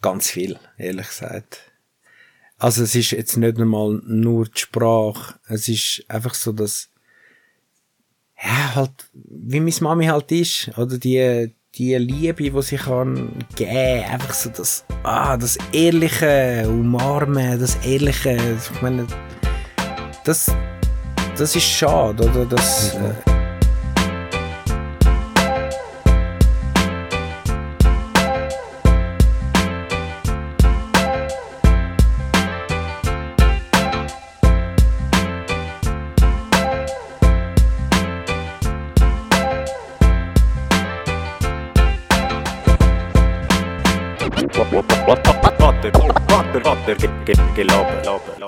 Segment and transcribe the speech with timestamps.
[0.00, 1.72] ganz viel, ehrlich gesagt.
[2.58, 6.90] Also es ist jetzt nicht einmal nur die Sprache, es ist einfach so, dass
[8.42, 14.04] ja, halt, wie meine Mami halt ist, oder die, die Liebe, die sie kann geben,
[14.04, 19.06] einfach so das, ah, das ehrliche Umarmen, das ehrliche, ich meine,
[20.24, 20.50] das,
[21.36, 22.44] das ist schade, oder?
[22.46, 23.37] Das, äh,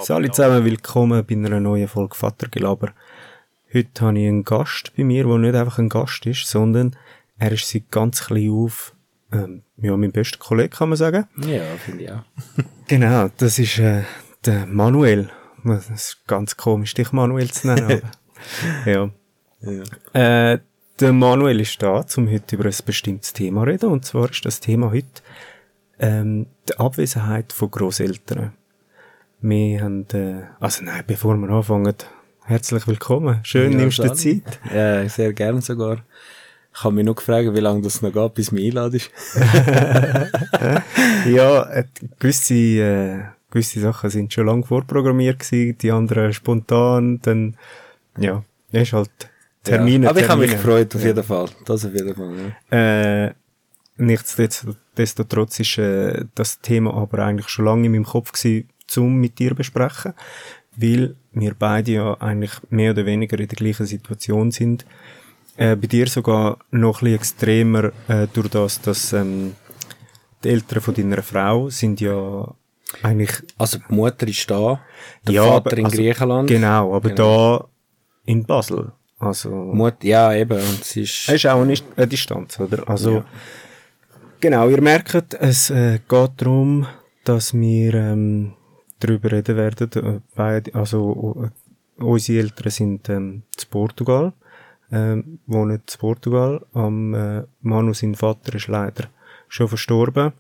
[0.08, 2.94] Hallo zusammen, willkommen bei einer neuen Folge Vatergelaber.
[3.74, 6.96] Heute habe ich einen Gast bei mir, der nicht einfach ein Gast ist, sondern
[7.38, 8.94] er ist seit ganz klein auf,
[9.30, 11.26] ähm, ja, mein bester Kollege, kann man sagen.
[11.36, 12.22] Ja, finde ich auch.
[12.88, 14.04] genau, das ist äh,
[14.46, 15.28] der Manuel.
[15.62, 18.00] Das ist ganz komisch, dich Manuel zu nennen.
[18.86, 19.10] ja.
[19.60, 20.52] ja.
[20.54, 20.60] Äh,
[20.98, 23.90] der Manuel ist da, um heute über ein bestimmtes Thema zu reden.
[23.90, 25.20] Und zwar ist das Thema heute
[26.00, 28.52] ähm, die Abwesenheit von Großeltern.
[29.42, 31.94] Wir haben, äh, also nein, bevor wir anfangen,
[32.44, 33.40] herzlich willkommen.
[33.42, 34.58] Schön, ja, nimmst du Zeit.
[34.74, 35.98] Ja, sehr gerne sogar.
[36.74, 39.10] Ich habe mich noch gefragt, wie lange das noch geht, bis mir einladest.
[41.26, 41.84] ja, äh,
[42.18, 47.56] gewisse, äh, gewisse Sachen sind schon lange vorprogrammiert gewesen, die anderen spontan, dann,
[48.18, 49.10] ja, ist halt
[49.64, 50.04] Termine.
[50.04, 51.48] Ja, aber ich habe mich gefreut, auf jeden Fall.
[51.66, 52.34] Das auf jeden Fall,
[52.70, 53.26] ja.
[53.26, 53.34] Äh,
[55.00, 59.38] nichtsdestotrotz ist äh, das Thema aber eigentlich schon lange in meinem Kopf gewesen, zum mit
[59.38, 60.14] dir besprechen,
[60.76, 64.84] weil wir beide ja eigentlich mehr oder weniger in der gleichen Situation sind.
[65.56, 69.54] Äh, bei dir sogar noch ein bisschen extremer äh, durch das, dass ähm,
[70.42, 72.54] die Eltern von deiner Frau sind ja
[73.02, 73.32] eigentlich...
[73.58, 74.80] Also die Mutter ist da,
[75.26, 76.48] der ja, Vater in also, Griechenland.
[76.48, 77.58] Genau, aber genau.
[77.58, 77.68] da
[78.24, 78.92] in Basel.
[79.18, 80.58] Also, Mut, ja, eben.
[80.58, 82.88] Und es ist, es ist auch eine, eine Distanz, oder?
[82.88, 83.24] Also, ja.
[84.40, 86.86] Genau, ihr merkt, es äh, geht darum,
[87.24, 88.54] dass wir ähm,
[88.98, 89.90] darüber reden werden.
[89.92, 94.32] Äh, beide, also äh, unsere Eltern sind ähm, zu Portugal,
[94.90, 96.64] ähm, wohnen zu Portugal.
[96.72, 99.08] Am äh, Manu, sein Vater, ist leider
[99.48, 100.32] schon verstorben,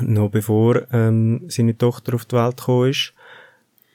[0.00, 3.12] noch bevor ähm, seine Tochter auf die Welt gekommen ist.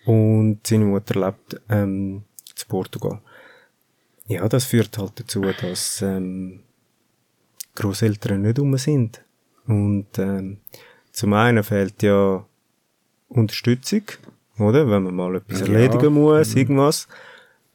[0.06, 2.24] Und seine Mutter lebt ähm,
[2.56, 3.22] zu Portugal.
[4.28, 6.63] Ja, das führt halt dazu, dass ähm,
[7.76, 9.24] Großeltern nicht um sind.
[9.68, 10.58] Und ähm,
[11.12, 12.46] zum einen fehlt ja
[13.30, 14.04] Unterstützung,
[14.60, 14.90] oder?
[14.90, 15.68] Wenn man mal etwas ja.
[15.68, 16.58] erledigen muss, mhm.
[16.58, 17.08] irgendwas.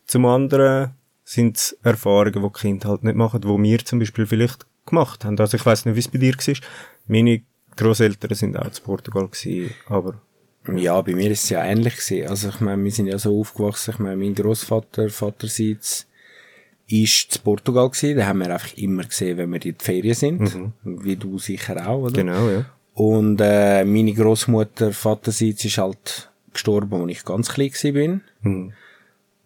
[0.07, 0.91] Zum anderen
[1.25, 5.25] sind es Erfahrungen, die, die Kinder halt nicht machen, die wir zum Beispiel vielleicht gemacht
[5.25, 5.39] haben.
[5.39, 6.55] Also ich weiß nicht, wie es bei dir war.
[7.07, 7.43] Meine
[7.77, 10.21] Großeltern sind auch zu Portugal gewesen, aber
[10.77, 12.29] ja, bei mir ist es ja ähnlich gewesen.
[12.29, 13.93] Also ich meine, wir sind ja so aufgewachsen.
[13.93, 16.07] Ich meine, mein Großvater, Vaterseits,
[16.89, 18.19] ist zu Portugal gewesen.
[18.19, 20.55] Da haben wir einfach immer gesehen, wenn wir in die Ferien sind.
[20.55, 20.73] Mhm.
[20.83, 22.13] Wie du sicher auch, oder?
[22.13, 22.65] Genau, ja.
[22.95, 27.93] Und äh, meine Großmutter Vaterseits ist halt gestorben, als ich ganz klein war.
[27.93, 28.21] bin.
[28.43, 28.73] Mhm.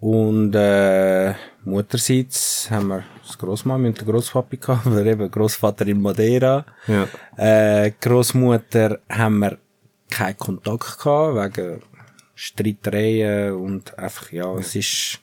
[0.01, 6.01] Und äh, Mutterseits haben wir das Großmami und der Großpapi gehabt, oder eben Großvater in
[6.01, 6.65] Madeira.
[6.89, 7.07] Ja.
[7.37, 9.59] Äh, Großmutter haben wir
[10.11, 11.83] keinen Kontakt gehabt, wegen
[12.35, 14.59] Streitereien und einfach, ja, ja.
[14.59, 15.21] es ist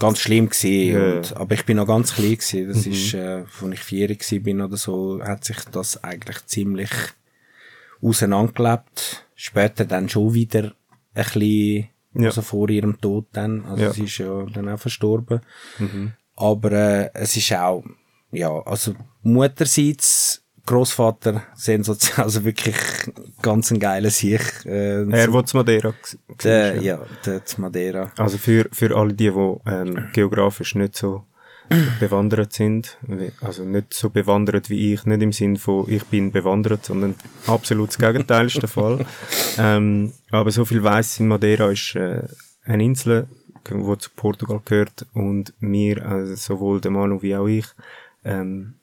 [0.00, 0.92] ganz schlimm gewesen.
[0.92, 1.12] Ja.
[1.12, 2.68] Und, aber ich bin noch ganz klein gewesen.
[2.68, 2.92] Das mhm.
[2.92, 6.90] ist, äh, als ich vier bin oder so, hat sich das eigentlich ziemlich
[8.02, 9.26] auseinandergelebt.
[9.36, 10.72] Später dann schon wieder
[11.14, 12.26] ein bisschen, ja.
[12.26, 13.64] also vor ihrem Tod dann.
[13.64, 13.92] Also ja.
[13.92, 15.40] sie ist ja dann auch verstorben.
[15.78, 16.12] Mhm.
[16.36, 17.84] Aber äh, es ist auch,
[18.32, 20.39] ja, also Mutterseits,
[20.70, 22.76] Großvater, sensationell, also wirklich
[23.42, 24.40] ganz ein geiler Sieg.
[24.64, 25.92] Äh, er, wo zu Madeira
[26.44, 28.12] der, ja, der zu Madeira.
[28.16, 31.24] Also für, für alle die, die ähm, geografisch nicht so
[32.00, 32.98] bewandert sind.
[33.40, 37.16] Also nicht so bewandert wie ich, nicht im Sinn von ich bin bewandert, sondern
[37.48, 39.04] absolut das Gegenteil ist der Fall.
[39.58, 42.22] Ähm, aber so viel weiss in Madeira ist äh,
[42.64, 43.26] eine Insel,
[43.68, 47.66] die zu Portugal gehört und wir, also sowohl der Manu wie auch ich,
[48.24, 48.74] ähm,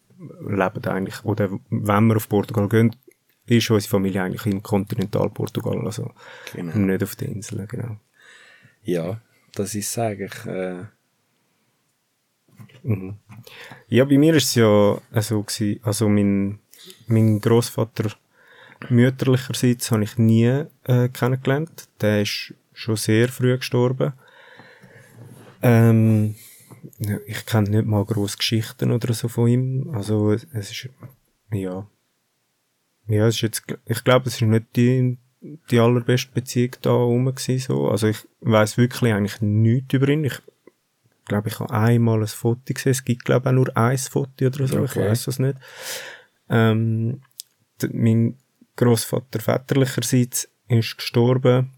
[0.41, 2.95] leben eigentlich, oder wenn wir auf Portugal gehen,
[3.45, 6.11] ist unsere Familie eigentlich im Kontinentalportugal, also
[6.53, 6.75] genau.
[6.75, 7.97] nicht auf den Inseln, genau.
[8.83, 9.21] Ja,
[9.53, 10.85] das ist eigentlich äh,
[12.83, 13.15] Mhm.
[13.87, 16.59] Ja, bei mir ist es ja so gewesen, also mein,
[17.07, 18.11] mein Großvater
[18.89, 21.89] mütterlicherseits habe ich nie äh, kennengelernt.
[22.01, 24.13] Der ist schon sehr früh gestorben.
[25.61, 26.35] Ähm,
[27.25, 29.89] ich kenne nicht mal grosse Geschichten oder so von ihm.
[29.93, 30.89] Also es ist,
[31.51, 31.87] ja,
[33.07, 35.17] ja, es ist jetzt, ich glaube, es ist nicht die,
[35.71, 37.89] die allerbeste Beziehung da rum gewesen, so.
[37.89, 40.25] Also ich weiß wirklich eigentlich nichts über ihn.
[40.25, 40.41] Ich
[41.25, 42.91] glaube, ich habe einmal ein Foto gesehen.
[42.91, 44.79] Es gibt, glaube ich, auch nur ein Foto oder so.
[44.79, 44.85] Okay.
[44.85, 45.57] Ich weiß das nicht.
[46.49, 47.21] Ähm,
[47.91, 48.37] mein
[48.75, 51.71] Großvater väterlicherseits ist gestorben.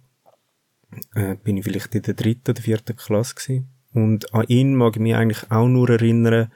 [1.14, 3.68] Äh, bin ich vielleicht in der dritten oder vierten Klasse gewesen.
[3.94, 6.52] Und an ihn mag ich mich eigentlich auch nur erinnern,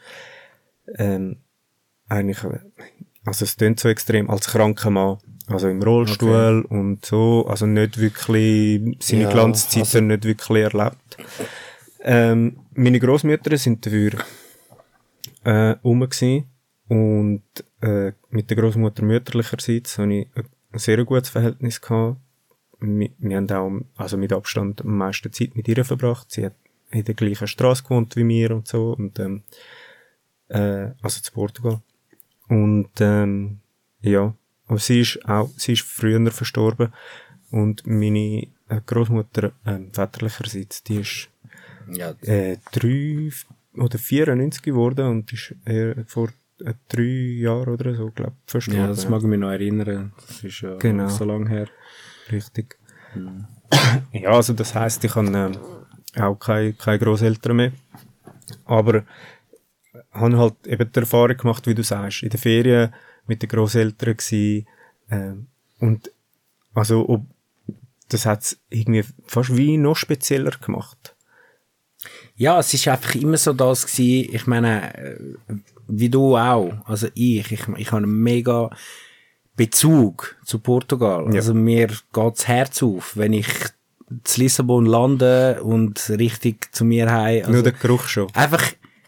[0.98, 1.38] ähm,
[2.08, 2.38] eigentlich,
[3.26, 5.18] also es klingt so extrem, als kranker Mann.
[5.48, 11.18] Also im Rollstuhl und so, also nicht wirklich, seine Ja, Glanzzeit also- nicht wirklich erlebt.
[12.02, 14.12] Ähm, meine Großmütter sind dafür
[15.44, 16.46] äh, rum gewesen.
[16.88, 17.44] und
[17.82, 22.18] äh, mit der Großmutter mütterlicherseits habe ich ein sehr gutes Verhältnis gehabt.
[22.80, 26.32] Wir, wir haben auch also mit Abstand am meisten Zeit mit ihr verbracht.
[26.32, 26.56] Sie hat
[26.94, 29.44] in der gleichen Straße gewohnt wie mir und so und ähm,
[30.50, 31.82] äh, also zu Portugal.
[32.48, 33.60] Und ähm,
[34.02, 34.34] ja,
[34.68, 36.94] aber sie ist auch, sie ist früher verstorben
[37.52, 41.30] und meine äh, Großmutter ähm, väterlicherseits, die ist
[41.92, 43.30] Ja, äh, drei
[43.76, 46.30] oder 94 geworden und ist äh, vor
[46.60, 47.02] äh, drei
[47.42, 48.82] Jahren oder so, glaube ich, verstorben.
[48.82, 50.14] ja, das mag ich mich noch erinnern.
[50.28, 51.08] Das ist ja Genau.
[51.10, 51.68] so lange her.
[52.32, 52.78] Richtig.
[54.12, 55.58] Ja, also das heisst, ich habe ähm,
[56.16, 57.72] auch keine, keine Grosseltern mehr.
[58.66, 59.04] Aber
[60.12, 62.94] habe halt eben die Erfahrung gemacht, wie du sagst, in der Ferien
[63.26, 64.66] mit den Grosseltern gsi
[65.10, 65.48] ähm,
[65.80, 66.12] und
[66.74, 67.26] also ob,
[68.10, 71.16] das hat's irgendwie fast wie noch spezieller gemacht.
[72.36, 75.18] Ja, es ist einfach immer so das gewesen, ich meine, äh,
[75.88, 78.70] wie du auch, also ich, ich, ich habe einen mega
[79.56, 81.28] Bezug zu Portugal.
[81.30, 81.36] Ja.
[81.36, 83.48] Also mir geht das Herz auf, wenn ich
[84.24, 87.42] zu Lissabon lande und richtig zu mir heim.
[87.42, 88.28] Also Nur der Geruch schon.
[88.34, 88.64] einfach,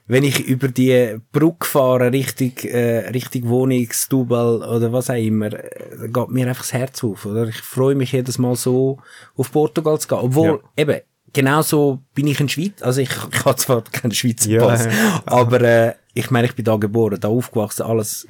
[0.07, 6.07] wenn ich über die Brücke fahre, richtig, äh, richtig Wohnungsdubel oder was auch immer, äh,
[6.07, 7.47] geht mir einfach das Herz auf, oder?
[7.47, 8.99] Ich freue mich jedes Mal so,
[9.35, 10.19] auf Portugal zu gehen.
[10.19, 10.99] Obwohl, eben,
[11.33, 15.23] genauso bin ich in Schweiz, also ich, ich habe zwar keinen Schweizer Ja, Pass, ja.
[15.25, 18.25] aber, äh, ich meine, ich bin da geboren, da aufgewachsen, alles,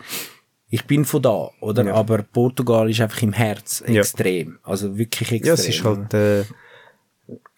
[0.69, 1.85] ich bin von da, oder?
[1.85, 1.93] Ja.
[1.93, 3.99] Aber Portugal ist einfach im Herz Ja.
[4.01, 4.57] extrem.
[4.63, 5.47] Also wirklich extrem.
[5.47, 6.43] Ja, es ist halt, äh,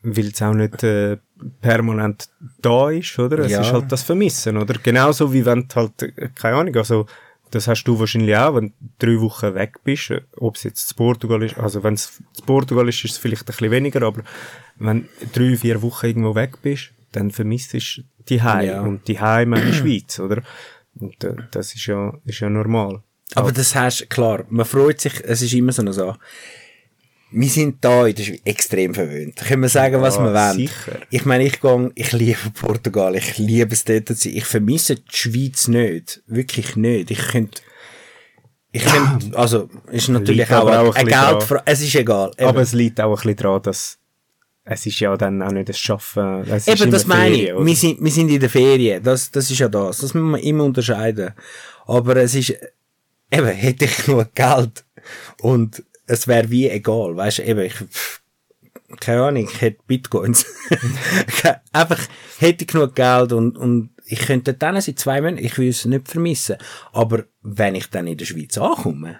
[0.04, 1.18] weil es auch nicht äh,
[1.62, 2.30] permanent
[2.62, 3.40] da ist, oder?
[3.40, 3.62] Es Ja.
[3.62, 4.76] ist halt das Vermissen, oder?
[4.82, 7.06] Genauso wie wenn du halt, äh, keine Ahnung, also
[7.52, 10.88] das hast du wahrscheinlich auch, wenn du drei Wochen weg bist, äh, ob es jetzt
[10.90, 14.02] zu Portugal ist, also wenn es zu Portugal ist, ist es vielleicht ein bisschen weniger,
[14.04, 14.22] aber
[14.78, 17.80] wenn du drei, vier Wochen irgendwo weg bist, dann vermisst du
[18.30, 18.82] die Heim Ja.
[18.82, 20.42] und die Heim in der Schweiz, oder?
[21.00, 23.02] Und äh, das ist ja, ist ja normal.
[23.36, 26.18] Aber das heißt, klar, man freut sich, es ist immer so eine Sache.
[27.29, 29.35] Wir sind da in der Schweiz extrem verwöhnt.
[29.35, 30.56] Können wir sagen, was Ja, wir wollen.
[30.56, 31.00] sicher.
[31.09, 34.33] Ich meine, ich gehe, ich liebe Portugal, ich liebe es dort zu sein.
[34.35, 36.21] Ich vermisse die Schweiz nicht.
[36.27, 37.12] Wirklich nicht.
[37.12, 37.62] Ich könnte,
[38.71, 41.31] ich könnte, also, ist natürlich auch, auch ein dran.
[41.31, 41.63] Geldfrage.
[41.65, 42.31] Es ist egal.
[42.38, 42.47] Eben.
[42.47, 43.97] Aber es liegt auch ein bisschen daran, dass
[44.69, 46.44] es ist ja dann auch nicht das Schaffen.
[46.50, 47.41] Es Eben, das meine ich.
[47.41, 47.65] Ferien, oder?
[47.65, 49.01] Wir sind, wir sind in der Ferien.
[49.03, 50.00] Das, das ist ja das.
[50.00, 51.31] Das muss man immer unterscheiden.
[51.85, 52.53] Aber es ist,
[53.31, 54.83] eben, hätte ich nur Geld
[55.41, 57.15] und es wäre wie egal.
[57.15, 58.21] Weißt du, eben, ich, pff,
[59.00, 60.45] keine Ahnung, ich hätte Bitcoins.
[61.74, 62.00] Einfach,
[62.39, 65.86] hätte ich genug Geld und, und ich könnte dann seit zwei Monaten, ich will es
[65.86, 66.56] nicht vermissen.
[66.94, 69.19] Aber wenn ich dann in der Schweiz ankomme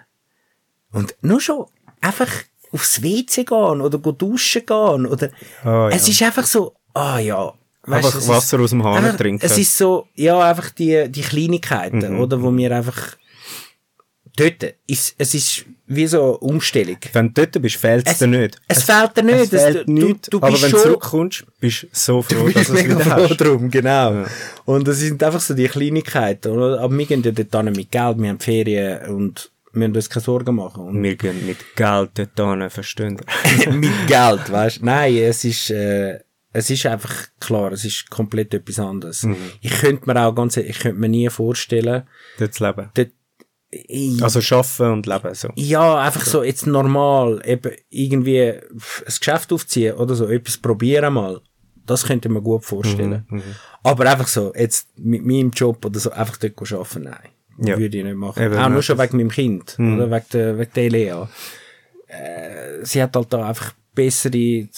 [0.92, 1.66] und nur schon
[2.00, 2.28] einfach
[2.72, 5.30] aufs WC gehen oder go duschen gehen oder,
[5.62, 5.90] Ah, ja.
[5.90, 7.52] es ist einfach so, ah ja.
[7.82, 9.44] Weisst Einfach Wasser aus dem Hahn trinken.
[9.44, 12.20] Es ist so, ja, einfach die, die Kleinigkeiten, Mhm.
[12.20, 13.16] oder, wo mir einfach,
[14.38, 16.98] dort, ist, es ist wie so eine Umstellung.
[17.12, 18.56] Wenn du dort bist, fehlt es Es- dir nicht.
[18.68, 21.86] es fehlt dir nicht, Es es- fehlt du- du aber wenn du zurückkommst, bist du
[21.92, 23.36] so froh, Du dass du es wieder froh hast.
[23.38, 24.24] drum, genau.
[24.66, 26.80] Und das sind einfach so die Kleinigkeiten, oder?
[26.80, 30.10] Aber wir gehen ja dort hin mit Geld, wir haben Ferien und wir müssen uns
[30.10, 30.84] keine Sorgen machen.
[30.84, 33.20] Und Wir gehen mit Geld dort hin, verstehen
[33.72, 34.84] mit Geld, weißt du?
[34.84, 36.18] Nein, es ist, äh,
[36.52, 39.22] es ist einfach klar, es ist komplett etwas anderes.
[39.22, 39.36] Mhm.
[39.60, 42.02] Ich könnte mir auch ganz, ich könnte mir nie vorstellen,
[42.38, 42.90] dort zu leben.
[42.94, 43.08] dort,
[43.70, 45.48] ich, Also arbeiten und leben so.
[45.56, 48.62] ja, einfach so jetzt normal, eben irgendwie ein
[49.06, 51.40] Geschäft aufziehen oder so, etwas probieren mal.
[51.84, 53.24] Das könnte ich mir gut vorstellen.
[53.28, 53.42] Mhm,
[53.82, 57.28] Aber einfach so, jetzt mit meinem Job oder so, einfach dort arbeiten, nein.
[57.60, 57.76] Ja.
[57.78, 58.42] Würde ich nicht machen.
[58.42, 60.10] Eben, auch nur schon wegen meinem Kind, oder?
[60.10, 61.14] Wegen der, wegen der Lea.
[62.06, 64.68] Äh, sie hat halt da einfach bessere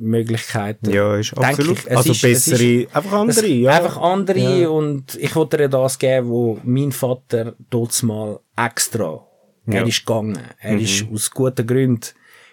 [0.00, 0.92] Zukunftsmöglichkeiten.
[0.92, 1.78] Ja, ist absolut.
[1.78, 1.90] ich.
[1.96, 3.70] Also ist- es bessere, ist- einfach andere, es- ja.
[3.72, 4.68] Einfach andere Ja.
[4.68, 9.26] und ich wollte ihr das geben, wo mein Vater dort mal extra,
[9.66, 9.86] er Ja.
[9.86, 10.38] ist gegangen.
[10.60, 10.80] Er Mhm.
[10.80, 12.06] ist aus guten Gründen,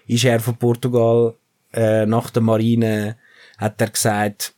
[0.07, 1.35] ist er von Portugal,
[1.73, 3.17] äh, nach der Marine,
[3.57, 4.53] hat er gesagt,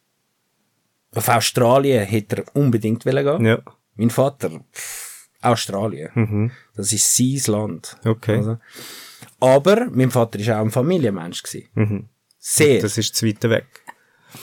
[1.15, 3.45] auf Australien hätte er unbedingt wollen gehen.
[3.45, 3.59] Ja.
[3.95, 6.09] Mein Vater, pff, Australien.
[6.13, 6.51] Mhm.
[6.75, 7.97] Das ist sein Land.
[8.05, 8.37] Okay.
[8.37, 8.57] Also,
[9.39, 11.41] aber mein Vater war auch ein Familienmensch.
[11.43, 11.67] Gewesen.
[11.73, 12.09] Mhm.
[12.39, 12.81] Sehr.
[12.81, 13.67] Das ist zu weit weg.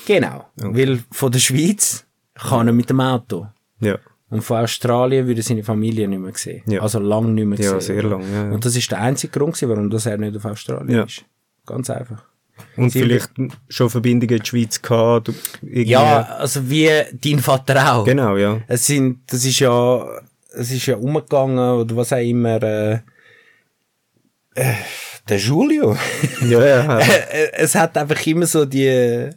[0.06, 0.46] genau.
[0.56, 3.46] Weil von der Schweiz kann er mit dem Auto.
[3.80, 3.98] Ja.
[4.28, 6.62] Und von Australien würde er seine Familie nicht mehr sehen.
[6.66, 6.82] Ja.
[6.82, 7.80] Also lang nicht mehr Ja, sehen.
[7.80, 8.50] sehr lang, ja, ja.
[8.52, 11.04] Und das ist der einzige Grund, warum das er nicht auf Australien Ja.
[11.04, 11.24] ist.
[11.64, 12.24] Ganz einfach.
[12.76, 13.30] Und Sie- vielleicht
[13.68, 15.30] schon Verbindungen in die Schweiz gehabt.
[15.62, 18.04] Ja, also wie dein Vater auch.
[18.04, 18.60] Genau, ja.
[18.66, 20.04] Es sind, das ist ja,
[20.54, 22.98] es ist ja umgegangen, oder was auch immer, äh,
[24.54, 24.74] äh,
[25.28, 25.96] der Julio.
[26.42, 26.98] Ja, ja.
[27.30, 29.32] Äh, es hat einfach immer so die, äh,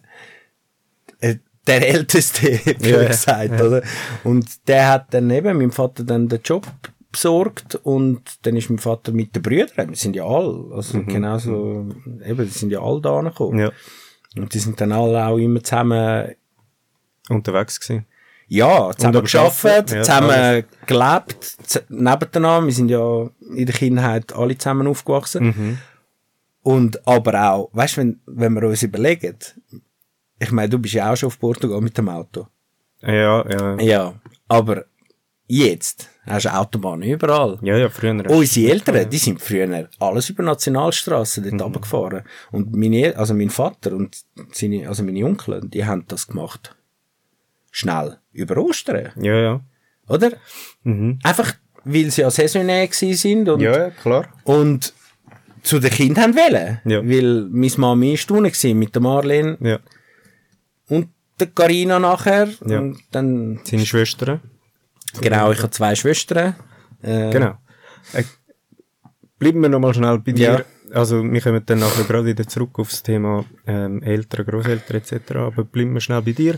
[1.67, 2.47] der Älteste,
[2.79, 3.63] wie Ja, gesagt, ja.
[3.65, 3.81] oder?
[4.23, 6.67] Und der hat dann eben meinem Vater dann den Job
[7.11, 11.87] besorgt und dann ist mein Vater mit den Brüdern, wir sind ja alle, also genauso,
[12.23, 13.55] eben, die sind ja alle da gekommen.
[13.55, 13.59] Mhm.
[13.59, 13.71] ja.
[14.37, 16.35] Und die sind dann alle auch immer zusammen
[17.29, 18.05] Unterwegs gewesen.
[18.51, 22.65] Ja, zusammen geschafft, ja, zusammen gelebt, z- nebeneinander.
[22.65, 25.45] Wir sind ja in der Kindheit alle zusammen aufgewachsen.
[25.45, 25.77] Mhm.
[26.63, 29.35] Und aber auch, weißt du, wenn, wenn wir uns überlegen,
[30.39, 32.47] ich meine, du bist ja auch schon auf Portugal mit dem Auto.
[33.01, 33.79] Ja, ja.
[33.79, 34.13] Ja,
[34.47, 34.85] aber
[35.47, 37.57] jetzt hast du Autobahnen überall.
[37.61, 38.29] Ja, ja, früher.
[38.29, 42.23] Unsere Eltern, die sind früher alles über Nationalstraßen dort runtergefahren.
[42.51, 44.17] Und meine, also mein Vater und
[44.51, 46.75] seine, also meine Onkel, die haben das gemacht.
[47.71, 48.17] Schnell.
[48.31, 49.09] Über Ostern.
[49.21, 49.61] Ja, ja.
[50.07, 50.31] Oder?
[50.83, 51.19] Mhm.
[51.23, 54.27] Einfach, weil sie ja saisonär sind und, Ja, klar.
[54.43, 54.93] und
[55.61, 56.79] zu den Kindern haben wollen.
[56.85, 57.01] Ja.
[57.07, 59.79] Weil meine Mami ist unten mit der Marlene Ja.
[60.87, 61.09] und
[61.39, 62.49] der Carina nachher.
[62.65, 62.79] Ja.
[62.79, 64.39] Und dann, Seine Schwestern.
[65.21, 66.55] genau, ich habe zwei Schwestern.
[67.01, 67.57] Äh, Genau.
[68.13, 68.23] Äh,
[69.37, 70.65] bleiben wir nochmal schnell bei dir.
[70.91, 70.95] Ja.
[70.99, 75.31] Also, wir kommen dann nachher gerade wieder zurück aufs Thema ähm, Eltern, Großeltern etc.
[75.35, 76.57] Aber bleiben wir schnell bei dir.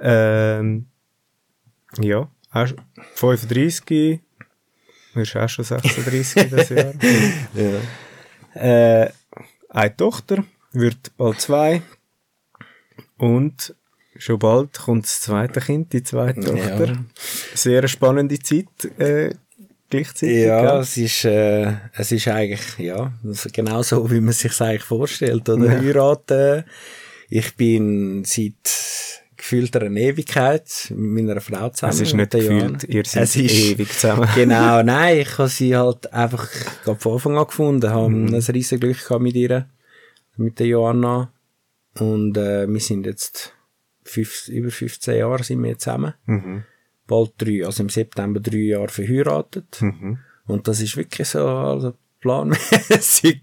[0.00, 0.86] Ähm,
[1.98, 2.74] ja, hast
[3.14, 4.20] 35,
[5.14, 6.92] wirst auch schon 36 das Jahr.
[7.54, 9.02] Ja.
[9.02, 9.10] Äh,
[9.68, 11.82] eine Tochter, wird bald zwei.
[13.18, 13.74] Und
[14.16, 16.76] schon bald kommt das zweite Kind, die zweite Ja.
[16.78, 17.04] Tochter.
[17.54, 18.66] Sehr spannende Zeit,
[18.98, 19.34] äh,
[19.88, 20.44] gleichzeitig.
[20.46, 20.80] Ja, gell?
[20.80, 23.12] es ist, äh, es ist eigentlich, ja,
[23.52, 25.70] genau so, wie man sich eigentlich vorstellt, oder?
[25.70, 26.64] Heiraten.
[27.28, 31.92] Ich bin seit gefühlt einer Ewigkeit mit meiner Frau zusammen.
[31.92, 34.28] Es ist nicht gefühlt, ihr seid Es ist- ewig zusammen.
[34.34, 36.48] Genau, nein, ich habe sie halt einfach
[36.84, 38.34] gerade von Anfang an gefunden, habe Mhm.
[38.34, 39.68] ein riesen Glück gehabt mit ihr,
[40.36, 41.32] mit der Joanna.
[41.98, 43.52] Und äh, wir sind jetzt
[44.04, 46.14] fünf, über 15 Jahre sind wir zusammen.
[46.26, 46.64] Mhm.
[47.06, 49.78] Bald drei, also im September drei Jahre verheiratet.
[49.82, 50.18] Mhm.
[50.46, 53.42] Und das ist wirklich so, also planmäßig.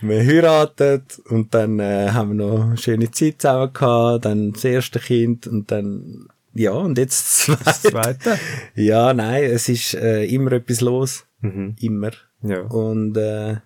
[0.00, 4.64] Wir heiratet und dann äh, haben wir noch eine schöne Zeit zusammen gehabt, dann das
[4.64, 8.18] erste Kind und dann, ja, und jetzt das Das zweite.
[8.18, 8.38] zweite?
[8.74, 11.24] Ja, nein, es ist äh, immer etwas los.
[11.40, 11.76] Mhm.
[11.80, 12.10] Immer.
[12.42, 12.60] Ja.
[12.62, 13.60] Und äh, ja,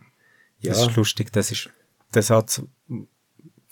[0.63, 1.71] Das ist lustig, das ist
[2.13, 2.63] der Satz,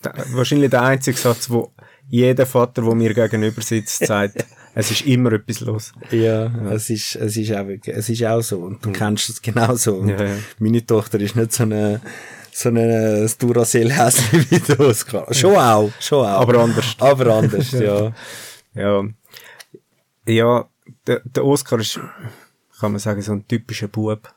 [0.05, 1.73] der, wahrscheinlich der einzige Satz, wo
[2.09, 5.93] jeder Vater, der mir gegenüber sitzt, sagt, es ist immer etwas los.
[6.11, 8.59] ja, Es, ist, es, ist auch, es ist auch so.
[8.61, 10.05] Und du kennst es genauso.
[10.05, 10.37] Ja, ja.
[10.59, 12.01] Meine Tochter ist nicht so eine
[12.59, 15.33] so eine Duracell-Häschen wie du Oskar.
[15.33, 16.41] Schon auch, schon auch.
[16.41, 16.97] Aber anders.
[16.99, 18.13] Aber anders, ja.
[18.75, 19.05] Ja,
[20.27, 20.69] ja
[21.07, 22.01] der, der Oscar ist,
[22.81, 24.29] kann man sagen, so ein typischer Bub.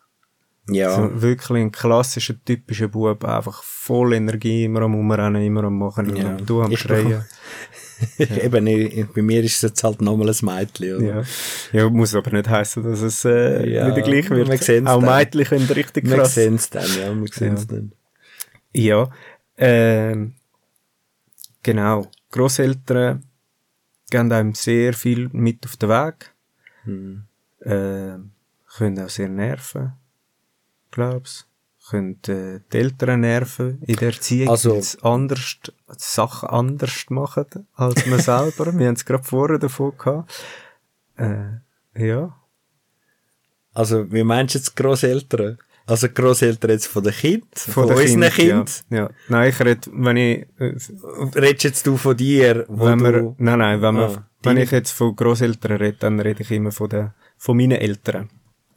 [0.69, 0.95] Ja.
[0.95, 6.09] So wirklich ein klassischer, typischer Bub, einfach voll Energie, immer am Umrennen, immer am Machen,
[6.09, 6.29] immer Ja.
[6.37, 7.25] am Tun, am Schreien.
[8.17, 11.05] Eben, ich, bei mir ist es jetzt halt nochmal ein Mädchen, oder?
[11.05, 11.23] Ja.
[11.83, 14.47] ja, muss aber nicht heißen, dass es äh, Ja, wieder gleich wird.
[14.49, 15.15] wir Auch dann.
[15.17, 16.33] Mädchen können richtig Wir krass.
[16.35, 17.67] sehen es dann, ja, wir sehen es Ja.
[17.75, 17.91] dann.
[18.73, 19.09] Ja,
[19.57, 20.33] ähm,
[21.63, 22.07] genau.
[22.31, 23.23] Grosseltern
[24.09, 26.33] geben einem sehr viel mit auf den Weg.
[26.85, 27.23] Hm.
[27.63, 28.31] Ähm,
[28.77, 29.93] können auch sehr nerven,
[30.91, 31.47] glaub's.
[31.89, 35.57] Können äh, die Eltern nerven in der Erziehung, Also- anders,
[35.97, 38.77] Sachen anders machen als man selber.
[38.77, 40.31] Wir haben es gerade vorher davon gehabt.
[41.17, 41.59] Äh,
[41.95, 42.35] ja.
[43.73, 45.57] Also, wie meinst du jetzt Grosseltern?
[45.87, 48.83] Also Grosseltern jetzt von den Kind, von, den unseren Kind?
[48.89, 49.09] Ja, ja.
[49.29, 50.75] Nein, ich rede, wenn ich, äh,
[51.35, 53.03] Redest jetzt du von dir, wo wenn du...
[53.05, 56.43] wir, nein, nein, wenn, wir, Ah, wenn die- ich jetzt von Grosseltern rede, dann rede
[56.43, 58.29] ich immer von, den, von meinen Eltern.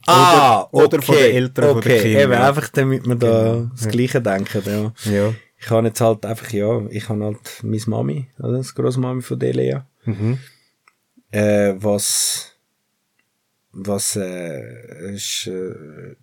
[0.06, 2.22] Ah, oder, oder von den Eltern von okay, den Kindern.
[2.32, 3.88] eben, einfach damit wir da Genau, das.
[3.88, 5.12] Gleiche denken, ja.
[5.12, 5.34] Ja.
[5.58, 9.38] Ich habe jetzt halt einfach, ja, ich habe halt meine Mami, also das Großmami von
[9.38, 10.38] der Lea, Mhm.
[11.30, 12.52] äh, was,
[13.72, 16.16] was, äh, ist, äh,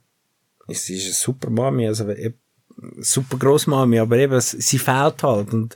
[0.67, 2.33] es ist eine super Mami, also, äh,
[2.99, 5.75] super Großmami, aber eben, sie fehlt halt und,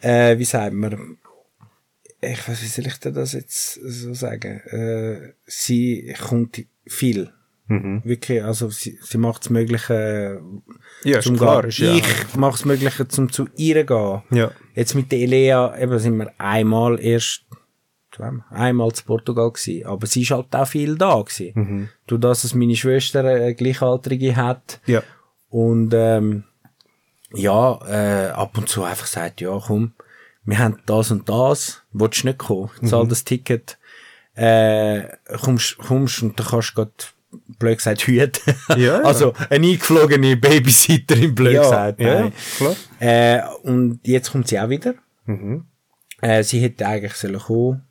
[0.00, 1.18] äh, wie sagt man,
[2.20, 4.60] ich weiß, wie soll ich dir das jetzt so sagen?
[4.70, 7.30] Äh, sie kommt viel.
[7.66, 8.02] Mhm.
[8.04, 10.40] Wirklich, also sie, sie macht es Mögliche
[11.02, 11.62] Ja, zum klar.
[11.62, 11.68] Gehen.
[11.70, 14.22] Ist ja, Ich mache es Mögliche zum zu ihr gehen.
[14.30, 14.50] ja.
[14.74, 17.44] Jetzt mit der Elea, eben sind wir einmal erst,
[18.50, 21.52] einmal zu Portugal gewesen, aber sie ist halt auch viel da gewesen.
[21.54, 21.88] Mhm.
[22.06, 25.02] Durch das, dass meine Schwester eine Gleichaltrige hat Ja.
[25.48, 26.44] und ähm,
[27.32, 29.94] ja, äh, ab und zu einfach sagt, ja komm,
[30.44, 32.70] wir haben das und das, willst du nicht kommen?
[32.80, 32.86] Mhm.
[32.86, 33.78] Zahl das Ticket,
[34.34, 35.02] äh,
[35.40, 37.14] kommst, kommst und dann kannst du grad,
[37.58, 38.54] blöd gesagt, hüten.
[38.70, 39.00] Ja, ja.
[39.02, 42.00] also eine eingeflogene Babysitterin, blöd Ja, gesagt.
[42.00, 42.32] ja, nein.
[42.56, 42.76] klar.
[43.00, 44.94] Äh, und jetzt kommt sie auch wieder.
[45.26, 45.64] Mhm.
[46.20, 47.82] Äh, sie hätte eigentlich sollen kommen.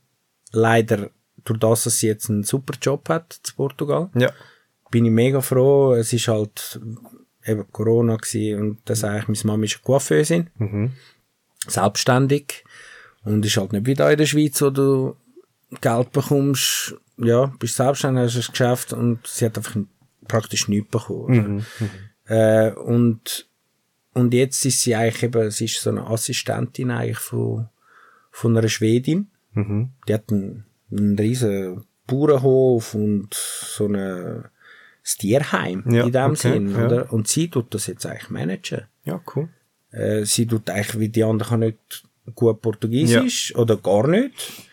[0.51, 1.09] Leider,
[1.45, 4.31] durch das, dass sie jetzt einen super Job hat zu Portugal, Ja.
[4.91, 5.93] bin ich mega froh.
[5.93, 6.79] Es ist halt
[7.45, 10.91] eben Corona gewesen und das eigentlich, meine Mama ist eine Coiffeusin, Mhm.
[11.67, 12.63] selbstständig
[13.23, 15.15] und ist halt nicht wie da in der Schweiz, wo du
[15.81, 19.75] Geld bekommst, ja, bist selbstständig, hast ein Geschäft und sie hat einfach
[20.27, 21.65] praktisch nichts bekommen.
[22.27, 22.69] Oder?
[22.69, 23.47] Äh, und,
[24.13, 27.67] und jetzt ist sie eigentlich eben, sie ist so eine Assistentin eigentlich von,
[28.31, 29.27] von einer Schwedin.
[29.53, 29.91] Mhm.
[30.07, 34.49] Die hat einen, einen riesen Bauernhof und so eine,
[35.03, 36.85] das Tierheim Ja, in dem okay, Sinn, ja.
[36.85, 37.13] oder?
[37.13, 38.83] Und sie tut das jetzt eigentlich managen.
[39.03, 39.49] Ja, cool.
[39.91, 44.69] Äh, sie tut eigentlich, wie die anderen kann nicht gut Portugiesisch oder gar nicht.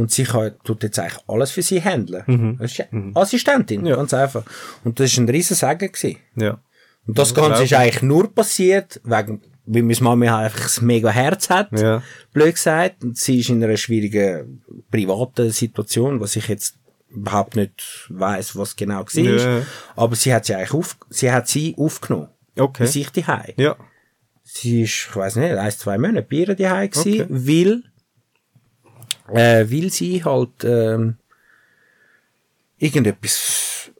[0.00, 2.56] Und sie kann, tut jetzt eigentlich alles für sie handeln.
[2.58, 3.86] Das ist Assistentin, Mhm.
[3.86, 3.96] Ja.
[3.96, 4.44] ganz einfach.
[4.84, 6.16] Und das ist ein riesen Segen gewesen.
[6.36, 6.58] Ja.
[7.06, 10.86] Und das Ja, Ganze ist eigentlich nur passiert, wegen, weil meine Mama halt einfach ein
[10.86, 11.68] mega Herz hat.
[11.78, 12.02] Ja.
[12.32, 13.02] Blöd gesagt.
[13.04, 16.76] Und sie ist in einer schwierigen privaten Situation, was ich jetzt
[17.10, 19.22] überhaupt nicht weiß, was genau war.
[19.24, 19.62] Ja.
[19.96, 22.28] Aber sie hat sie eigentlich auf, sie hat sie aufgenommen.
[22.58, 22.84] Okay.
[22.84, 23.54] Bei sich daheim.
[23.56, 23.76] Ja.
[24.42, 27.18] Sie ist, ich weiß nicht, ein, zwei Monate bei ihr daheim Okay.
[27.18, 27.82] gewesen, weil,
[29.34, 31.16] äh, weil sie halt, ähm,
[32.78, 33.90] irgendetwas,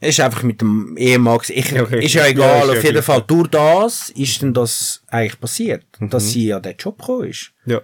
[0.00, 2.04] ist einfach mit dem Ehemann, ich, Okay.
[2.04, 3.02] ist ja Ja, egal, ist ja auf jeden.
[3.02, 6.10] Fall, durch das ist denn das eigentlich passiert, Mhm.
[6.10, 7.52] dass sie an den Job gekommen ist.
[7.66, 7.80] Ja.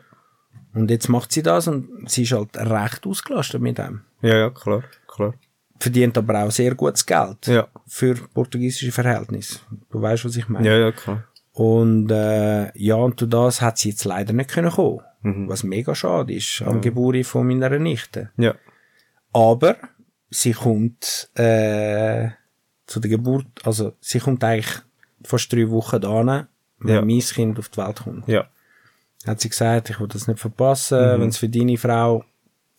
[0.74, 4.02] Und jetzt macht sie das und sie ist halt recht ausgelastet mit dem.
[4.22, 4.82] Ja, ja, klar.
[5.06, 5.34] Klar.
[5.80, 7.46] Verdient aber auch sehr gutes Geld.
[7.46, 7.68] Ja.
[7.86, 9.60] Für portugiesische Verhältnisse.
[9.90, 10.66] Du weißt, was ich meine.
[10.68, 11.24] Ja, ja, klar.
[11.52, 15.00] Und äh, ja, und durch das hat sie jetzt leider nicht können kommen.
[15.22, 15.48] Mhm.
[15.48, 18.30] Was mega schade ist, am Geburt von meiner Nichte.
[18.36, 18.54] Ja.
[19.32, 19.76] Aber
[20.30, 22.28] sie kommt äh,
[22.86, 24.72] zu der Geburt, also sie kommt eigentlich
[25.24, 26.46] fast drei Wochen da,
[26.80, 27.02] wenn Ja.
[27.02, 28.28] mein Kind auf die Welt kommt.
[28.28, 28.46] Ja.
[29.26, 31.20] Hat sie gesagt, ich will das nicht verpassen, Mhm.
[31.22, 32.24] wenn es für deine Frau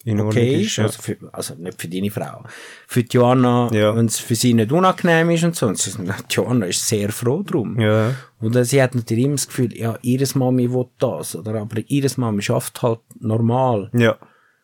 [0.05, 0.85] In Ordnung okay ist, ja.
[0.85, 2.43] also, für, also nicht für deine Frau,
[2.87, 3.95] für Joanna, Ja.
[3.95, 5.67] wenn es für sie nicht unangenehm ist und so.
[5.67, 5.91] Und sie,
[6.29, 7.79] Joanna ist sehr froh drum.
[7.79, 8.13] Ja.
[8.39, 11.55] Und sie hat natürlich immer das Gefühl, ja, ihres Mami will das, oder?
[11.55, 13.89] Aber ihres Mami schafft halt normal.
[13.93, 14.17] Ja.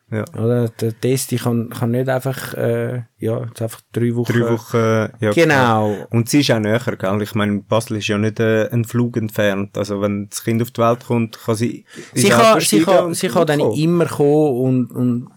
[0.08, 0.24] Ja.
[0.40, 0.68] Oder?
[0.68, 4.32] Der Testi kann, kann nicht einfach, äh, ja, jetzt einfach drei Wochen.
[4.32, 5.32] Drei Wochen, ja.
[5.32, 5.34] Genau.
[5.96, 6.06] klar.
[6.10, 7.22] Und sie ist auch näher, gell?
[7.22, 9.76] Ich meine, Basel ist ja nicht äh, ein Flug entfernt.
[9.76, 13.26] Also, wenn das Kind auf die Welt kommt, kann sie, Sie kann, sie kann, sie
[13.28, 13.74] kann dann kommen.
[13.76, 15.28] immer kommen und, und,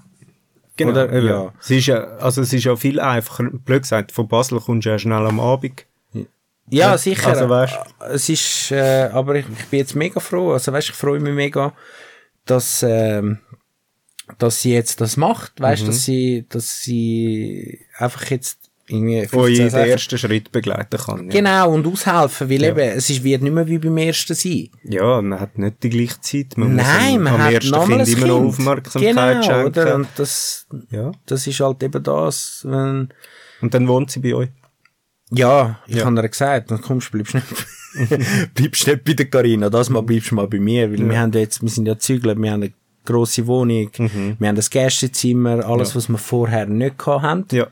[0.78, 1.12] Genau, oder?
[1.14, 1.28] eben.
[1.28, 1.54] Ja.
[1.60, 3.46] Sie ist ja, also, es ist ja viel einfacher.
[3.52, 5.86] Blöd gesagt, von Basel kommst du ja schnell am Abend.
[6.70, 7.30] Ja, sicher.
[7.30, 7.80] Also, weißt-
[8.12, 10.52] es ist, äh, aber ich, ich bin jetzt mega froh.
[10.54, 11.74] Also, weißt, ich freue mich mega,
[12.46, 13.40] dass, ähm,
[14.40, 15.60] dass sie jetzt das macht.
[15.62, 15.88] Weißt, Mhm.
[15.88, 20.98] dass sie, dass sie einfach jetzt irgendwie Wo ich 15, den 16 ersten Schritt begleiten
[20.98, 21.26] kann.
[21.26, 21.30] Ja.
[21.30, 24.70] Genau, und aushelfen, weil eben, es ist, wird nicht mehr wie beim ersten sein.
[24.84, 26.58] Ja, man hat nicht die gleiche Zeit.
[26.58, 28.48] Man Nein, muss man am hat ersten Kind ein immer noch Kind.
[28.48, 29.68] Aufmerksamkeit genau, schenken.
[29.80, 29.96] Oder?
[29.96, 31.12] Und das, Ja.
[31.28, 33.10] das ist halt eben das, wenn,
[33.62, 34.50] Und dann wohnt sie bei euch.
[35.32, 36.06] ja, ich Ja.
[36.06, 37.46] habe ihr gesagt, dann kommst du, bleibst nicht,
[38.56, 41.32] bleibst nicht bei der Carina, das mal bleibst du mal bei mir, weil wir haben
[41.34, 42.74] ja jetzt, wir sind ja Zügler, wir haben
[43.14, 43.90] grosse Wohnung,
[44.40, 45.94] wir haben das Gästezimmer, alles, Mhm.
[45.94, 45.96] Ja.
[45.96, 47.46] was wir vorher nicht gehabt haben.
[47.52, 47.68] Ja.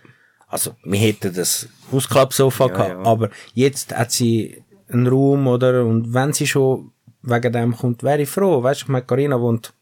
[0.48, 5.84] Also, wir hätten das Ausklappsofa Ja, gehabt, aber jetzt hat sie einen Raum, oder?
[5.86, 8.64] Und wenn sie schon wegen dem kommt, wäre ich froh.
[8.64, 9.74] Weißt du, ich meine, Carina wohnt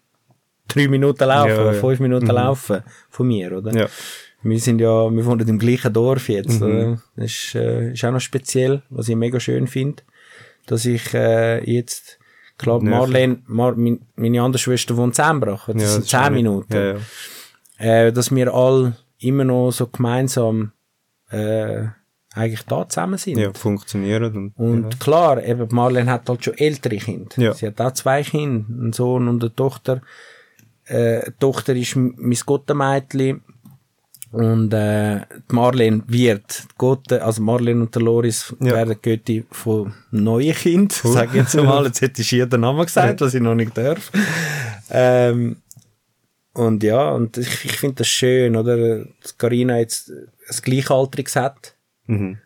[0.67, 3.87] drei Minuten laufen, fünf Minuten laufen von mir, oder?
[4.41, 6.67] Wir sind ja, wir wohnen im gleichen Dorf jetzt, Mhm.
[6.67, 7.01] oder?
[7.15, 10.01] Das ist, äh, ist auch noch speziell, was ich mega schön finde,
[10.65, 12.17] dass ich äh, jetzt,
[12.57, 12.91] klar, Näher.
[12.99, 16.93] Marlene, Mar mein, meine andere Schwester wohnt in Zembrach, das Ja, sind zehn Minuten Ja,
[16.93, 16.97] ja.
[18.07, 20.71] äh, dass wir alle immer noch so gemeinsam
[21.29, 21.85] äh,
[22.33, 23.37] eigentlich da zusammen sind.
[23.37, 24.53] ja, funktionieren.
[24.55, 27.29] Und, Und klar, eben Marlene hat halt schon ältere Kinder.
[27.37, 27.53] Ja.
[27.53, 30.01] Sie hat auch zwei Kinder, einen Sohn und eine Tochter.
[30.85, 33.41] Äh, die Tochter ist mein Gottenmädchen
[34.35, 38.73] und äh, die Marlene wird die Gotte, also Marlene und der Loris Ja.
[38.73, 41.85] werden Götti von neuen Kind, sag ich jetzt mal.
[41.85, 44.11] Jetzt hätte ich hier den Namen gesagt, was ich noch nicht darf.
[44.89, 45.57] ähm,
[46.53, 49.05] und ja, und ich, ich finde das schön, oder?
[49.21, 51.75] Dass Carina jetzt ein Gleichaltriges hat.
[52.07, 52.37] Mhm.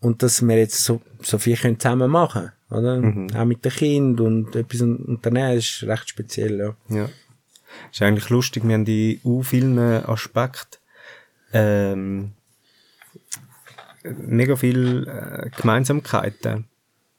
[0.00, 3.00] Und dass wir jetzt so, so viel können zusammen machen oder?
[3.00, 3.30] Mhm.
[3.34, 6.74] Auch mit den Kindern und etwas unternehmen, ist recht speziell, ja.
[6.94, 7.08] Ja.
[7.90, 10.78] Ist eigentlich lustig, wir haben die u vielen Aspekten
[11.52, 12.32] ähm,
[14.02, 16.66] mega viel äh, Gemeinsamkeiten.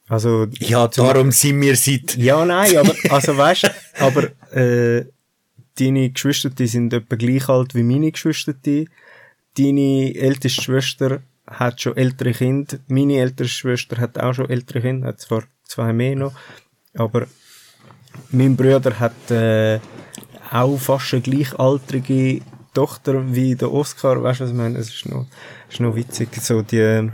[0.08, 2.18] Also Ja, darum sind wir seit...
[2.18, 5.06] ja, nein, aber also weißt, aber äh,
[5.80, 8.54] deine Geschwister, die sind etwa gleich alt wie meine Geschwister.
[9.58, 12.80] Deine älteste Schwester hat schon ältere Kinder.
[12.88, 16.34] Meine ältere Schwester hat auch schon ältere Kinder, hat zwar zwei mehr noch,
[16.96, 17.28] aber
[18.32, 19.80] mein Bruder hat äh,
[20.52, 22.42] auch fast eine gleichaltrige
[22.80, 24.22] Tochter wie der Oscar.
[24.24, 24.78] Weißt du, was ich meine?
[24.80, 25.26] Es ist noch,
[25.70, 27.10] ist noch witzig, so die,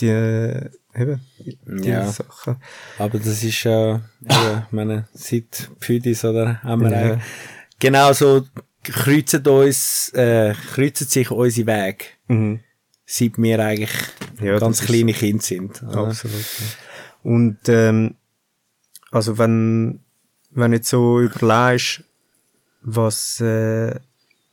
[0.00, 2.06] die, eben, die Ja.
[2.10, 2.56] Sachen.
[2.98, 6.62] Aber das ist ja, eben, ich meine, seit Pfüdis, oder?
[6.62, 7.20] Haben wir Ja.
[7.78, 8.44] Genau so
[8.82, 12.60] kreuzen uns, äh, kreuzen sich unsere Wege, Mhm.
[13.06, 13.92] seit wir eigentlich
[14.40, 15.82] Ja, ganz das ist kleine Kinder sind.
[15.82, 16.08] oder?
[16.08, 16.34] Absolut.
[16.40, 16.66] Ja.
[17.22, 18.14] Und ähm,
[19.10, 20.00] also wenn
[20.50, 22.02] wenn du jetzt so überlegst,
[22.82, 23.98] was äh,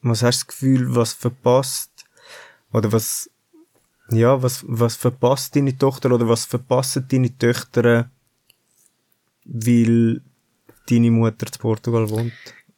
[0.04, 1.92] was hast du das Gefühl, was verpasst
[2.72, 3.30] oder was
[4.10, 8.10] ja was was verpasst deine Tochter oder was verpassen deine Töchter,
[9.46, 10.22] weil
[10.90, 12.34] deine Mutter zu Portugal wohnt?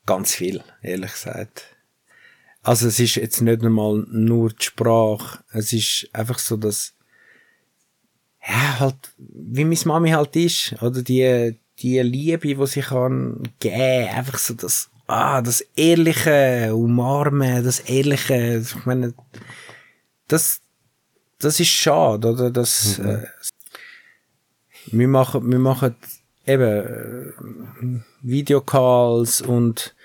[0.06, 1.76] Ganz viel, ehrlich gesagt.
[2.62, 6.96] Also es ist jetzt nicht einmal nur die Sprache, es ist einfach so, dass
[8.48, 14.10] ja, halt, wie meine Mami halt ist, oder die, die Liebe, die sie kann geben,
[14.10, 19.14] einfach so das, ah, das ehrliche Umarmen, das ehrliche, ich meine,
[20.28, 20.60] das,
[21.40, 23.24] das ist schade, oder, das, äh,
[24.88, 25.96] wir machen, wir machen
[26.46, 29.96] eben, äh, Videocalls und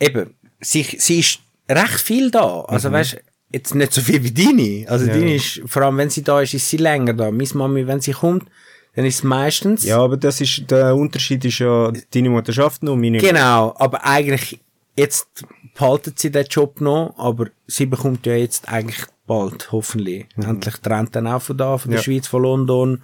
[0.00, 2.62] eben, sie, sie ist recht viel da.
[2.62, 3.18] Also weißt
[3.50, 4.88] jetzt nicht so viel wie deine.
[4.90, 5.12] Also Ja.
[5.14, 7.30] deine ist, vor allem wenn sie da ist, ist sie länger da.
[7.30, 8.48] Meine Mami, wenn sie kommt,
[8.94, 9.84] dann ist es meistens.
[9.84, 14.04] Ja, aber das ist der Unterschied ist ja deine Mutter schafft noch meine Genau, aber
[14.04, 14.60] eigentlich,
[14.96, 15.28] jetzt
[15.74, 20.26] behaltet sie den Job noch, aber sie bekommt ja jetzt eigentlich bald, hoffentlich.
[20.36, 22.04] Endlich trennt dann auch von da, von der Ja.
[22.04, 23.02] Schweiz, von London.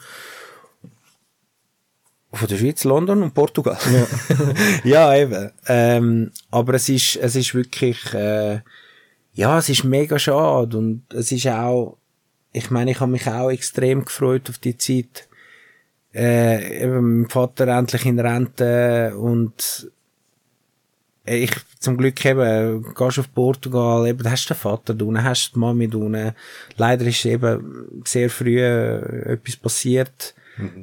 [2.33, 3.79] Von der Schweiz, London und Portugal.
[4.85, 5.51] Ja, eben.
[5.69, 8.61] Ähm, aber es ist, es ist wirklich, äh,
[9.35, 11.97] ja, es ist mega schade und es ist auch,
[12.53, 15.29] ich meine, ich habe mich auch extrem gefreut auf die Zeit,
[16.15, 19.91] äh, eben mein Vater endlich in Rente und
[21.27, 25.53] äh, ich zum Glück eben, gehst auf Portugal, eben, hast du den Vater da hast
[25.55, 26.35] die Mami da.
[26.77, 30.35] Leider ist eben sehr früh äh, etwas passiert,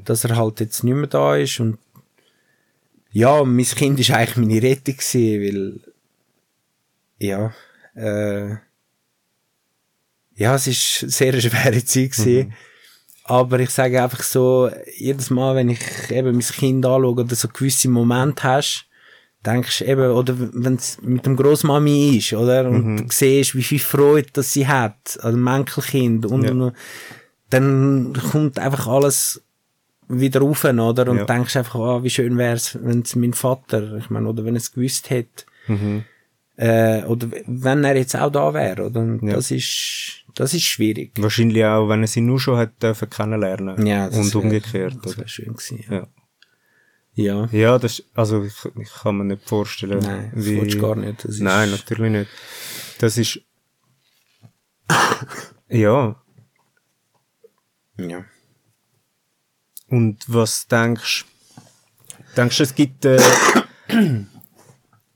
[0.06, 1.78] dass er halt jetzt nicht mehr da ist und
[3.14, 5.80] ja, mein Kind ist eigentlich meine Rettung gewesen, weil
[7.20, 7.54] ja,
[7.96, 8.56] äh,
[10.36, 12.54] ja, es ist eine sehr schwere Zeit gewesen.
[13.32, 15.80] Aber ich sage einfach so, jedes Mal, wenn ich
[16.12, 18.88] eben mein Kind anschaue oder so gewisse Momente hast,
[19.46, 22.70] denkst du eben, oder wenn es mit dem Grossmami ist, oder?
[22.70, 26.52] Und du siehst, wie viel Freude das sie hat, an dem Enkelkind und, Ja.
[26.52, 26.74] und
[27.52, 29.42] dann kommt einfach alles
[30.10, 31.10] wieder rauf, oder?
[31.10, 31.24] Und Ja.
[31.26, 34.74] denkst einfach, ah, wie schön wär's, wenn es mein Vater, ich meine, oder wenn es
[34.74, 36.04] gewusst hätte, Mhm.
[36.58, 39.00] äh, oder wenn er jetzt auch da wäre, oder?
[39.00, 39.36] Und Ja.
[39.36, 41.12] das ist, das ist schwierig.
[41.18, 43.86] Wahrscheinlich auch, wenn er sie nur schon hat dürfen kennenlernen.
[43.86, 44.98] Ja, das Und wär- umgekehrt.
[45.04, 45.86] Das wäre schön gewesen.
[45.90, 46.08] Ja.
[47.14, 47.50] Ja.
[47.52, 50.68] Ja, das, also ich, ich kann mir nicht vorstellen, Nein, das wie...
[50.68, 51.26] du gar nicht.
[51.26, 52.32] Das Nein, natürlich nicht.
[53.00, 53.42] Das ist...
[55.70, 56.16] ja.
[57.98, 58.26] Ja.
[59.88, 61.26] Und was denkst
[62.38, 63.04] Denkst du, es gibt...
[63.04, 63.20] Äh,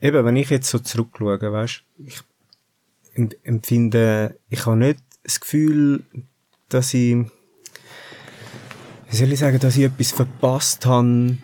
[0.02, 2.20] eben, wenn ich jetzt so zurückschaue, weißt ich
[3.14, 4.38] em- empfinde...
[4.50, 6.04] Ich habe nicht das Gefühl,
[6.70, 7.18] dass ich...
[9.10, 11.38] Wie soll ich sagen, dass ich etwas verpasst habe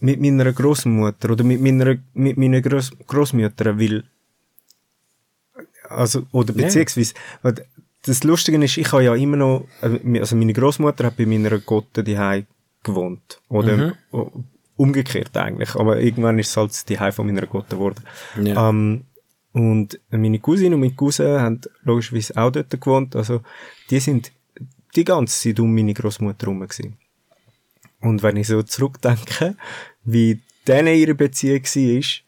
[0.00, 4.04] mit meiner Großmutter oder mit meiner mit meiner Groß Großmutter, weil
[5.88, 6.62] also oder Ja.
[6.64, 7.54] beziehungsweise weil
[8.04, 12.04] das Lustige ist, ich habe ja immer noch also meine Großmutter hat bei meiner Gotte
[12.04, 12.16] die
[12.82, 14.44] gewohnt oder Mhm.
[14.76, 18.04] umgekehrt eigentlich, aber irgendwann ist es halt die von meiner Gotte geworden.
[18.40, 18.68] Ja.
[18.68, 19.04] Ähm,
[19.52, 23.40] und meine Cousine und mein Cousin haben logischerweise auch dort gewohnt, also
[23.90, 24.32] die sind
[24.94, 26.96] die ganze Zeit um meine Großmutter herum gewesen.
[28.00, 29.56] Und wenn ich so zurückdenke,
[30.04, 32.27] wie denen ihre Beziehung war,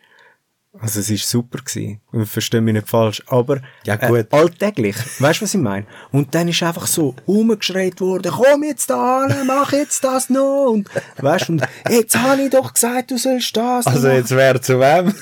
[0.78, 2.00] Also es war super gewesen.
[2.26, 3.20] Versteh mich nicht falsch.
[3.26, 4.32] Aber Ja, gut.
[4.32, 4.96] Äh, alltäglich.
[5.20, 5.84] Weißt du, was ich meine?
[6.12, 10.66] Und dann ist einfach so umgeschreit worden, komm jetzt da an, mach jetzt das noch.
[10.70, 14.16] Und weißt du, und jetzt habe ich doch gesagt, du sollst das Also machen.
[14.18, 15.12] jetzt wäre zu wem?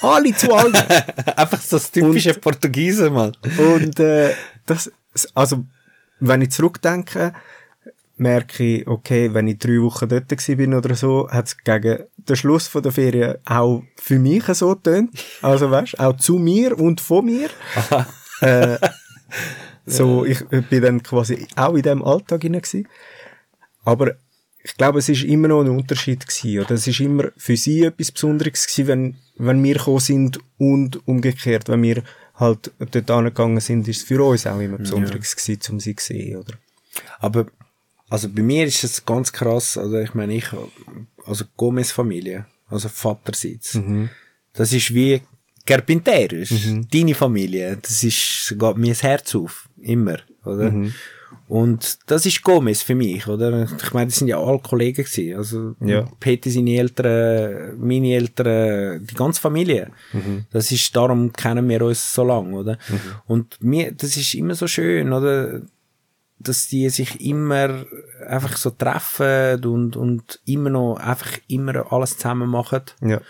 [0.00, 0.74] Alle zu allen.
[1.36, 3.36] Einfach so das typische Portugiesen, Mann.
[3.58, 4.32] Und äh,
[4.64, 4.90] das,
[5.34, 5.64] also
[6.18, 7.34] wenn ich zurückdenke,
[8.16, 12.36] merke ich, okay, wenn ich drei Wochen dort bin oder so, hat es gegen den
[12.36, 15.10] Schluss von der Ferien auch für mich so getönt.
[15.42, 17.50] Also weißt, auch zu mir und von mir.
[18.40, 18.78] äh,
[19.86, 22.88] so, ich bin dann quasi auch in diesem Alltag hinein gewesen.
[23.84, 24.14] Aber
[24.62, 26.70] ich glaube, es ist immer noch ein Unterschied gewesen, oder?
[26.72, 31.68] Es ist immer für sie etwas Besonderes gewesen, wenn, wenn wir gekommen sind und umgekehrt,
[31.68, 32.02] wenn wir
[32.36, 36.06] halt dort angegangen sind, ist es für uns auch immer Besonderes gewesen, um sie zu
[36.06, 36.54] sehen, oder?
[37.18, 37.46] Aber,
[38.08, 40.46] also bei mir ist es ganz krass, also ich meine, ich,
[41.26, 43.78] also Gomez-Familie, also Vaterseits,
[44.52, 45.20] das ist wie
[45.66, 46.50] Carpinteros,
[46.92, 50.70] deine Familie, das ist, geht mir das Herz auf, immer, oder?
[51.48, 53.66] Und das ist Gomez für mich, oder?
[53.82, 56.08] Ich meine, das sind ja alle Kollegen gewesen, also Ja.
[56.20, 59.90] Peter, seine Eltern, meine Eltern, die ganze Familie.
[60.52, 62.78] Das ist, darum kennen wir uns so lange, oder?
[63.26, 65.62] Und mir, das ist immer so schön, oder?
[66.48, 67.84] Dass die sich immer
[68.26, 72.82] einfach so treffen und, und immer noch einfach immer alles zusammen machen.
[73.00, 73.20] Ja.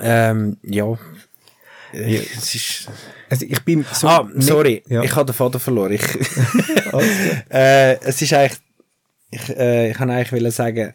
[0.00, 0.98] Ähm, ja.
[1.92, 2.20] Ja.
[2.36, 2.88] Es ist,
[3.30, 4.08] Also ich bin so...
[4.08, 5.02] ah, sorry, Ja.
[5.02, 5.92] ich habe den Vater verloren.
[5.92, 6.02] Ich,
[7.50, 8.58] äh, es ist eigentlich,
[9.30, 10.94] ich, äh, ich kann eigentlich wollen sagen,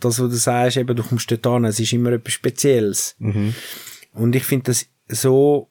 [0.00, 3.14] das, was du sagst, eben, du kommst dort an, es ist immer etwas Spezielles.
[3.18, 3.54] Mhm.
[4.12, 5.70] Und ich finde das so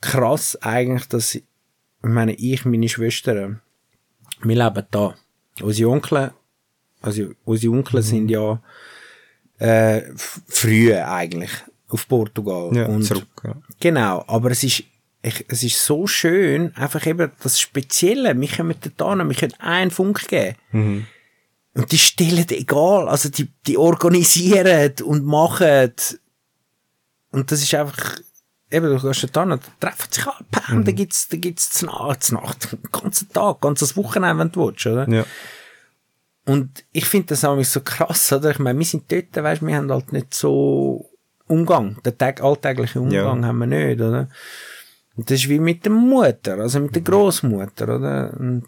[0.00, 1.44] krass eigentlich, dass, ich
[2.02, 3.60] meine, ich, meine Schwestern,
[4.42, 5.14] wir leben da.
[5.60, 6.32] Unsere Onkel,
[7.00, 8.04] also unsere Onkel Mhm.
[8.04, 8.62] sind ja
[9.58, 10.02] äh,
[10.48, 11.50] früher eigentlich
[11.88, 12.74] auf Portugal.
[12.74, 13.54] Ja, und zurück, ja.
[13.80, 14.82] Genau, aber es ist,
[15.22, 18.38] ich, es ist so schön, einfach eben das Spezielle.
[18.40, 18.92] Wir können hin,
[19.28, 20.56] wir können einen Funk geben.
[20.72, 21.06] Mhm.
[21.74, 25.92] Und die stellen egal, also die, die organisieren und machen.
[27.30, 28.16] Und das ist einfach,
[28.72, 29.44] eben, du gehst da
[29.80, 30.84] treffen sich alle, bam, Mhm.
[30.84, 34.66] da gibt's, da gibt's zur Nacht, zur Nacht, den ganzen Tag, ganzes Wochenende, wenn du
[34.66, 35.08] willst, oder?
[35.08, 35.24] Ja.
[36.44, 38.50] Und ich finde das auch so krass, oder?
[38.50, 41.08] Ich meine, wir sind dort, weißt, wir haben halt nicht so
[41.46, 42.02] Umgang.
[42.02, 43.46] Den Tag, alltäglichen Umgang Ja.
[43.48, 44.28] haben wir nicht, oder?
[45.16, 48.34] Und das ist wie mit der Mutter, also mit der Großmutter, oder?
[48.38, 48.64] Und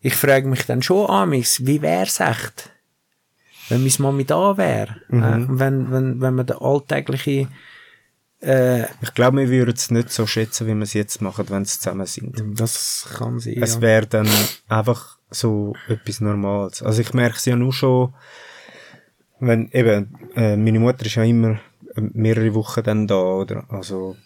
[0.00, 2.70] ich frage mich dann schon an mich, wie wär's echt,
[3.68, 4.96] wenn meine Mami da wäre?
[5.10, 7.48] Äh, wenn, wenn, wenn man den alltägliche,
[8.40, 11.64] äh, Ich glaube, wir würden es nicht so schätzen, wie wir es jetzt machen, wenn
[11.64, 12.60] sie zusammen sind.
[12.60, 13.80] das kann sein, Es ja.
[13.80, 14.28] wäre dann
[14.68, 16.82] einfach so etwas Normales.
[16.82, 18.14] Also ich merke es ja nur schon,
[19.40, 21.60] wenn eben, äh, meine Mutter ist ja immer
[21.94, 23.64] äh, mehrere Wochen dann da, oder?
[23.68, 24.16] Also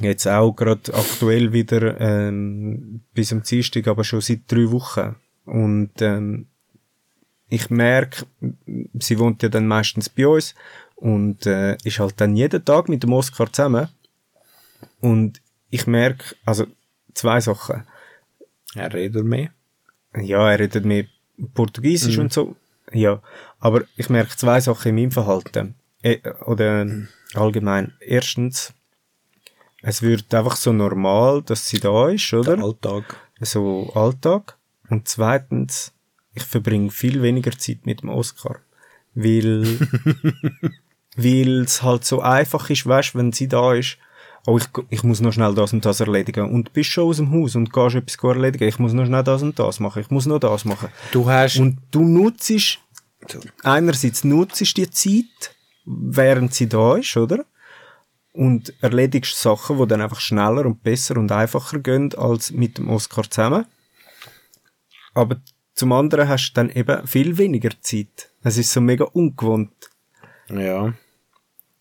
[0.00, 5.16] jetzt auch gerade aktuell wieder ähm, bis am Dienstag, aber schon seit drei Wochen.
[5.44, 6.46] Und ähm,
[7.48, 8.26] ich merke,
[8.98, 10.54] sie wohnt ja dann meistens bei uns
[11.00, 13.88] und äh, ist halt dann jeden Tag mit dem Oscar zusammen.
[15.00, 16.66] Und ich merke, also
[17.14, 17.84] zwei Sachen.
[18.74, 19.50] Er redet mehr.
[20.16, 21.04] Ja, er redet mehr
[21.54, 22.56] Portugiesisch und so.
[22.92, 23.22] Ja,
[23.60, 25.74] aber ich merke zwei Sachen in meinem Verhalten.
[26.02, 27.92] Äh, oder ähm, allgemein.
[28.00, 28.72] Erstens,
[29.82, 32.58] es wird einfach so normal, dass sie da ist, oder?
[32.58, 33.16] Alltag.
[33.40, 34.56] So Alltag.
[34.88, 35.92] Und zweitens,
[36.34, 38.60] ich verbringe viel weniger Zeit mit dem Oscar.
[39.14, 39.64] Weil,
[41.18, 43.98] weil es halt so einfach ist, weißt, wenn sie da ist,
[44.46, 46.50] oh, ich, ich muss noch schnell das und das erledigen.
[46.50, 48.68] Und bist schon aus dem Haus und gehst etwas erledigen.
[48.68, 50.00] Ich muss noch schnell das und das machen.
[50.00, 50.88] Ich muss noch das machen.
[51.10, 52.78] Du hast, Und du nutzt,
[53.64, 55.54] einerseits nutzt die Zeit,
[55.84, 57.44] während sie da ist, oder?
[58.32, 62.88] Und erledigst Sachen, die dann einfach schneller und besser und einfacher gehen, als mit dem
[62.88, 63.66] Oscar zusammen.
[65.14, 65.40] Aber
[65.74, 68.30] zum anderen hast du dann eben viel weniger Zeit.
[68.44, 69.72] Es ist so mega ungewohnt.
[70.48, 70.94] ja.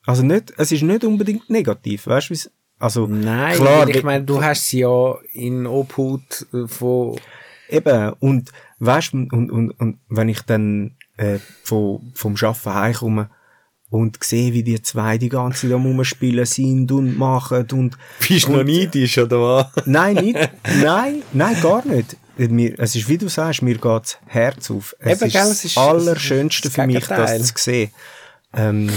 [0.08, 2.36] Also nicht, es ist nicht unbedingt negativ, weißt du,
[2.80, 7.18] also, Nein, klar, ich meine, du hast sie ja in Obhut äh, von,
[7.70, 13.30] Eben, und weißt und, und, und wenn ich dann äh, vom, vom Arbeiten heimkomme
[13.90, 17.98] und sehe, wie die zwei die ganze Zeit am Rumspielen sind und machen und...
[18.26, 19.66] bist du noch neidisch, oder was?
[19.86, 20.50] Nein, nicht,
[20.82, 22.16] nein, nein, gar nicht.
[22.38, 24.96] Mir, es ist, wie du sagst, mir geht's Herz auf.
[25.00, 27.92] Es Eben, ist gell, das es ist- Allerschönste das für mich, das zu sehen.
[28.54, 28.90] Ähm,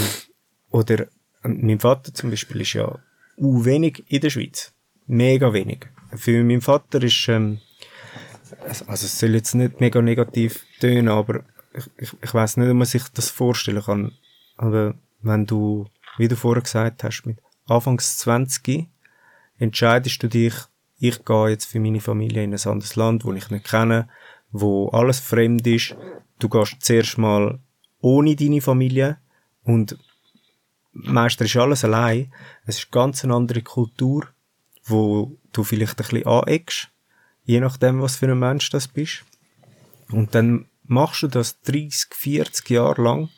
[0.71, 1.07] oder,
[1.43, 2.99] ähm, mein Vater zum Beispiel ist ja
[3.37, 4.73] u wenig in der Schweiz.
[5.07, 5.87] Mega wenig.
[6.15, 7.59] Für meinen Vater ist, ähm,
[8.65, 12.75] also es soll jetzt nicht mega negativ tönen, aber ich, ich, ich weiß nicht, ob
[12.75, 14.11] man sich das vorstellen kann.
[14.57, 18.87] Aber wenn du wie du vorher gesagt hast, mit Anfangs 20
[19.57, 20.53] entscheidest du dich,
[20.99, 24.07] ich gehe jetzt für meine Familie in ein anderes Land, wo ich nicht kenne,
[24.51, 25.95] wo alles fremd ist.
[26.39, 27.59] Du gehst zuerst mal
[28.01, 29.17] ohne deine Familie
[29.63, 29.97] und
[30.93, 32.31] meistens ist alles allein.
[32.65, 34.27] Es ist ganz eine andere Kultur,
[34.85, 36.89] wo du vielleicht ein bisschen aneckst,
[37.43, 39.23] je nachdem, was für ein Mensch das bist.
[40.11, 43.29] Und dann machst du das 30, 40 Jahre lang.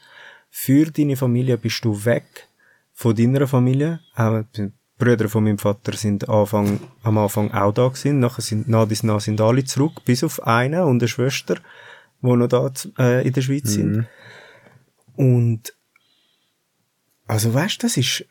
[0.50, 2.48] Für deine Familie bist du weg
[2.94, 4.00] von deiner Familie.
[4.16, 8.20] Auch die Brüder von meinem Vater sind Anfang, am Anfang auch da gewesen.
[8.20, 11.58] Nachher sind, nach bis nach sind alle zurück, bis auf einen und eine Schwester,
[12.22, 13.70] die noch da äh, in der Schweiz mhm.
[13.70, 14.08] sind.
[15.16, 15.74] Und
[17.28, 18.26] also weißt, das ist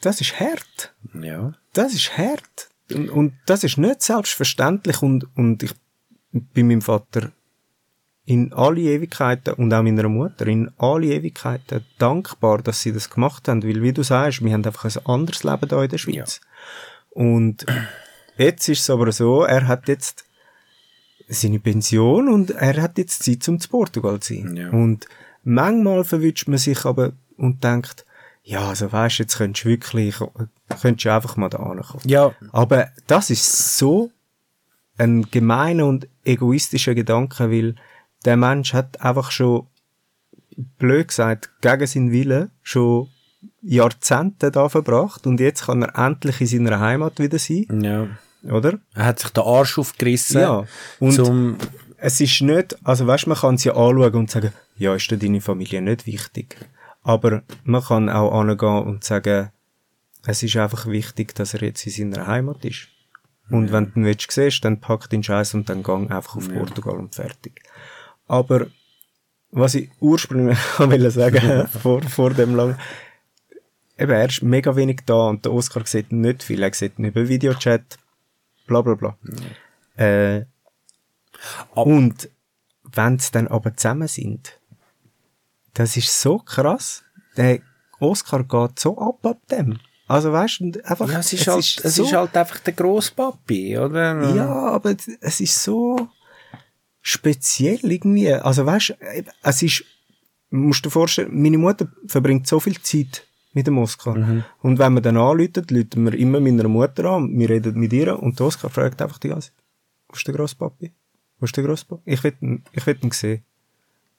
[0.00, 0.94] das ist hart.
[1.14, 1.54] Ja.
[1.72, 2.68] Das ist hart.
[2.92, 5.72] Und, und das ist nicht selbstverständlich und und ich
[6.32, 7.32] bin meinem Vater
[8.24, 13.46] in alle Ewigkeiten und auch meiner Mutter in alle Ewigkeiten dankbar, dass sie das gemacht
[13.46, 16.40] haben, weil wie du sagst, wir haben einfach ein anderes Leben da in der Schweiz.
[16.42, 17.22] Ja.
[17.22, 17.64] Und
[18.36, 20.24] jetzt ist es aber so, er hat jetzt
[21.28, 24.56] seine Pension und er hat jetzt Zeit zum zu Portugal zu sein.
[24.56, 24.70] Ja.
[24.70, 25.06] Und
[25.44, 28.05] manchmal verwünscht man sich aber und denkt,
[28.48, 30.14] ja, also weißt, jetzt könntest du wirklich,
[30.80, 32.02] könntest du einfach mal da ankommen.
[32.06, 32.32] Ja.
[32.52, 34.12] Aber das ist so
[34.96, 37.74] ein gemeiner und egoistischer Gedanke, weil
[38.24, 39.66] der Mensch hat einfach schon,
[40.78, 43.08] blöd gesagt, gegen seinen Willen schon
[43.62, 47.66] Jahrzehnte da verbracht und jetzt kann er endlich in seiner Heimat wieder sein.
[47.82, 48.06] Ja.
[48.48, 48.78] Oder?
[48.94, 50.40] Er hat sich den Arsch aufgerissen.
[50.40, 50.64] Ja.
[51.00, 51.58] Und
[51.98, 55.18] es ist nicht, also weißt, man kann es ja anschauen und sagen, ja, ist dir
[55.18, 56.56] deine Familie nicht wichtig.
[57.06, 59.52] Aber man kann auch angehen und sagen,
[60.26, 62.88] es ist einfach wichtig, dass er jetzt in seiner Heimat ist.
[63.48, 63.74] Und ja.
[63.74, 66.58] wenn du ihn willst, siehst, dann pack den Scheiß und dann gang einfach auf ja.
[66.58, 67.62] Portugal und fertig.
[68.26, 68.66] Aber
[69.52, 72.76] was ich ursprünglich wollte sagen, vor, vor dem lang,
[73.96, 76.60] eben, er ist mega wenig da und der Oscar sieht nicht viel.
[76.60, 77.98] Er sieht über Videochat,
[78.66, 79.16] bla bla bla.
[79.96, 80.04] Ja.
[80.04, 80.46] Äh,
[81.72, 82.30] und
[82.82, 84.58] wenn sie dann aber zusammen sind,
[85.76, 87.04] das ist so krass.
[87.36, 87.60] Der
[88.00, 89.78] Oscar geht so ab ab dem.
[90.08, 91.10] Also weißt du, einfach.
[91.10, 94.34] Ja, es ist, es halt, ist es so, ist halt einfach der Grosspapi, oder?
[94.34, 96.08] Ja, aber es ist so,
[97.00, 98.32] speziell irgendwie.
[98.32, 98.96] Also weißt,
[99.42, 99.84] es ist,
[100.50, 104.14] musst du dir vorstellen, meine Mutter verbringt so viel Zeit mit dem Oscar.
[104.14, 104.44] Mhm.
[104.62, 108.20] Und wenn man dann anläutet, läuten wir immer meiner Mutter an, wir reden mit ihr
[108.20, 109.50] und der Oscar fragt einfach die ganze
[110.08, 110.92] wo ist der Grosspapi?
[111.38, 112.02] Wo ist der Grosspapi?
[112.12, 113.44] Ich will ihn, ich will ihn sehen.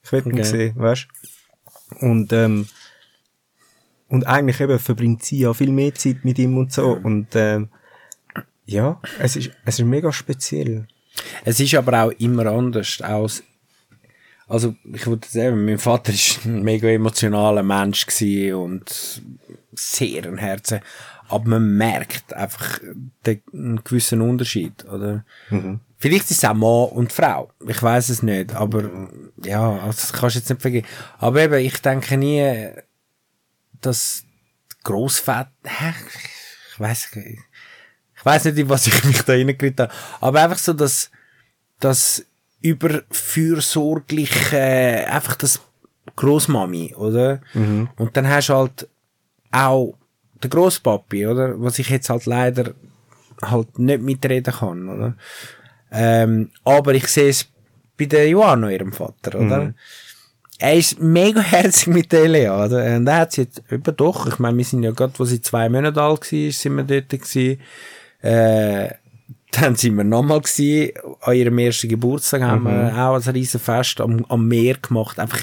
[0.02, 0.44] Ich will ihn okay.
[0.44, 1.08] sehen, weißt
[2.00, 2.66] Und, ähm,
[4.08, 6.92] und eigentlich eben verbringt sie ja viel mehr Zeit mit ihm und so.
[6.92, 7.68] Und, ähm,
[8.64, 10.86] ja, es ist, es ist mega speziell.
[11.44, 13.00] Es ist aber auch immer anders.
[13.02, 13.42] Aus,
[14.46, 18.06] also, ich würde sagen, mein Vater ist ein mega emotionaler Mensch
[18.52, 19.22] und
[19.72, 20.80] sehr ein Herzen.
[21.28, 22.80] Aber man merkt einfach
[23.26, 25.24] den, einen gewissen Unterschied, oder?
[25.50, 25.80] Mhm.
[25.98, 27.50] Vielleicht ist es auch Mann und Frau.
[27.66, 29.10] Ich weiß es nicht, aber
[29.44, 30.86] ja, also das kannst du jetzt nicht vergeben.
[31.18, 32.68] Aber eben, ich denke nie,
[33.80, 34.22] dass
[34.84, 35.50] Grossväter,
[36.72, 40.72] ich weiß ich weiß nicht, in was ich mich da reingeritten habe, aber einfach so,
[40.72, 41.10] dass,
[41.80, 42.24] das
[42.60, 45.60] überfürsorgliche, einfach das
[46.16, 47.40] Großmami, oder?
[47.54, 47.88] Mhm.
[47.96, 48.88] Und dann hast du halt
[49.52, 49.94] auch
[50.42, 51.60] den Großpapi, oder?
[51.60, 52.74] Was ich jetzt halt leider
[53.42, 55.14] halt nicht mitreden kann, oder?
[55.90, 57.46] Ähm, aber ich sehe es
[57.96, 59.64] bei der Johanna, ihrem Vater, oder?
[59.64, 59.74] Mhm.
[60.58, 62.96] Er ist mega herzig mit der Lea, oder?
[62.96, 65.40] Und er hat sie jetzt, eben doch, ich meine, wir sind ja gerade, wo sie
[65.40, 67.60] zwei Monate alt war, sind wir dort gewesen.
[68.20, 68.90] Äh,
[69.52, 72.66] dann sind wir nochmal gewesen, an ihrem ersten Geburtstag haben mhm.
[72.66, 75.40] wir auch ein riesen Fest am, am Meer gemacht, einfach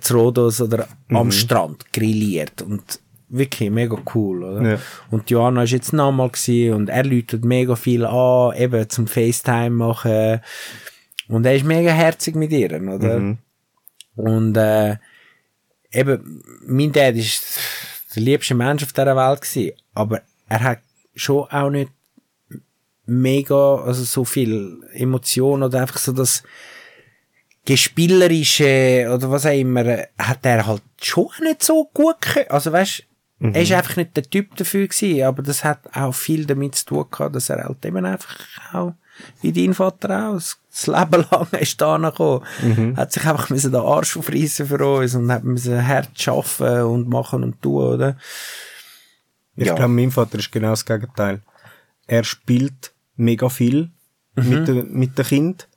[0.00, 1.16] zu Rodos oder mhm.
[1.16, 4.70] am Strand grilliert und wirklich mega cool, oder?
[4.70, 4.78] Ja.
[5.10, 6.30] Und Johanna ist jetzt nochmal
[6.72, 10.40] und er läutet mega viel an, eben zum FaceTime machen
[11.28, 13.18] und er ist mega herzig mit ihr, oder?
[13.18, 13.38] Mhm.
[14.16, 14.96] Und äh,
[15.92, 17.58] eben, mein Dad ist
[18.14, 20.78] der liebste Mensch auf dieser Welt gewesen, aber er hat
[21.14, 21.92] schon auch nicht
[23.04, 26.42] mega, also so viel Emotion oder einfach so das
[27.64, 29.84] Gespielerische oder was auch immer,
[30.18, 32.48] hat er halt schon nicht so gut können.
[32.48, 33.04] Also weißt,
[33.38, 33.54] mhm.
[33.54, 36.86] er ist einfach nicht der Typ dafür gewesen, aber das hat auch viel damit zu
[36.86, 38.36] tun gehabt, dass er halt eben einfach
[38.72, 38.94] auch,
[39.42, 42.44] wie dein Vater auch, das Leben lang ist da gekommen.
[42.62, 42.96] Mhm.
[42.96, 47.08] Hat sich einfach müssen den Arsch aufreißen für uns und hat müssen hart arbeiten und
[47.08, 48.16] machen und tun, oder?
[49.56, 49.74] Ich ja.
[49.74, 51.42] glaube, mein Vater ist genau das Gegenteil.
[52.06, 53.90] Er spielt mega viel
[54.36, 54.48] mhm.
[54.48, 55.68] mit, de, mit dem Kind.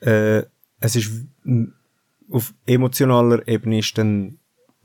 [0.00, 0.44] Äh,
[0.80, 1.10] es ist
[2.30, 4.38] auf emotionaler Ebene ist dann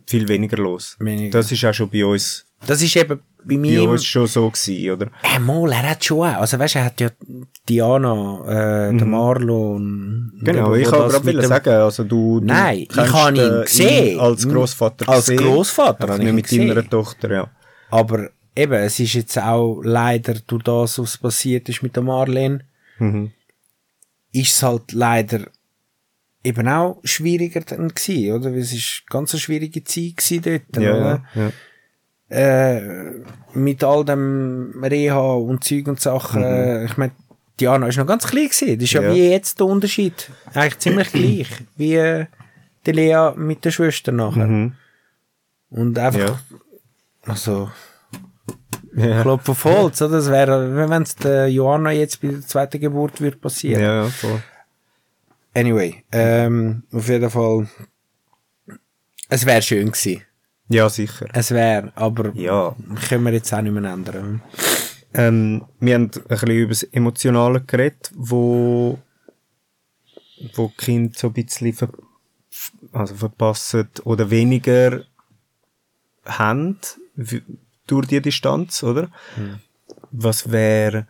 [0.07, 0.95] viel weniger los.
[0.99, 1.37] Weniger.
[1.39, 3.83] Das ist auch schon bei uns, Das ist eben bei bei mir.
[3.89, 5.07] uns schon so gewesen, oder?
[5.23, 6.41] Äh, mal, er hat schon auch.
[6.41, 7.09] Also weißt du, er hat ja
[7.69, 10.31] Diana, äh, der Marlon.
[10.35, 10.41] Mhm.
[10.43, 14.19] Genau, ich kann gerade dem- sagen, also du, du Nein, ich kennst, habe ihn gesehen.
[14.19, 16.89] als Großvater Als habe ich nicht ihn mit deiner gesehen.
[16.89, 17.51] Tochter, ja.
[17.89, 22.61] Aber eben, es ist jetzt auch leider durch das, was passiert ist mit der Marlene,
[22.99, 23.31] Mhm.
[24.33, 25.41] ist es halt leider
[26.43, 28.51] eben auch schwieriger dann gewesen, oder?
[28.51, 31.23] Weil es ist ganz eine schwierige Zeit gewesen dort, Ja, oder?
[31.35, 31.51] ja.
[32.29, 32.81] Äh,
[33.53, 36.43] mit all dem Reha und Zeug und Sachen.
[36.43, 37.13] äh, Ich meine,
[37.59, 38.75] Diana ist noch ganz klein gewesen.
[38.75, 39.07] Das ist ja, Mhm.
[39.07, 39.13] Ja.
[39.15, 40.29] wie jetzt der Unterschied.
[40.53, 41.47] Eigentlich ziemlich gleich.
[41.77, 42.25] Wie äh,
[42.85, 44.45] die Lea mit der Schwester nachher.
[44.47, 44.73] Mhm.
[45.69, 46.39] Und einfach,
[47.23, 47.71] also,
[48.95, 49.21] Ja.
[49.21, 50.17] Klopf auf Holz, oder?
[50.17, 53.81] Das wäre, wenn es der Johanna jetzt bei der zweiten Geburt wird passieren.
[53.81, 54.41] Ja, ja, voll.
[55.57, 57.67] Anyway, ähm, auf jeden Fall,
[59.27, 60.21] es wäre schön gewesen.
[60.69, 61.25] Ja, sicher.
[61.33, 62.75] Es wäre, aber Ja.
[63.09, 64.43] können wir jetzt auch nicht mehr ändern.
[65.15, 68.99] Ähm, wir haben ein bisschen über das Emotionale geredet, wo,
[70.53, 71.89] wo Kinder so ein bisschen ver,
[72.91, 75.05] also verpassen oder weniger
[76.25, 76.77] haben
[77.87, 79.09] durch die Distanz, oder?
[80.11, 81.07] Was wäre,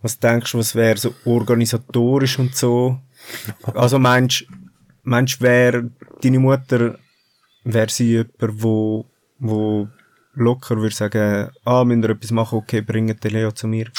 [0.00, 3.00] was denkst du, was wäre so organisatorisch und so?
[3.74, 4.46] Also meinst
[5.02, 5.90] meinst wäre
[6.22, 6.98] deine Mutter,
[7.64, 9.06] wäre sie jemand, wo,
[9.38, 9.88] wo
[10.34, 13.90] locker würde sagen, ah, müssen wir etwas machen, okay, bringt den Leo zu mir.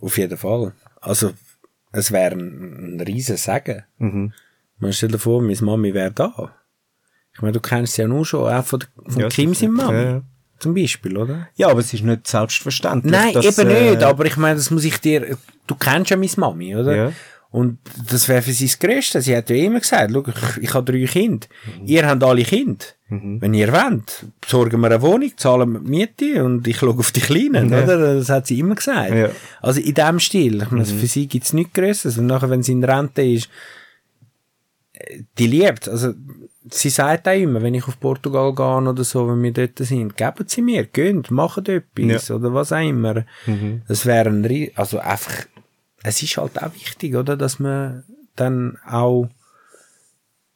[0.00, 0.74] Auf jeden Fall.
[1.00, 1.32] Also,
[1.92, 3.84] es wäre ein, ein riesen Segen.
[3.98, 4.32] Mhm.
[4.78, 6.54] Man stell dir vor, meine Mami wäre da.
[7.34, 10.02] Ich meine, du kennst sie ja nur schon, auch von, von Ja, Kim seiner Mami.
[10.02, 10.22] Ja.
[10.60, 11.48] Zum Beispiel, oder?
[11.54, 13.12] Ja, aber es ist nicht selbstverständlich.
[13.12, 15.36] Nein, dass, eben äh, nicht, aber ich meine, das muss ich dir,
[15.68, 16.96] du kennst ja meine Mami, oder?
[16.96, 17.12] Ja.
[17.50, 17.78] Und
[18.10, 19.22] das wäre für sie das Größte.
[19.22, 21.46] Sie hat ja immer gesagt, schau, ich, ich habe drei Kinder.
[21.80, 21.86] Mhm.
[21.86, 22.84] Ihr habt alle Kinder.
[23.10, 27.10] Wenn ihr wollt, besorgen wir eine Wohnung, zahlen wir die Miete und ich schaue auf
[27.10, 27.82] die Kleinen, Ja.
[27.84, 28.16] oder?
[28.16, 29.14] Das hat sie immer gesagt.
[29.14, 29.30] Ja.
[29.62, 30.60] Also in dem Stil.
[30.62, 30.98] Ich meine, Mhm.
[30.98, 32.18] für sie gibt's nichts Größeres.
[32.18, 33.48] Und nachher, wenn sie in Rente ist,
[34.92, 35.88] äh, die liebt.
[35.88, 36.12] Also,
[36.70, 40.14] sie sagt auch immer, wenn ich auf Portugal gehe oder so, wenn wir dort sind,
[40.18, 42.34] geben sie mir, gönnt, machen etwas Ja.
[42.36, 43.24] oder was auch immer.
[43.46, 43.80] Mhm.
[43.88, 45.46] Das wäre ein, also einfach,
[46.02, 48.04] es ist halt auch wichtig, oder, dass man
[48.36, 49.28] dann auch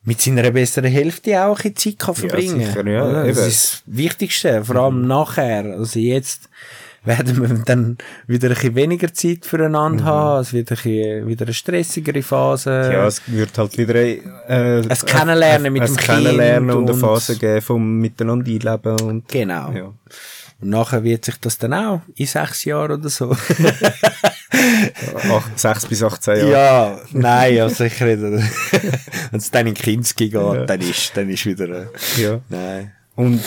[0.05, 3.27] mit seiner besseren Hälfte auch ein Zeit kann verbringen sicher, ja, oder?
[3.27, 3.47] Das eben.
[3.49, 5.65] ist das Wichtigste, vor allem nachher.
[5.79, 6.49] Also jetzt
[7.05, 11.45] werden wir dann wieder ein bisschen weniger Zeit füreinander haben, es wird ein bisschen, wieder
[11.45, 12.71] eine stressigere Phase.
[12.93, 14.19] Ja, es wird halt wieder äh,
[14.49, 19.01] Ein Kennenlernen mit ein dem Kennenlernen Kind und eine und- Phase geben vom Miteinander einleben
[19.03, 19.71] und Genau.
[19.73, 19.93] ja.
[20.61, 23.37] Und nachher wird sich das dann auch in sechs Jahren oder so.
[25.31, 26.51] Ach, 6 bis 18 Jahre.
[26.51, 28.21] Ja, nein, ja, sicher nicht.
[29.31, 30.35] Wenn es dann in Kinski geht,
[30.71, 32.41] dann ist, dann ist wieder, äh, Ja.
[32.49, 32.93] nein.
[33.15, 33.41] Und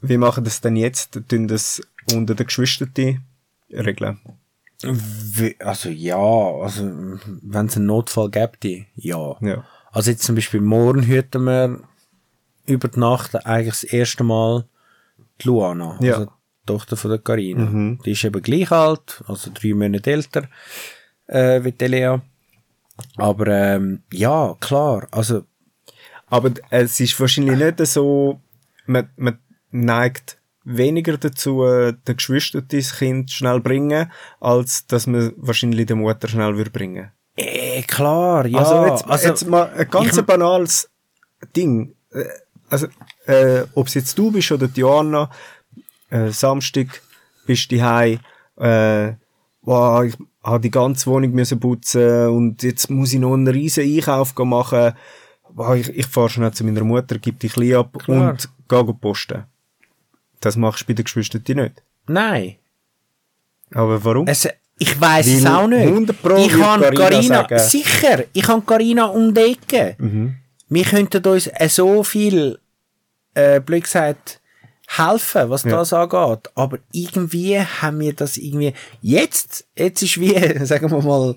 [0.00, 1.18] wie machen das denn jetzt?
[1.28, 1.80] Tun das
[2.12, 2.92] unter den Geschwistern
[3.70, 4.18] regeln?
[5.60, 6.82] Also ja, also
[7.42, 8.64] wenn es einen Notfall gibt,
[8.96, 9.36] ja.
[9.40, 9.64] Ja.
[9.92, 11.78] Also jetzt zum Beispiel morgen hüten wir
[12.66, 14.64] über die Nacht eigentlich das erste Mal
[15.40, 16.14] die Luana, Ja.
[16.14, 16.30] also
[16.66, 17.64] Tochter von der Carina.
[17.64, 17.98] Mhm.
[18.04, 20.48] Die ist eben gleich alt, also drei Monate älter
[21.26, 22.16] äh, wie die Lea.
[23.16, 25.44] Aber ähm, ja, klar, also
[26.28, 28.40] Aber es ist wahrscheinlich nicht so,
[28.86, 29.38] man, man
[29.70, 34.10] neigt weniger dazu, den Geschwistern das Kind schnell bringen,
[34.40, 37.10] als dass man wahrscheinlich der Mutter schnell würde bringen.
[37.36, 38.58] äh, klar, ja.
[38.58, 40.88] also jetzt, also, jetzt mal ein ganz ich- banales
[41.56, 41.94] Ding.
[42.12, 42.24] Äh,
[42.68, 42.86] Also,
[43.26, 45.28] äh, ob es jetzt du bist oder die Joanna,
[46.12, 47.02] äh, Samstag
[47.46, 48.20] bist du heim,
[48.56, 49.12] äh,
[49.62, 53.84] wow, ich habe die ganze Wohnung müssen putzen und jetzt muss ich noch einen riesen
[53.84, 54.92] Einkauf machen.
[55.54, 58.30] Wow, ich, ich fahre schnell zu meiner Mutter, gib die Kleine ab Klar.
[58.30, 59.44] und gehe posten.
[60.40, 61.82] Das machst du bei den Geschwistern nicht.
[62.06, 62.56] nein.
[63.74, 64.26] Aber warum?
[64.26, 64.46] Es,
[64.78, 65.86] ich weiß es auch nicht.
[65.86, 69.94] 100 Pro ich habe Carina sicher, ich habe Carina um die Ecke.
[69.98, 70.36] Mhm.
[70.68, 72.58] Wir könnten uns so viel,
[73.32, 74.41] äh, blöd gesagt,
[74.96, 75.70] helfen, was Ja.
[75.72, 76.50] das angeht.
[76.54, 80.34] Aber irgendwie haben wir das irgendwie, jetzt, jetzt ist wie,
[80.64, 81.34] sagen wir mal,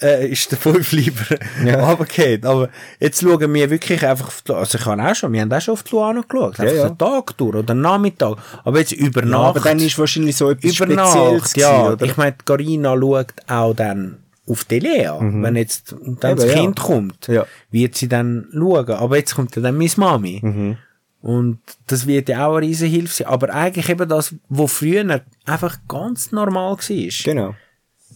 [0.00, 1.84] äh, ist der Fünf lieber Ja.
[1.88, 2.44] runtergefallen.
[2.44, 2.68] Aber
[2.98, 5.60] jetzt schauen wir wirklich einfach auf die, also ich habe auch schon, wir haben auch
[5.60, 6.58] schon auf die Luana geschaut.
[6.60, 6.88] Einfach ja.
[6.88, 8.36] den Tag durch oder Nachmittag.
[8.64, 9.56] Aber jetzt über ja, Nacht.
[9.56, 11.92] aber dann ist wahrscheinlich so etwas Über Spezielles Nacht, ja.
[11.92, 12.04] oder?
[12.04, 14.18] Ich meine, Carina schaut auch dann
[14.48, 15.10] auf die Lea.
[15.20, 16.50] Wenn jetzt dann das Mhm.
[16.50, 16.54] Eben, ja.
[16.62, 17.46] Kind kommt, Ja.
[17.70, 18.90] wird sie dann schauen.
[18.90, 20.40] Aber jetzt kommt ja dann meine Mami.
[20.42, 20.76] Mhm.
[21.22, 23.28] Und das wird ja auch eine riesen Hilfe sein.
[23.28, 26.78] Aber eigentlich eben das, was früher einfach ganz normal war,
[27.24, 27.54] Genau.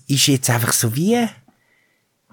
[0.09, 1.25] ist jetzt einfach so wie,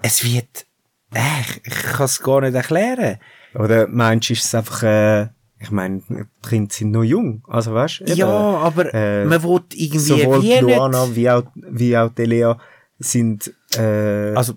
[0.02, 0.66] es wird,
[1.14, 1.20] äh,
[1.64, 3.18] ich, kann es gar nicht erklären.
[3.54, 5.28] Oder meinst du, ist es einfach, äh,
[5.60, 8.12] ich meine, die Kinder sind noch jung, also weißt du?
[8.14, 10.76] Ja, aber äh, man will irgendwie sowohl wie die nicht.
[10.76, 12.54] Luana wie auch, wie auch die Lea
[12.98, 14.54] sind äh, Also,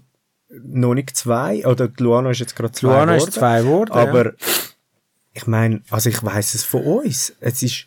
[0.63, 3.39] noch nicht zwei, oder die Luana ist jetzt gerade zwei Luana ist geworden.
[3.39, 4.31] zwei geworden, Aber ja.
[5.37, 7.33] Ich meine, also ich weiß es von uns.
[7.39, 7.85] Es ist,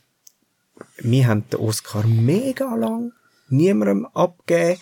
[0.98, 3.12] wir haben den Oscar mega lang
[3.48, 4.80] niemandem abgegeben,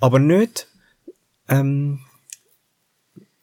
[0.00, 0.66] aber nicht,
[1.48, 2.00] ähm,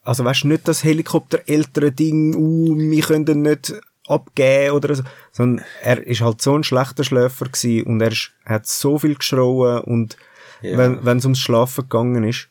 [0.04, 3.74] also weißt du, nicht das Helikopter-Eltern-Ding, uh, wir können nicht
[4.08, 8.32] abgeben oder so, sondern er ist halt so ein schlechter Schläfer gewesen und er, ist,
[8.44, 10.18] hat so viel geschrauen und
[10.62, 10.78] Ja.
[10.78, 12.50] wenn wenn es ums Schlafen gegangen ist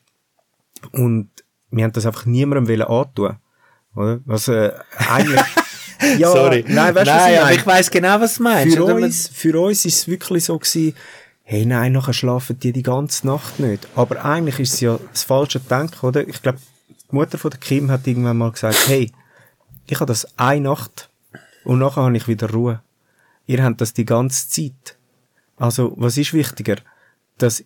[0.91, 1.29] und
[1.69, 3.37] wir haben das einfach niemandem wollen antun,
[3.95, 4.19] oder?
[4.25, 4.71] Was äh,
[5.09, 5.41] eigentlich
[6.19, 6.65] ja, Sorry.
[6.67, 7.55] nein, weißt du, was ich aber meine?
[7.57, 8.75] ich weiss genau, was du meinst.
[8.75, 8.93] Für oder?
[8.95, 10.95] Man- uns, für uns ist es wirklich so gewesen,
[11.43, 13.87] hey, nein, nachher schlafen die die ganze Nacht nicht.
[13.95, 16.27] Aber eigentlich ist es ja das falsche Denken, oder?
[16.27, 16.59] Ich glaube,
[17.11, 19.11] die Mutter von der Kim hat irgendwann mal gesagt, hey,
[19.87, 21.09] ich habe das eine Nacht
[21.63, 22.81] und nachher habe ich wieder Ruhe.
[23.47, 24.97] Ihr habt das die ganze Zeit.
[25.57, 26.77] Also, was ist wichtiger?
[27.37, 27.63] Dass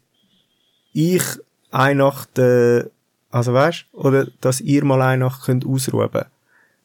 [0.91, 1.23] ich
[1.71, 2.83] eine Nacht, äh,
[3.31, 6.09] also weißt, oder dass ihr mal eine Nacht könnt ausruhen.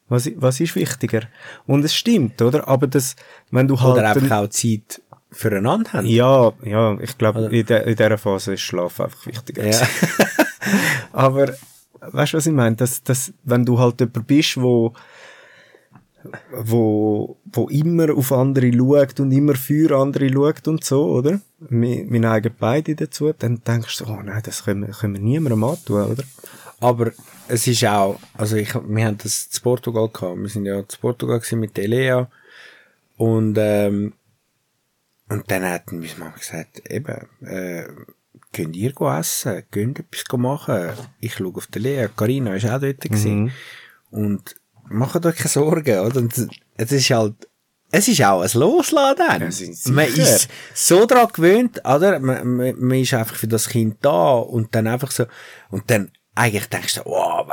[0.07, 1.21] Was, was ist wichtiger?
[1.65, 2.67] Und es stimmt, oder?
[2.67, 3.15] Aber das,
[3.49, 5.01] wenn du halt, Oder einfach auch Zeit
[5.31, 6.05] füreinander haben.
[6.05, 9.65] ja, ja, ich glaube, in, der, in dieser Phase ist Schlaf einfach wichtiger.
[9.65, 9.81] Ja.
[11.11, 11.53] Aber,
[11.99, 12.75] weißt du, was ich meine?
[12.75, 14.93] Dass, dass, wenn du halt jemand bist, wo,
[16.53, 21.41] wo, wo immer auf andere schaut und immer für andere schaut und so, oder?
[21.59, 25.63] Wir neigen beide dazu, dann denkst du, oh nein, das können wir, können wir niemandem
[25.63, 26.23] antun, oder?
[26.79, 27.11] Aber
[27.47, 30.37] es ist auch, also ich, wir haben das zu Portugal gehabt.
[30.37, 32.25] Wir sind ja zu Portugal gewesen mit der Lea.
[33.17, 34.13] Und, ähm,
[35.29, 37.87] und dann hat meine Mama gesagt, eben, äh,
[38.51, 40.91] könnt ihr essen, könnt etwas go machen.
[41.19, 42.07] Ich schaue auf die Lea.
[42.15, 43.51] Carina ist auch dort gewesen.
[44.11, 44.55] Und
[44.89, 46.19] macht euch keine Sorgen, oder?
[46.19, 47.49] Und es ist halt,
[47.91, 49.51] es ist auch ein Losladen.
[49.51, 52.19] Ja, man ist so dran gewöhnt, oder?
[52.19, 55.25] Man, man, man ist einfach für das Kind da und dann einfach so,
[55.69, 57.47] und dann eigentlich denkst du, wow,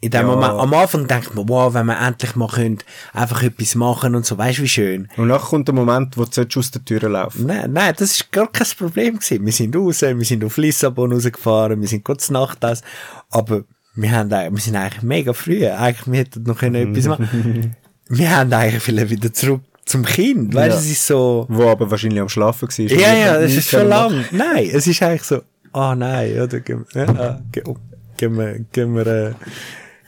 [0.00, 0.26] in dem Ja.
[0.26, 4.26] Moment, am Anfang denkt man, wow, wenn man endlich mal könnte, einfach etwas machen und
[4.26, 5.08] so, weißt du, wie schön.
[5.16, 8.32] Und nachher kommt der Moment, wo du aus der Tür laufen Nein, nein, das ist
[8.32, 9.44] gar kein Problem gewesen.
[9.46, 12.82] Wir sind raus, wir sind auf Lissabon rausgefahren, wir sind kurz Nacht aus,
[13.30, 13.62] aber
[13.94, 17.76] wir haben wir sind eigentlich mega früh, eigentlich, wir hätten noch können etwas machen.
[18.08, 20.80] wir haben eigentlich vielleicht wieder zurück zum Kind, weißt du, Ja.
[20.80, 22.98] es ist so, Wo aber wahrscheinlich am Schlafen war.
[22.98, 24.24] ja, ja, es ist schon können lang.
[24.32, 25.42] Nein, es ist eigentlich so,
[25.72, 26.58] ah nein, oder,
[26.94, 27.76] ja, gehen, oh,
[28.22, 29.32] gehen wir, gehen wir, äh,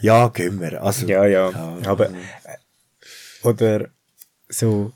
[0.01, 1.51] ja, gehen wir, also, Ja, ja.
[1.51, 2.13] Ja, aber, äh,
[3.43, 3.89] oder,
[4.49, 4.93] so,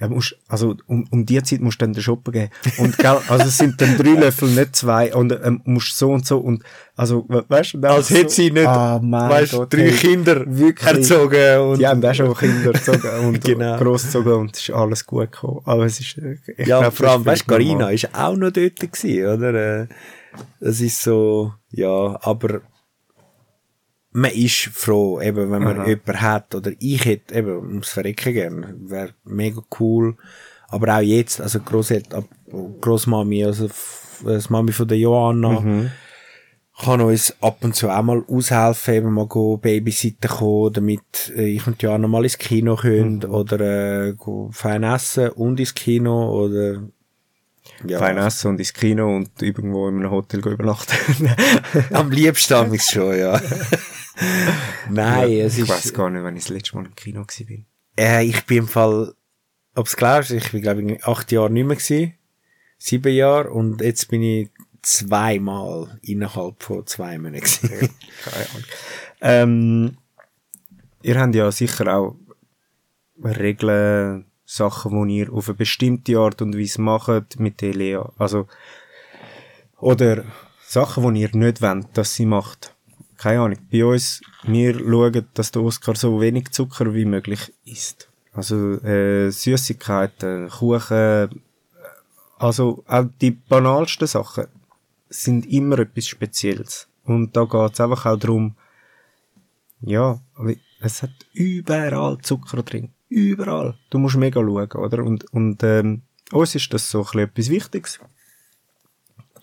[0.00, 2.50] ja, musst, also, um, um die Zeit musst du dann den Shoppen geben.
[2.78, 6.26] Und, gell, also, es sind dann drei Löffel, nicht zwei, und, ähm, musst so und
[6.26, 6.62] so, und,
[6.96, 10.86] also, we- weißt du, als hätte sie nicht, Ah, weißt, Gott, drei hey, Kinder wirklich.
[10.96, 13.78] erzogen und, Die haben auch schon Kinder erzogen und Genau.
[13.78, 15.60] großgezogen und es ist alles gut gekommen.
[15.64, 17.94] Aber es ist, äh, ich ja, glaub, vor allem, weißt, Carina normal.
[17.94, 19.88] ist auch noch dort gewesen, oder?
[20.60, 22.60] Das ist so, ja, aber
[24.12, 25.86] man ist froh, eben, wenn man Aha.
[25.88, 30.16] jemanden hat, oder ich hätte eben ums Verrecken gern, wäre mega cool.
[30.68, 31.60] Aber auch jetzt, also
[32.80, 33.68] Grossmami, also
[34.24, 35.90] das Mami von der Johanna, Mhm.
[36.78, 41.44] kann uns ab und zu auch mal aushelfen, eben mal go Babysitten kommen, damit äh,
[41.48, 43.30] ich und Johanna mal ins Kino können, Mhm.
[43.30, 43.60] oder
[44.08, 46.82] äh, go fein essen und ins Kino, oder
[47.84, 51.30] ja, Fein essen und ins Kino und irgendwo in einem Hotel übernachten.
[51.92, 53.40] am liebsten amigs schon, ja.
[54.90, 55.68] Nein, es ich ist...
[55.68, 57.66] weiß gar nicht, wann ich das letzte Mal im Kino bin.
[57.98, 59.14] Äh, ich bin im Fall,
[59.74, 62.14] ob's glaubst, ich bin glaube ich acht Jahre nicht mehr gewesen.
[62.78, 64.50] Sieben Jahre und jetzt bin ich
[64.82, 67.90] zweimal innerhalb von zwei Monaten gewesen.
[68.24, 68.64] Keine Ahnung.
[69.20, 69.96] Ähm,
[71.02, 72.16] ihr habt ja sicher auch
[73.22, 78.10] Regeln, Sachen, die ihr auf eine bestimmte Art und Weise macht mit der.
[78.16, 78.46] Also,
[79.78, 80.24] oder
[80.64, 82.74] Sachen, die ihr nicht wollt, dass sie macht.
[83.18, 83.58] Keine Ahnung.
[83.70, 88.08] Bei uns, wir schauen, dass der Oscar so wenig Zucker wie möglich isst.
[88.32, 91.42] Also, äh, Süßigkeiten, Kuchen,
[92.38, 94.46] also auch die banalsten Sachen
[95.08, 96.88] sind immer etwas Spezielles.
[97.04, 98.54] Und da geht's einfach auch darum,
[99.80, 100.20] ja,
[100.80, 102.90] es hat überall Zucker drin.
[103.08, 103.78] Überall.
[103.90, 105.04] Du musst mega schauen, oder?
[105.04, 106.02] Und, und ähm,
[106.32, 108.00] uns ist das so ein etwas Wichtiges.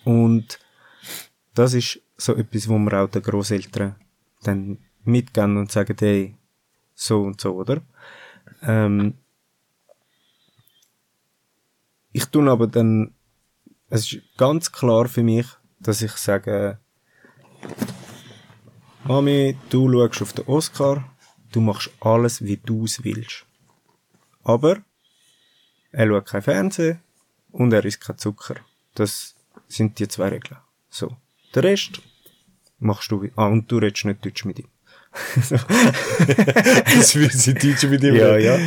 [0.03, 0.59] Und
[1.53, 3.95] das ist so etwas, wo wir auch den Großeltern
[4.43, 6.35] dann mitgeben und sagen, hey,
[6.93, 7.81] so und so, oder?
[8.61, 9.15] Ähm,
[12.11, 13.13] ich tue aber dann,
[13.89, 15.47] es ist ganz klar für mich,
[15.79, 16.79] dass ich sage,
[19.05, 21.03] Mami, du schaust auf den Oscar,
[21.51, 23.45] du machst alles, wie du es willst.
[24.43, 24.77] Aber
[25.91, 26.99] er schaut kein Fernsehen
[27.51, 28.55] und er isst kein Zucker.
[28.95, 29.35] Das
[29.67, 30.57] sind die zwei Regeln.
[30.89, 31.15] So.
[31.55, 32.01] Der Rest
[32.79, 34.67] machst du, ah, und du redest nicht Deutsch mit ihm.
[36.95, 38.57] das würde sie Deutsch mit ihm Ja, ja.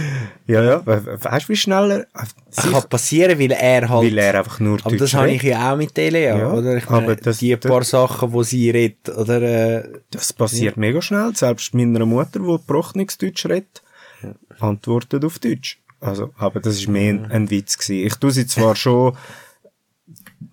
[0.46, 0.86] Ja, ja.
[0.86, 2.06] We- Weißt du, wie schnell er,
[2.54, 4.04] Das kann passieren, weil er halt...
[4.04, 6.76] weil er einfach nur aber Deutsch das habe ich ja auch mit Elia, Ja, oder?
[6.76, 9.42] Ich meine, aber das- die paar Sachen, wo sie redet, oder?
[9.42, 11.34] Äh, Das passiert mega schnell.
[11.34, 13.82] Selbst meiner Mutter, die gebrochenes Deutsch redet,
[14.60, 15.80] antwortet auf Deutsch.
[16.00, 18.06] Also, aber das ist mehr ein, ein Witz gewesen.
[18.06, 19.16] Ich tue sie zwar schon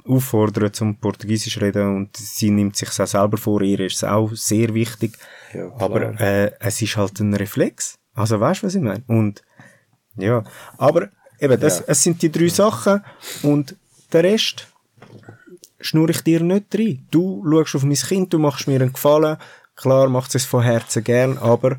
[0.06, 4.32] auffordern zum Portugiesisch reden und sie nimmt sich auch selber vor, ihr ist es auch
[4.34, 5.18] sehr wichtig.
[5.54, 7.96] Ja, aber äh, es ist halt ein Reflex.
[8.14, 9.04] Also weißt du, was ich meine?
[9.08, 9.44] Und
[10.16, 10.44] ja,
[10.78, 11.10] aber
[11.40, 11.86] eben, das, Ja.
[11.88, 13.04] es sind die drei Sachen
[13.44, 13.76] und
[14.12, 14.68] der Rest
[15.80, 17.06] schnur ich dir nicht rein.
[17.12, 19.38] Du schaust auf mein Kind, du machst mir einen Gefallen.
[19.76, 21.78] Klar macht es von Herzen gern, aber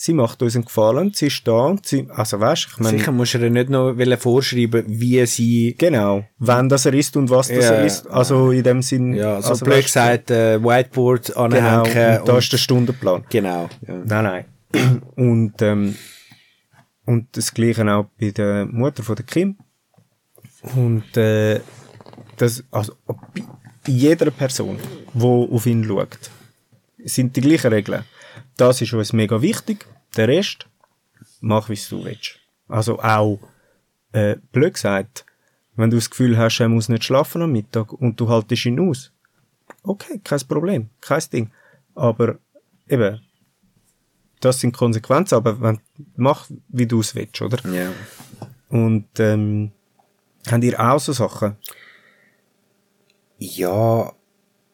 [0.00, 3.34] sie macht uns einen Gefallen, sie ist da sie, also weißt, ich meine, sicher musst
[3.34, 5.74] du ihr nicht noch vorschreiben, wie sie...
[5.76, 9.12] genau, wenn das er ist und was das Ja, er ist, also in dem Sinn,
[9.12, 11.40] Ja, so also, blöd gesagt, äh, Whiteboard genau,
[11.82, 12.20] anhängen.
[12.20, 13.24] und da ist der Stundenplan.
[13.28, 13.68] Genau.
[13.86, 13.94] Ja.
[14.06, 14.44] Nein, nein.
[15.16, 15.96] Und, ähm,
[17.04, 19.56] und das Gleiche auch bei der Mutter von der Kim.
[20.76, 21.60] Und, äh,
[22.36, 23.42] das, also, bei
[23.86, 24.78] jeder Person,
[25.12, 26.30] die auf ihn schaut,
[27.04, 28.04] sind die gleichen Regeln.
[28.60, 29.86] Das ist uns mega wichtig.
[30.16, 30.68] Der Rest,
[31.40, 32.38] mach, wie du willst.
[32.68, 33.40] Also auch,
[34.12, 35.24] äh, blöd gesagt,
[35.76, 38.78] wenn du das Gefühl hast, er muss nicht schlafen am Mittag und du haltest ihn
[38.78, 39.12] aus.
[39.82, 41.50] Okay, kein Problem, kein Ding.
[41.94, 42.38] Aber
[42.86, 43.22] eben,
[44.40, 45.80] das sind Konsequenzen, aber wenn,
[46.16, 47.66] mach, wie du es willst, oder?
[47.70, 47.90] ja.
[48.68, 49.72] Und, ähm,
[50.46, 51.56] habt ihr auch so Sachen?
[53.38, 54.12] Ja,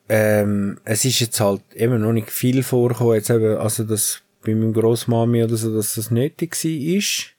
[0.09, 4.55] ähm, es ist jetzt halt eben noch nicht viel vorgekommen, jetzt eben, also das bei
[4.55, 7.33] meinem Grossmami oder so, dass das nötig war ist.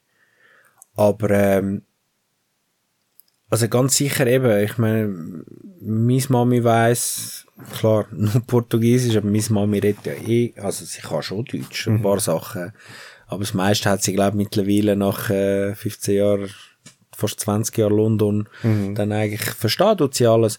[0.94, 1.82] Aber, ähm,
[3.48, 5.44] also ganz sicher eben, ich meine,
[5.80, 7.46] meine Mami weiss,
[7.78, 12.02] klar, nur Portugiesisch, aber meine Mami redet ja eh, also sie kann schon Deutsch, ein
[12.02, 12.72] paar Sachen.
[13.26, 16.50] Aber das meiste hat sie, glaube ich, mittlerweile nach äh, 15 Jahren,
[17.14, 18.48] fast 20 Jahren London,
[18.94, 20.58] dann eigentlich versteht sie alles.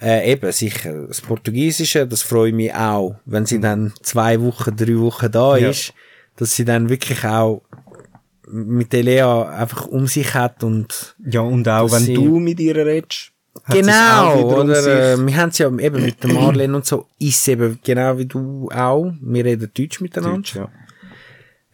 [0.00, 1.06] Äh, eben, sicher.
[1.06, 5.70] Das Portugiesische, das freut mich auch, wenn sie dann zwei Wochen, drei Wochen da Ja.
[5.70, 5.92] ist,
[6.36, 7.62] dass sie dann wirklich auch
[8.48, 12.60] mit der Lea einfach um sich hat und Ja, und auch wenn sie- du mit
[12.60, 13.30] ihr redest.
[13.70, 14.92] genau, um oder sich.
[14.92, 18.26] äh, wir haben es ja eben mit der Marlene und so, ist eben genau wie
[18.26, 20.36] du auch, wir reden Deutsch miteinander.
[20.38, 20.68] Deutsch, ja.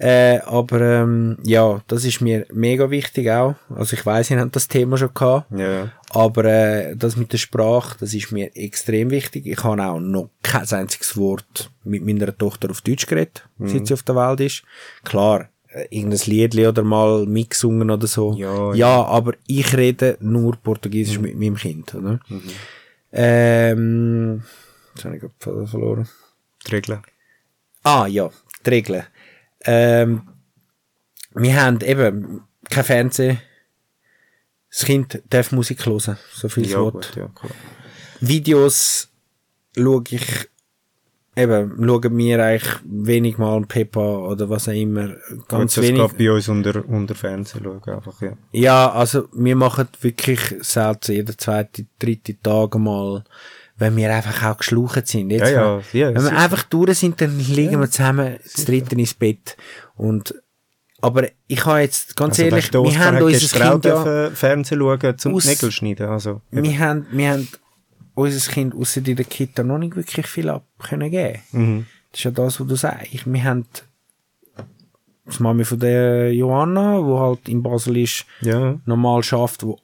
[0.02, 3.54] Äh, aber ähm, ja, das ist mir mega wichtig auch.
[3.68, 5.50] Also ich weiß, ihr habt das Thema schon gehabt.
[5.54, 5.92] Ja.
[6.08, 9.46] Aber äh, das mit der Sprache, das ist mir extrem wichtig.
[9.46, 13.68] Ich habe auch noch kein einziges Wort mit meiner Tochter auf Deutsch geredet, Mhm.
[13.68, 14.62] seit sie auf der Welt ist.
[15.04, 18.32] Klar, äh, irgendein Liedli oder mal mitgesungen oder so.
[18.38, 21.94] Ja, ja, aber ich rede nur Portugiesisch mit meinem Kind.
[21.94, 22.20] Oder?
[23.12, 24.42] Ähm,
[24.94, 26.08] jetzt habe ich gerade verloren.
[26.66, 27.02] Die Regeln.
[27.82, 28.30] Ah, ja,
[28.64, 29.04] die Regeln.
[29.64, 30.22] Ähm,
[31.34, 33.38] wir haben eben kein Fernsehen.
[34.70, 36.92] Das Kind darf Musik hören, so viel es Ja, will.
[36.92, 37.50] gut, ja, klar.
[38.20, 39.08] Videos
[39.76, 40.48] schaue ich,
[41.34, 45.08] eben, schauen wir eigentlich wenig mal Peppa oder was auch immer.
[45.48, 46.08] Ganz Gut, das wenig.
[46.10, 48.32] geht bei uns unter, unter Fernsehen schauen, einfach, ja.
[48.52, 53.24] Ja, also wir machen wirklich selten jeden zweiten, dritten Tag mal,
[53.80, 55.30] wenn wir einfach auch geschlucht sind.
[55.30, 59.14] Jetzt, Ja, ja, wenn wir einfach durch sind, dann liegen wir zusammen zu dritten ins
[59.14, 59.56] Bett.
[59.96, 60.34] Und,
[61.00, 65.34] aber ich habe jetzt, ganz Also, ehrlich, wir haben unser Kind ja, Fernsehen schauen zum
[65.34, 66.40] aus- Nägel schneiden, also.
[66.52, 67.48] wir haben, wir haben
[68.14, 71.38] unser Kind außer in der Kita noch nicht wirklich viel ab können geben.
[71.52, 71.86] Mhm.
[72.12, 73.08] Das ist ja das, was du sagst.
[73.32, 73.64] Wir haben
[75.24, 78.78] das Mami von der Johanna, wo halt in Basel ist, Ja.
[78.84, 79.78] normal schafft, wo,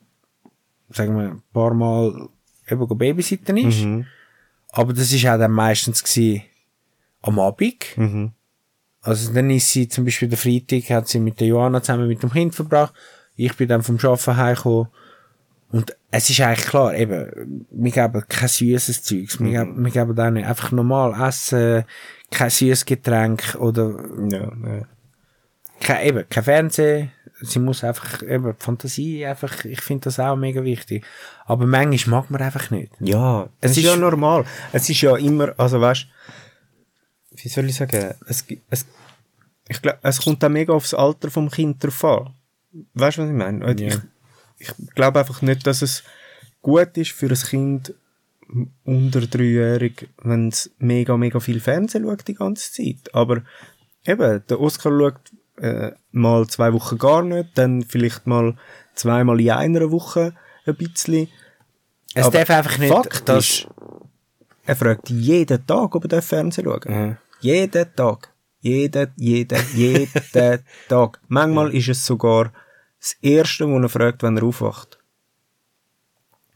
[0.90, 2.28] sagen wir, ein paar Mal
[2.68, 3.82] eben babysitten ist.
[3.82, 4.06] Mhm.
[4.70, 6.42] Aber das ist auch dann meistens gsi
[7.22, 7.84] am Abend.
[7.96, 8.32] Mhm.
[9.02, 12.22] Also dann ist sie zum Beispiel der Freitag, hat sie mit der Johanna zusammen mit
[12.22, 12.92] dem Kind verbracht.
[13.36, 14.88] Ich bin dann vom Arbeiten heimgekommen.
[15.70, 19.40] Und es ist eigentlich klar, eben, wir geben kein süßes Zeugs.
[19.40, 21.84] Wir, geben, wir geben dann einfach normal Essen,
[22.30, 23.96] kein süßes Getränk oder
[24.28, 24.82] Ja, ja.
[25.80, 27.12] kein, eben, kein Fernsehen.
[27.42, 31.04] Sie muss einfach, eben, Fantasie einfach, ich finde das auch mega wichtig.
[31.44, 32.92] Aber manchmal mag man einfach nicht.
[33.00, 34.44] Ja, es ist, ist- ja normal.
[34.72, 36.06] Es ist ja immer, also weißt,
[37.36, 38.86] wie soll ich sagen, es, es,
[39.68, 42.34] ich glaube, es kommt auch mega aufs Alter vom Kind drauf an.
[42.94, 43.64] Weißt du, was ich meine?
[43.80, 43.96] Ja.
[44.58, 46.04] Ich, ich glaube einfach nicht, dass es
[46.62, 47.94] gut ist für ein Kind
[48.84, 53.12] unter dreijährig, wenn es mega, mega viel Fernsehen schaut die ganze Zeit.
[53.14, 53.42] Aber
[54.06, 55.20] eben, der Oscar schaut
[55.58, 58.56] äh, mal zwei Wochen gar nicht, dann vielleicht mal
[58.94, 60.34] zweimal in einer Woche
[60.66, 61.28] ein bisschen.
[62.14, 63.68] Es Aber darf einfach nicht, Fakt dass, ist,
[64.64, 66.90] er fragt jeden Tag, ob er Fernsehen schauen darf.
[66.94, 67.16] Ja.
[67.40, 68.32] Jeden Tag.
[68.60, 70.08] Jeden, jeden, jeden
[70.88, 71.20] Tag.
[71.28, 72.52] Manchmal ist es sogar
[72.98, 74.98] das Erste, was er fragt, wenn er aufwacht.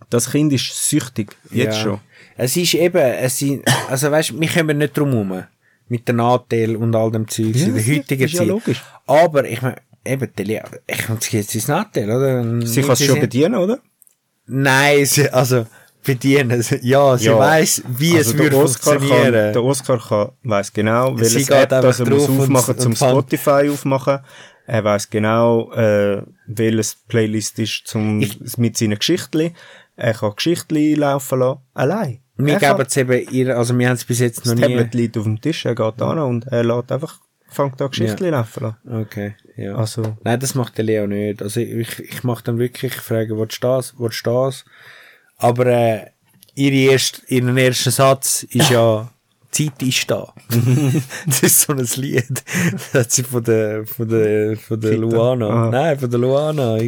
[0.09, 1.37] Das Kind ist süchtig.
[1.51, 1.83] Jetzt Ja.
[1.83, 2.01] schon.
[2.37, 5.45] Es ist eben, es sind, also weißt, wir kommen nicht drum herum.
[5.91, 8.49] Mit den Nachteilen und all dem Zeug Ja, in der heutigen ist ja Zeit.
[8.49, 8.83] logisch.
[9.07, 9.77] Aber ich meine,
[10.07, 10.31] eben,
[10.87, 12.67] ich komme jetzt ins Nachteil, oder?
[12.67, 13.79] Sie kann es schon bedienen, oder?
[14.47, 15.67] Nein, sie, also,
[16.05, 16.63] bedienen.
[16.63, 17.39] sie- Ja, sie Ja.
[17.39, 19.33] weiss, wie Also es der würde Oscar funktionieren.
[19.33, 22.75] Kann, der Oscar kann, weiss genau, Sie welches geht App das er muss und- aufmachen
[22.75, 24.19] und zum fand- Spotify aufmachen.
[24.67, 28.25] Er weiss genau, äh, welches Playlist ist zum,
[28.57, 29.53] mit seinen Geschichten.
[29.97, 31.61] Er kann Geschichten laufen lassen.
[31.75, 32.21] Allein.
[32.47, 34.61] Wir kann- geben es eben ihr, also wir haben es bis jetzt noch Das nie.
[34.77, 37.19] Tablet liegt auf dem Tisch, er geht an und er lässt einfach,
[37.49, 39.03] fängt da Geschichten laufen lassen.
[39.03, 39.75] Okay, ja.
[39.75, 41.43] Also, Nein, das macht der Leo nicht.
[41.43, 44.65] Also ich, ich mache dann wirklich, ich frage, willst du das, willst du das?
[45.37, 46.07] Aber äh,
[46.55, 49.11] ihre erst, ihren ersten Satz ist ja,
[49.51, 50.33] Zeit ist da.
[51.27, 52.43] das ist so ein Lied.
[52.93, 54.97] Das hat sie von der, von der, von der.
[54.97, 55.49] Luana.
[55.49, 55.71] Ah.
[55.71, 56.79] Nein, von der Luana.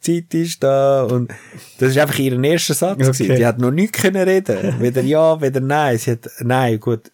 [0.00, 1.04] Zeit ist da.
[1.04, 1.30] Und
[1.78, 2.94] das ist einfach ihren erster Satz.
[2.94, 3.12] Okay.
[3.12, 3.36] gewesen.
[3.36, 4.80] Die hat noch nichts können reden.
[4.80, 5.98] Weder ja, weder nein.
[5.98, 7.12] Sie hat, nein, gut.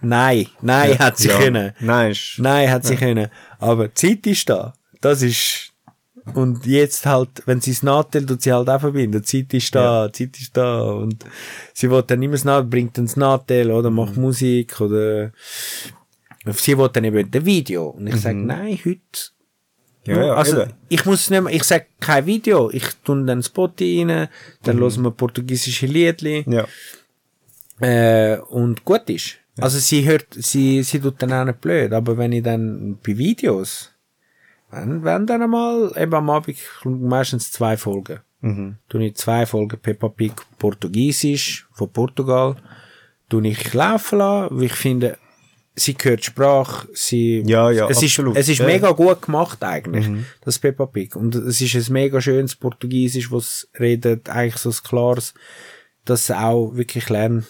[0.00, 1.38] Nein, nein hat sie ja.
[1.38, 1.72] können.
[1.80, 3.28] Nein, ist, Nein, hat sie können.
[3.58, 4.74] Aber Zeit ist da.
[5.00, 5.67] Das ist,
[6.34, 9.22] und jetzt halt, wenn sie das Nadel tut sie halt auch verbinden.
[9.22, 10.82] Die Zeit ist da, die Zeit ist da.
[10.82, 11.24] Und
[11.74, 14.22] sie will dann immer das bringt dann das Nadel oder macht Mhm.
[14.22, 15.32] Musik oder,
[16.54, 17.88] sie will dann eben ein Video.
[17.88, 18.46] Und ich sag Mhm.
[18.46, 18.98] nein, heute,
[20.04, 20.72] ja, ja, also, eben.
[20.88, 22.70] ich muss nicht mehr, ich sag kein Video.
[22.70, 24.28] Ich tue dann Spotify rein,
[24.62, 24.80] dann Mhm.
[24.82, 26.44] hören wir portugiesische Liedli.
[26.48, 26.66] ja.
[27.80, 29.36] Äh, und gut ist.
[29.60, 33.16] Also sie hört, sie, sie tut dann auch nicht blöd, aber wenn ich dann bei
[33.18, 33.90] Videos,
[34.70, 38.20] wenn, wenn dann einmal, eben am Abend meistens zwei Folgen.
[38.40, 38.76] Mhm.
[38.88, 42.56] Tue ich zwei Folgen Peppa Pig Portugiesisch von Portugal,
[43.28, 45.18] tue ich laufen lassen, weil ich finde,
[45.74, 48.36] sie hört Sprache, sie, Ja, ja, es absolut.
[48.36, 48.66] ist, es ist Ja.
[48.66, 50.24] mega gut gemacht eigentlich, Mhm.
[50.44, 51.16] das Peppa Pig.
[51.16, 55.34] Und es ist ein mega schönes Portugiesisch, was redet, eigentlich so ein klares,
[56.04, 57.44] das auch wirklich lern,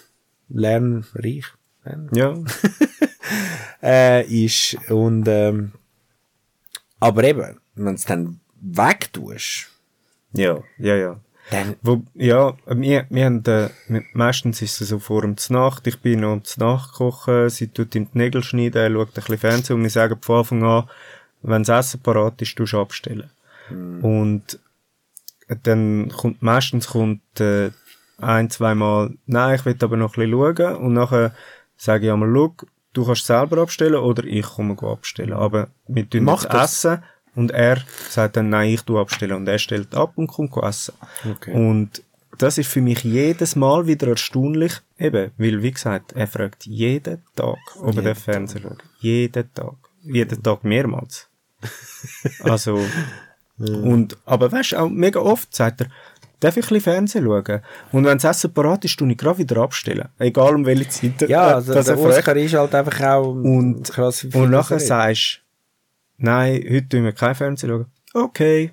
[0.48, 1.44] lernreich,
[1.84, 2.34] lern, Ja.
[3.82, 4.76] äh, ist.
[4.90, 5.72] Und, ähm,
[7.00, 9.68] aber eben, wenn es dann wegtust,
[10.32, 11.20] Ja, ja, ja.
[11.50, 13.68] dann, Wo, ja, wir, wir haben, äh,
[14.12, 18.08] meistens ist es so vor dem Nacht, ich bin noch zum Nachkochen, sie tut ihm
[18.12, 20.88] die Nägel schneiden, er schaut ein bisschen Fernsehen und wir sagen von Anfang an,
[21.42, 23.30] wenn das Essen parat ist, tust du abstellen.
[24.02, 24.58] Und
[25.62, 27.70] dann kommt, meistens kommt, äh,
[28.18, 31.34] ein, zweimal, nein, ich will aber noch ein bisschen schauen und nachher
[31.76, 32.54] sage ich einmal, schau,
[32.92, 35.32] du kannst selber abstellen oder ich komme abstellen.
[35.32, 36.84] Aber wir tun Mach jetzt das.
[36.84, 37.02] essen
[37.34, 37.78] und er
[38.08, 40.94] sagt dann, nein, ich tu abstellen und er stellt ab und kommt essen.
[41.30, 41.52] Okay.
[41.52, 42.02] Und
[42.38, 47.22] das ist für mich jedes Mal wieder erstaunlich, eben, weil, wie gesagt, er fragt jeden
[47.34, 48.78] Tag, ob er den Fernseher schaut.
[49.00, 49.74] Jeden Tag.
[50.02, 51.28] Jeden Tag mehrmals.
[52.40, 52.80] Also,
[53.58, 55.88] und, aber weißt du, auch mega oft sagt er,
[56.40, 57.60] darf ich ein bisschen Fernsehen schauen?
[57.92, 60.08] Und wenn das Essen parat ist, tue ich gerade wieder abstellen.
[60.18, 61.28] Egal um welche Zeit.
[61.28, 62.02] ja, äh, also dass der er.
[62.04, 64.24] Oscar ist halt einfach auch Und- krass.
[64.24, 65.42] Und das nachher er sagst
[66.18, 67.86] du, nein, heute tun wir kein Fernsehen schauen.
[68.14, 68.72] Okay.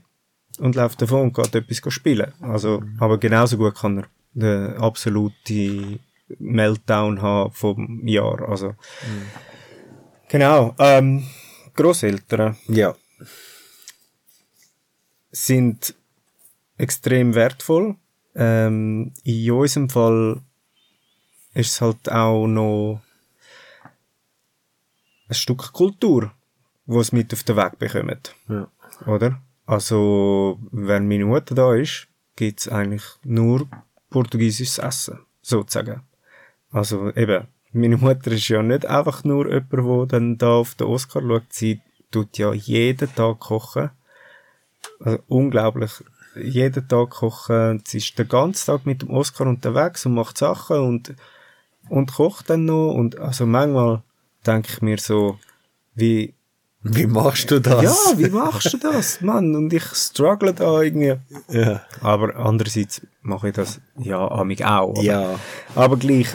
[0.59, 2.33] Und läuft davon und geht etwas spielen.
[2.41, 5.99] Also, aber genauso gut kann er den absolute
[6.39, 8.47] Meltdown haben vom Jahr.
[8.47, 8.73] Also,
[10.29, 10.73] genau.
[10.79, 11.25] Ähm,
[11.75, 12.95] Grosseltern Ja.
[15.31, 15.93] sind
[16.77, 17.95] extrem wertvoll.
[18.35, 20.41] Ähm, in unserem Fall
[21.53, 23.01] ist es halt auch noch
[25.29, 26.31] ein Stück Kultur,
[26.85, 28.35] wo es mit auf den Weg bekommt.
[28.47, 28.67] Ja.
[29.07, 29.41] Oder?
[29.65, 33.67] Also, wenn meine Mutter da ist, gibt's eigentlich nur
[34.09, 36.01] portugiesisches Essen, sozusagen.
[36.71, 40.87] Also eben, meine Mutter ist ja nicht einfach nur jemand, der dann da auf den
[40.87, 41.51] Oscar schaut.
[41.51, 43.89] Sie tut ja jeden Tag kochen.
[44.99, 45.91] Also unglaublich.
[46.35, 47.81] Jeden Tag kochen.
[47.85, 51.13] Sie ist den ganzen Tag mit dem Oscar unterwegs und macht Sachen und,
[51.89, 52.93] und kocht dann noch.
[52.93, 54.01] Und also manchmal
[54.45, 55.37] denke ich mir so,
[55.95, 56.33] wie,
[56.81, 57.81] Wie machst du das?
[57.83, 59.55] ja, wie machst du das, Mann?
[59.55, 61.15] Und ich struggle da irgendwie.
[61.49, 61.81] Ja.
[62.01, 64.91] Aber andererseits mache ich das, ja, amig auch.
[64.91, 65.39] Aber, Ja.
[65.73, 66.27] aber gleich,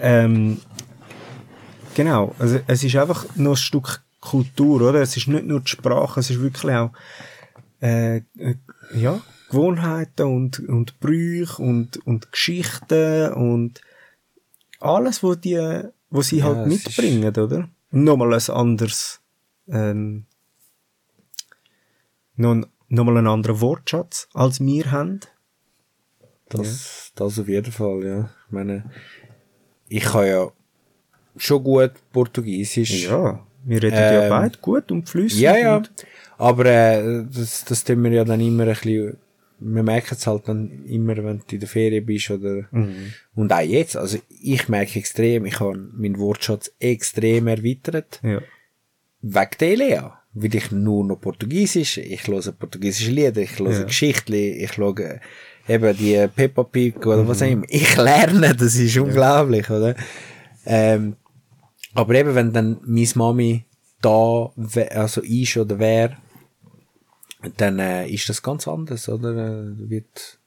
[0.00, 0.60] ähm,
[1.94, 5.00] genau, also es ist einfach noch ein Stück Kultur, oder?
[5.00, 6.90] Es ist nicht nur die Sprache, es ist wirklich auch,
[7.82, 8.54] äh, äh,
[8.94, 9.18] ja,
[9.50, 13.80] Gewohnheiten und, und Brüche und, und Geschichten und
[14.80, 17.68] alles, wo die, wo sie Ja, halt mitbringen, oder?
[17.90, 19.20] Nochmal ein anderes,
[19.68, 20.24] ähm,
[22.36, 25.20] noch, noch mal einen anderen Wortschatz als wir haben.
[26.48, 28.30] Das, das auf jeden Fall, ja.
[28.46, 28.90] Ich meine,
[29.88, 30.50] ich kann ja
[31.36, 33.04] schon gut Portugiesisch.
[33.04, 35.40] Ja, wir reden ja Ähm, beide gut und flüssig.
[35.40, 35.82] Ja, ja.
[36.38, 39.16] Aber äh, das, das tun wir ja dann immer ein bisschen,
[39.60, 43.12] wir merken es halt dann immer, wenn du in der Ferien bist oder, Mhm.
[43.34, 48.40] und auch jetzt, also ich merke extrem, ich habe meinen Wortschatz extrem erweitert, Ja.
[49.22, 50.16] wegen der Elea.
[50.32, 53.82] Weil ich nur noch Portugiesisch, ich höre portugiesische Lieder, ich höre Ja.
[53.82, 55.20] Geschichten, ich schaue
[55.68, 57.46] eben die Peppa Pig oder was Mhm.
[57.46, 57.64] auch immer.
[57.68, 59.96] Ich lerne, das ist unglaublich, oder?
[60.64, 61.16] Ähm,
[61.94, 63.64] aber eben, wenn dann meine Mami
[64.00, 64.52] da,
[64.94, 66.16] also ist oder wäre,
[67.56, 69.30] dann äh, ist das ganz anders, oder?
[69.62, 70.38] Äh, wird,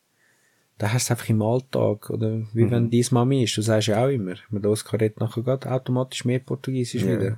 [0.77, 2.29] da hast du es einfach im Alltag, oder?
[2.29, 2.47] Mhm.
[2.53, 5.65] Wie wenn deine Mami ist, du sagst ja auch immer, wenn Oskar redet nachher geht
[5.67, 7.19] automatisch mehr Portugiesisch Ja.
[7.19, 7.37] wieder,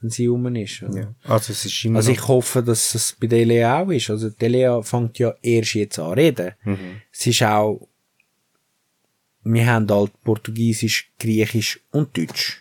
[0.00, 0.82] wenn sie rum ist.
[0.82, 1.00] oder?
[1.00, 1.14] ja.
[1.24, 4.10] Also es ist immer Also ich hoffe, dass es bei der Lea auch ist.
[4.10, 6.52] Also die Lea fängt ja erst jetzt an reden.
[6.64, 7.00] Mhm.
[7.12, 7.86] Es ist auch,
[9.44, 12.59] wir haben halt Portugiesisch, Griechisch und Deutsch.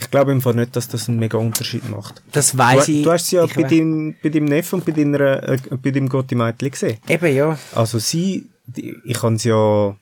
[0.00, 2.22] Ich glaube im Fall nicht, dass das einen mega Unterschied macht.
[2.32, 3.02] Das weiss ich.
[3.02, 6.08] du hast es ja bei deinem, bei deinem Neffen und bei, deiner, äh, bei deinem
[6.08, 6.98] Gotti Mädchen gesehen.
[7.08, 7.58] Eben, ja.
[7.74, 9.96] Also sie, die, ich habe sie ja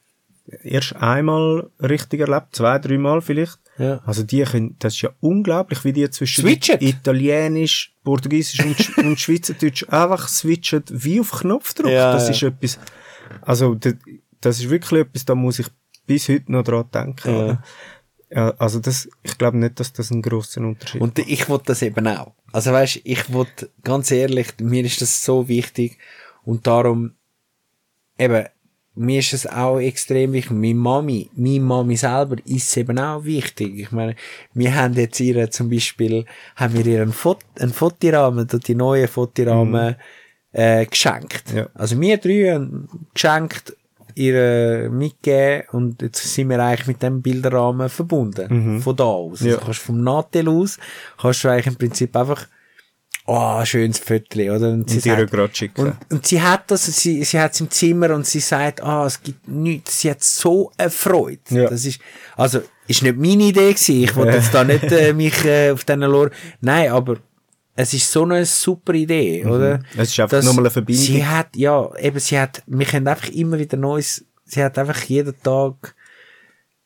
[0.62, 3.58] erst einmal richtig erlebt, zwei, dreimal vielleicht.
[3.78, 4.00] Ja.
[4.06, 6.80] Also die können, das ist ja unglaublich, wie die zwischen Switchen.
[6.80, 11.90] Italienisch, Portugiesisch und, und Schweizerdeutsch einfach switchen wie auf Knopfdruck.
[11.90, 12.30] Ja, das ja.
[12.30, 12.78] ist etwas,
[13.42, 13.94] also das,
[14.40, 15.66] das ist wirklich etwas, da muss ich
[16.06, 17.36] bis heute noch dran denken.
[17.36, 17.62] Ja.
[18.30, 21.82] Ja, also das, ich glaube nicht, dass das einen grossen Unterschied Und ich wollte das
[21.82, 22.32] eben auch.
[22.52, 25.98] Also weißt, ich wollte, ganz ehrlich, mir ist das so wichtig
[26.44, 27.12] und darum,
[28.18, 28.46] eben,
[28.96, 30.52] mir ist es auch extrem wichtig.
[30.52, 33.78] Meine Mami, meine Mami selber ist eben auch wichtig.
[33.78, 34.16] Ich meine,
[34.54, 36.24] wir haben jetzt ihr zum Beispiel,
[36.56, 39.96] haben wir ihr einen, Fot einen Fotorahmen, die neuen Fotorahmen,
[40.52, 41.52] äh, geschenkt.
[41.54, 41.68] Ja.
[41.74, 43.76] Also wir drei haben geschenkt,
[44.16, 48.80] ihr mitgegeben und jetzt sind wir eigentlich mit dem Bilderrahmen verbunden.
[48.80, 49.40] Von da aus.
[49.40, 49.54] Ja.
[49.54, 50.78] Also kannst vom Nattel aus,
[51.20, 52.46] kannst du eigentlich im Prinzip einfach,
[53.26, 54.70] oh, schönes Viertel, oder?
[54.70, 55.86] Und Und dir gerade schicken.
[55.86, 59.04] und, und sie hat das, sie, sie hat es im Zimmer und sie sagt, ah,
[59.06, 61.40] es gibt nichts, sie hat so eine Freude.
[61.50, 61.68] Ja.
[61.68, 62.00] Das ist,
[62.36, 65.84] also, ist nicht meine Idee gewesen, ich wollte jetzt da nicht äh, mich äh, auf
[65.84, 67.16] diesen Lor, nein, aber
[67.76, 69.78] es ist so eine super Idee, oder?
[69.78, 69.84] Mhm.
[69.98, 71.04] Es ist einfach nochmal eine Verbindung.
[71.04, 75.02] Sie hat, ja, eben, sie hat, wir können einfach immer wieder Neues, sie hat einfach
[75.04, 75.94] jeden Tag,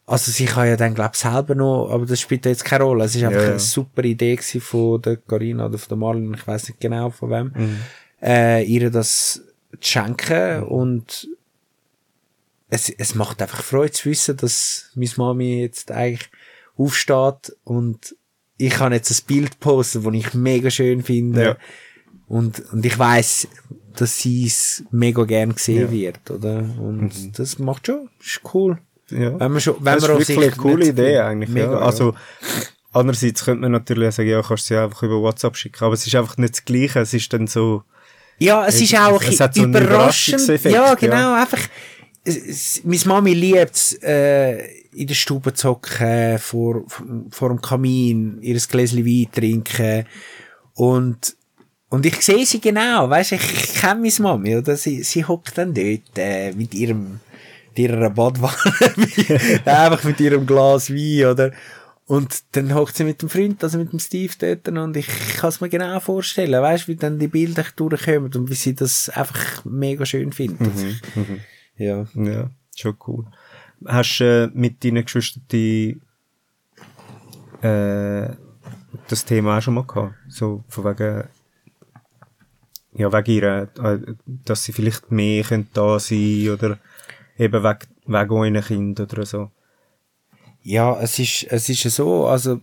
[0.07, 3.05] also sie kann ja dann, glaub selber noch, aber das spielt jetzt keine Rolle.
[3.05, 3.51] Es ist einfach Ja, ja.
[3.51, 7.11] eine super Idee gewesen von der Carina oder von der Marlene, ich weiß nicht genau
[7.11, 7.77] von wem, Mhm.
[8.23, 9.43] äh, ihr das
[9.81, 11.29] zu schenken und
[12.69, 16.29] es, es macht einfach Freude zu wissen, dass meine Mami jetzt eigentlich
[16.77, 18.15] aufsteht und
[18.61, 21.43] ich kann jetzt ein Bild posten, das ich mega schön finde.
[21.43, 21.57] Ja.
[22.29, 23.49] Und, und ich weiß,
[23.97, 25.91] dass sie es mega gern gesehen Ja.
[25.91, 26.59] wird, oder?
[26.79, 28.79] Und das macht schon, ist cool.
[29.11, 29.39] Ja.
[29.41, 31.51] Wenn man schon, wenn das man ist wirklich eine coole nicht- Idee eigentlich.
[31.51, 31.79] Mega, ja.
[31.79, 32.15] Also,
[32.93, 36.07] andererseits könnte man natürlich sagen, ja, kannst du sie einfach über WhatsApp schicken, aber es
[36.07, 37.01] ist einfach nicht das Gleiche.
[37.01, 37.83] Es ist dann so,
[38.39, 40.47] Ja, es ist auch es ein hat so überraschend.
[40.65, 40.95] Ja, ja.
[40.95, 41.61] genau, einfach.
[42.23, 46.85] Es, es, meine Mami liebt es, äh, in der Stube zu hocken, vor,
[47.31, 50.07] vor dem Kamin, ihr Gläschen Wein trinken.
[50.75, 51.37] Und,
[51.89, 54.77] und ich sehe sie genau, weißt ich, kenne meine Mami, oder?
[54.77, 57.21] Sie, sie hockt dann dort, äh, mit ihrem,
[57.69, 58.55] mit ihrer Badwanne,
[59.65, 61.53] einfach mit ihrem Glas Wein, oder?
[62.07, 65.49] Und dann hockt sie mit dem Freund, also mit dem Steve dort, und ich kann
[65.49, 69.65] es mir genau vorstellen, weißt wie dann die Bilder durchkommen und wie sie das einfach
[69.65, 70.73] mega schön findet.
[71.77, 72.07] Ja.
[72.15, 73.27] ja, schon cool.
[73.87, 76.01] Hast du äh, mit deinen Geschwistern die,
[77.63, 78.29] äh,
[79.09, 80.15] das Thema auch schon mal gehabt?
[80.29, 81.25] So, von wegen,
[82.93, 86.79] ja, wegen ihrer, äh, dass sie vielleicht mehr können da sein oder
[87.39, 89.51] eben wegen, wegen euren Kind oder so.
[90.63, 92.61] Ja, es ist, es ist ja so, also,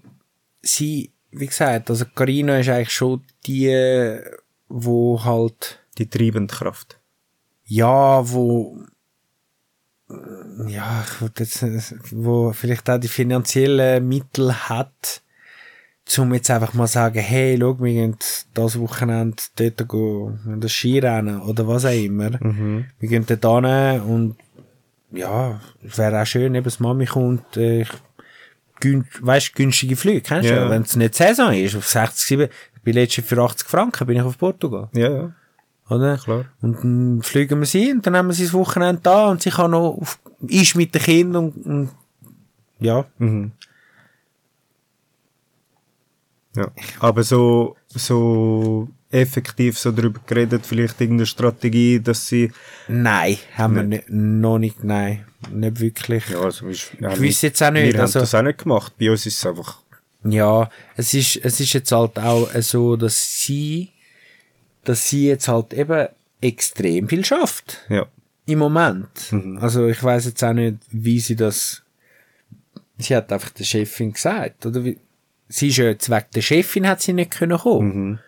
[0.62, 4.20] sie, wie gesagt, also Carina ist eigentlich schon die,
[4.70, 7.00] wo halt, Die treibende Kraft.
[7.66, 8.78] ja, wo,
[10.68, 11.04] ja,
[11.38, 11.66] jetzt,
[12.12, 15.22] wo vielleicht auch die finanziellen Mittel hat,
[16.06, 18.18] zum jetzt einfach mal sagen, hey, schau, wir gehen
[18.54, 22.32] das Wochenende dort gehen, das Skirennen oder was auch immer.
[23.00, 24.36] Wir gehen dort hin und
[25.12, 27.90] ja, es wäre auch schön, eben, dass Mami kommt, äh, ich,
[28.80, 30.64] gün, weißt, günstige Flüge, kennst du Ja.
[30.64, 30.70] ja.
[30.70, 34.08] Wenn es nicht Saison ist, auf 60, 7, ich bin letztes Jahr für 80 Franken,
[34.08, 34.90] bin ich auf Portugal.
[34.94, 35.34] Ja, ja.
[35.90, 36.18] Oder?
[36.18, 36.46] Klar.
[36.62, 39.50] Und dann fliegen wir sie und dann haben wir sie das Wochenende da und sie
[39.50, 41.90] kann noch auf, ist mit den Kindern und, und
[42.80, 43.06] ja.
[43.18, 43.52] Mhm.
[46.56, 46.72] Ja.
[47.00, 52.52] Aber so, so effektiv so darüber geredet, vielleicht irgendeine Strategie, dass sie...
[52.88, 56.28] Nein, haben wir nicht, noch nicht, nein, nicht wirklich.
[56.30, 57.94] Ja, also ist, ich wüsste jetzt auch nicht.
[57.94, 58.94] Wir also, haben das auch nicht gemacht.
[59.00, 59.80] Bei uns ist es einfach...
[60.24, 63.94] Ja, es ist, es ist jetzt halt auch so, dass sie,
[64.88, 66.08] dass sie jetzt halt eben
[66.42, 67.80] extrem viel schafft.
[67.90, 68.06] Ja.
[68.46, 69.10] Im Moment.
[69.60, 71.84] Also ich weiß jetzt auch nicht, wie sie das.
[72.98, 74.84] Sie hat einfach der Chefin gesagt, oder?
[74.86, 74.98] Wie,
[75.50, 78.20] sie ist ja jetzt weg der Chefin hat sie nicht können kommen.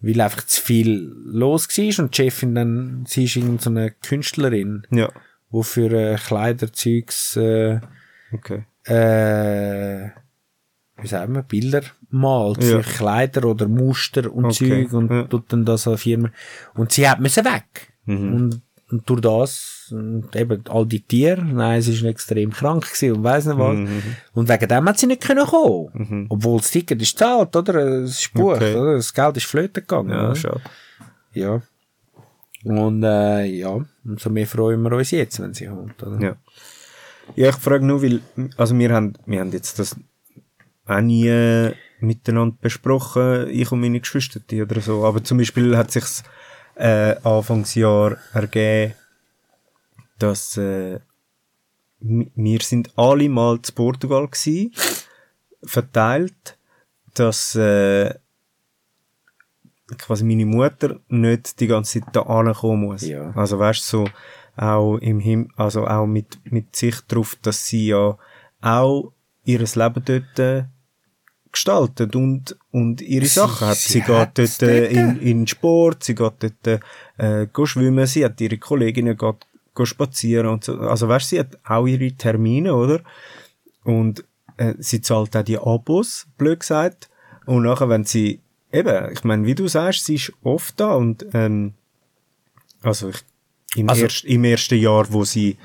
[0.00, 3.90] Weil einfach zu viel los war und die Chefin dann, sie ist irgend so eine
[3.90, 5.10] Künstlerin, Ja.
[5.50, 7.80] wo für äh, Kleiderzeugs, äh,
[8.32, 8.64] Okay.
[8.84, 10.10] äh,
[11.00, 12.80] wie sagen wir, Bilder malt Ja.
[12.80, 15.22] Kleider oder Muster und Okay, Zeug und ja.
[15.24, 16.32] tut dann das an Firmen.
[16.74, 17.92] Und sie hat müssen weg.
[18.06, 18.34] Mhm.
[18.34, 23.16] Und, und durch das, und eben all die Tiere, nein, sie ist extrem krank gewesen
[23.18, 23.76] und weiss nicht was.
[23.76, 24.02] Mhm.
[24.32, 26.26] Und wegen dem hat sie nicht können kommen.
[26.30, 27.74] Obwohl das Ticket ist zahlt, oder?
[28.02, 28.74] Es ist gebucht, Okay.
[28.74, 28.94] oder?
[28.96, 30.10] Das Geld ist flöten gegangen.
[30.10, 30.60] Ja, schade.
[31.34, 31.60] Ja.
[32.64, 36.20] Und, äh, ja, umso mehr freuen wir uns jetzt, wenn sie kommt, oder?
[36.20, 36.36] Ja.
[37.36, 38.20] Ja, ich frage nur, weil,
[38.56, 39.94] also wir haben, wir haben jetzt das
[40.88, 46.22] auch nie miteinander besprochen, ich und meine Geschwister oder so, aber zum Beispiel hat sich's
[46.76, 48.94] äh, Anfangsjahr ergeben,
[50.18, 51.00] dass äh,
[52.00, 54.72] wir sind alle mal zu Portugal gsi,
[55.64, 56.56] verteilt,
[57.14, 58.14] dass äh,
[59.96, 63.02] quasi meine Mutter nicht die ganze Zeit da ankommen muss.
[63.02, 63.32] Ja.
[63.34, 64.08] Also weißt so
[64.56, 68.18] auch im Him also auch mit mit Sicht darauf, dass sie ja
[68.60, 69.12] auch
[69.44, 70.68] ihres Leben dort
[71.52, 73.76] gestaltet und und ihre Sie- Sachen hat.
[73.76, 74.92] sie Sie, geht dort äh, dort.
[74.92, 76.80] in, in Sport, sie geht dort
[77.18, 79.36] äh, go schwimmen, sie hat ihre Kolleginnen geht
[79.74, 80.78] go spazieren und so.
[80.80, 83.00] Also weißt, sie hat auch ihre Termine, oder?
[83.84, 84.24] Und
[84.56, 87.08] äh, sie zahlt auch die Abos, blöd gesagt.
[87.46, 88.40] Und nachher, wenn sie,
[88.72, 91.74] eben, ich meine, wie du sagst, sie ist oft da und, ähm,
[92.82, 93.18] also ich,
[93.76, 95.56] im, Also- erst, im ersten Jahr, wo sie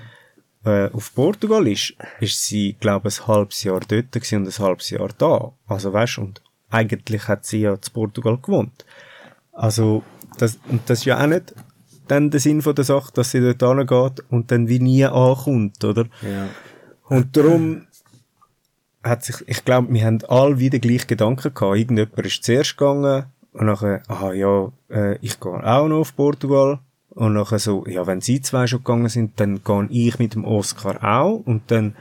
[0.66, 4.90] äh, auf Portugal ist, ist sie, glaube ich, ein halbes Jahr dort und ein halbes
[4.90, 5.52] Jahr da.
[5.68, 8.86] Also weißt, und eigentlich hat sie ja zu Portugal gewohnt.
[9.52, 10.04] Also,
[10.38, 11.54] das, und das ist ja auch nicht
[12.08, 15.84] dann der Sinn von der Sache, dass sie dort hingeht und dann wie nie ankommt,
[15.84, 16.06] oder?
[16.22, 16.50] Ja.
[17.08, 17.88] Und darum
[19.04, 21.78] hat sich, ich glaube, wir haben alle wieder gleich Gedanken gehabt.
[21.78, 26.80] Irgendjemand ist zuerst gegangen und nachher, aha, ja, äh, ich gehe auch noch auf Portugal.
[27.16, 30.46] Und nachher so, ja, wenn sie zwei schon gegangen sind, dann gehe ich mit dem
[30.46, 31.42] Oscar auch.
[31.46, 31.96] Und dann,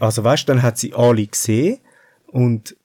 [0.00, 1.78] also weißt, dann hat sie alle gesehen
[2.26, 2.76] und,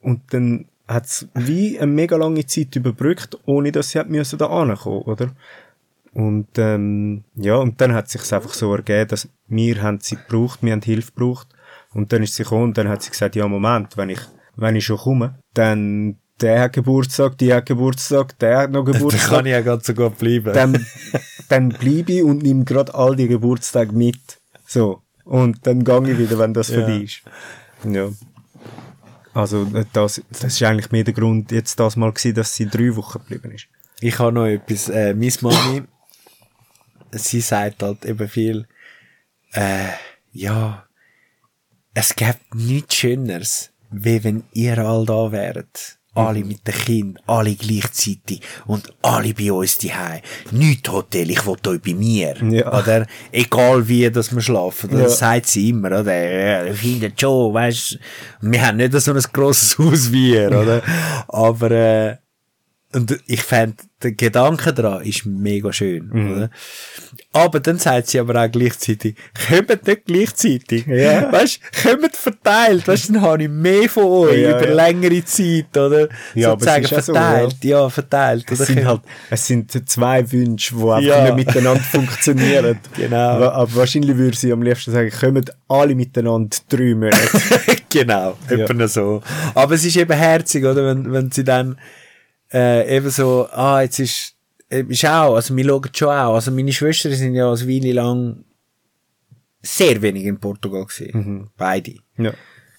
[0.00, 4.46] und dann hat's wie eine mega lange Zeit überbrückt, ohne dass sie hat müssen da
[4.46, 5.30] ankommen, oder?
[6.12, 10.60] Und ähm, ja, und dann hat sich einfach so ergeben, dass wir haben sie gebraucht,
[10.62, 11.48] wir haben Hilfe gebraucht.
[11.94, 14.20] Und dann ist sie gekommen und dann hat sie gesagt, ja Moment, wenn ich,
[14.56, 18.92] wenn ich schon komme, dann der hat Geburtstag, die hat Geburtstag, der hat noch Da
[18.92, 19.28] Geburtstag.
[19.30, 20.52] kann ich ja ganz so gut bleiben.
[20.54, 20.86] dann,
[21.48, 24.18] dann bleibe ich und nehme gerade all die Geburtstage mit.
[24.66, 25.02] So.
[25.24, 26.76] Und dann gehe ich wieder, wenn das Ja.
[26.80, 27.22] vorbei ist.
[27.84, 28.08] Ja.
[29.32, 32.94] Also, das, das ist eigentlich mehr der Grund, jetzt das mal gewesen, dass sie drei
[32.96, 33.66] Wochen geblieben ist.
[34.00, 34.88] Ich habe noch etwas.
[34.88, 35.82] Äh, meine Mami,
[37.12, 38.66] sie sagt halt eben viel,
[39.52, 39.88] äh,
[40.32, 40.84] ja,
[41.94, 45.98] es gibt nichts Schöneres, wie wenn ihr all da wäret.
[46.14, 50.20] Alle mit den Kindern, alle gleichzeitig und alle bei uns daheim.
[50.50, 52.34] Nicht Hotel, ich will euch bei mir.
[52.50, 52.76] Ja.
[52.76, 54.90] Oder egal wie, dass wir schlafen.
[54.90, 55.08] Das Ja.
[55.08, 56.12] sagt sie immer, oder?
[56.12, 57.98] Ja, ich finde schon, weißt
[58.40, 60.82] Wir haben nicht so ein grosses Haus wie ihr, oder?
[61.28, 62.16] Aber, äh,
[62.92, 66.32] und ich fand, der Gedanke daran ist mega schön, Mhm.
[66.32, 66.50] oder?
[67.32, 69.14] Aber dann sagt sie aber auch gleichzeitig,
[69.48, 70.86] kommt nicht gleichzeitig.
[70.86, 71.30] Ja.
[71.30, 72.88] Weißt, kommt verteilt.
[72.88, 74.74] Weißt, dann habe ich mehr von euch Ja, über ja.
[74.74, 76.08] längere Zeit, oder?
[76.34, 77.56] Ja, Sozusagen ja so, verteilt.
[77.62, 77.88] ja.
[77.90, 78.44] verteilt.
[78.50, 78.66] Es oder?
[78.66, 81.24] sind halt, es sind zwei Wünsche, die einfach Ja.
[81.34, 82.78] nicht miteinander funktionieren.
[82.96, 83.16] Genau.
[83.50, 87.18] Aber wahrscheinlich würde sie am liebsten sagen, kommen alle miteinander drei Monate.
[87.90, 88.56] genau, Ja.
[88.64, 89.22] etwa so.
[89.54, 90.86] Aber es ist eben herzig, oder?
[90.86, 91.76] Wenn, wenn sie dann
[92.52, 94.34] äh, eben so, ah, jetzt ist,
[94.68, 97.92] äh, ist auch, also wir schauen schon auch, also meine Schwestern sind ja eine Weile
[97.92, 98.44] lang
[99.62, 101.50] sehr wenig in Portugal gewesen.
[101.56, 101.94] Beide.
[102.16, 102.32] ja.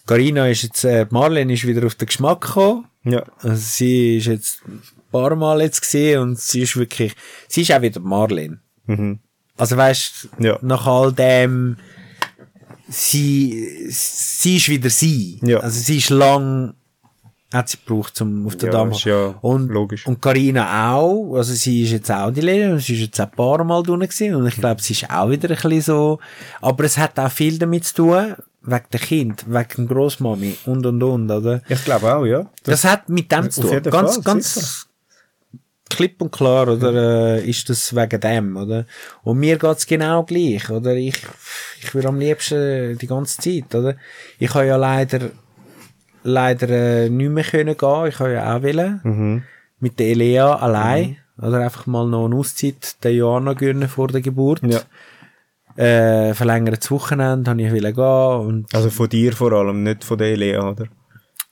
[0.07, 2.88] Carina ist jetzt, äh, Marlene ist wieder auf den Geschmack gekommen.
[3.03, 3.24] Ja.
[3.39, 7.13] Also sie ist jetzt ein paar Mal jetzt gesehen und sie ist wirklich,
[7.47, 8.59] sie ist auch wieder Marlene.
[8.88, 9.19] Mhm.
[9.57, 10.57] Also weißt, Ja.
[10.63, 11.78] nach all dem,
[12.89, 15.39] sie, sie ist wieder sie.
[15.43, 15.59] Ja.
[15.59, 16.74] Also sie ist lang,
[17.54, 18.91] hat sie gebraucht, um auf der Ja, Damm.
[19.04, 20.08] ja und, logisch.
[20.08, 23.64] Und Carina auch, also sie ist jetzt auch die Lehrerin, sie ist jetzt ein paar
[23.64, 26.20] Mal drin gewesen und ich glaube, sie ist auch wieder ein bisschen so,
[26.62, 30.86] aber es hat auch viel damit zu tun, wegen der Kind, wegen der Großmami und
[30.86, 31.62] und und, oder?
[31.68, 32.45] Ich glaube auch, ja.
[32.64, 33.82] Das, hat mit dem zu tun.
[33.84, 34.88] Ganz, Fall, ganz
[35.89, 38.86] klipp und klar, oder, äh, ist das wegen dem, oder?
[39.24, 40.95] Und mir geht's genau gleich, oder?
[40.95, 41.18] Ich,
[41.82, 43.95] ich würde am liebsten die ganze Zeit, oder?
[44.39, 45.32] Ich habe ja leider,
[46.24, 48.05] leider äh, nicht mehr können gehen.
[48.07, 48.99] Ich habe ja auch wollen.
[49.03, 49.43] Mhm.
[49.80, 51.17] Mit der Elea allein.
[51.41, 54.61] Oder einfach mal noch eine Auszeit der Johanna gönnen vor der Geburt.
[54.63, 54.82] Ja.
[55.76, 60.17] Äh, verlängertes Wochenende habe ich wollen gehen und Also von dir vor allem, nicht von
[60.17, 60.86] der Elea, oder?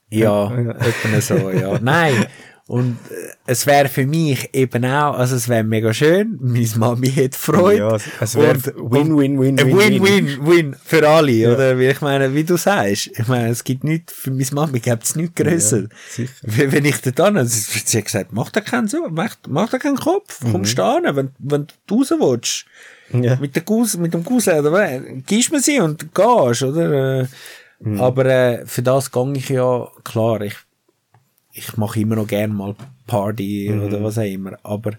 [0.09, 0.71] Ja, Ja.
[0.71, 1.79] etwa so, ja.
[1.81, 2.25] Nein.
[2.69, 3.13] Und äh,
[3.47, 7.77] es wäre für mich eben auch, also es wäre mega schön, meine Mami hätte Freude.
[7.79, 10.03] Ja, es- wäre Und- win, win, win, Ein win, win.
[10.03, 11.77] Win-Win-Win für alle, oder?
[11.79, 15.03] Weil ich meine, wie du sagst, ich meine, es gibt nichts, für meine Mami gibt
[15.03, 15.87] es nichts grösser.
[16.17, 16.25] Ja.
[16.71, 19.97] Wenn ich da dann, sie hat gesagt, mach dir keinen so, mach, mach dir keinen
[19.97, 22.65] Kopf, komm stehen, wenn, wenn du raus willst.
[23.11, 23.23] Mhm.
[23.23, 23.35] Ja.
[23.37, 27.21] Mit, der Gus, mit dem Cousin, oder gibst mir sie und gehst, oder?
[27.21, 27.27] Äh,
[27.81, 28.01] Mhm.
[28.01, 30.53] Aber äh, für das gehe ich ja, klar, ich,
[31.59, 32.75] ich mache immer noch gern mal
[33.07, 33.83] Party Mhm.
[33.83, 34.91] oder was auch immer, aber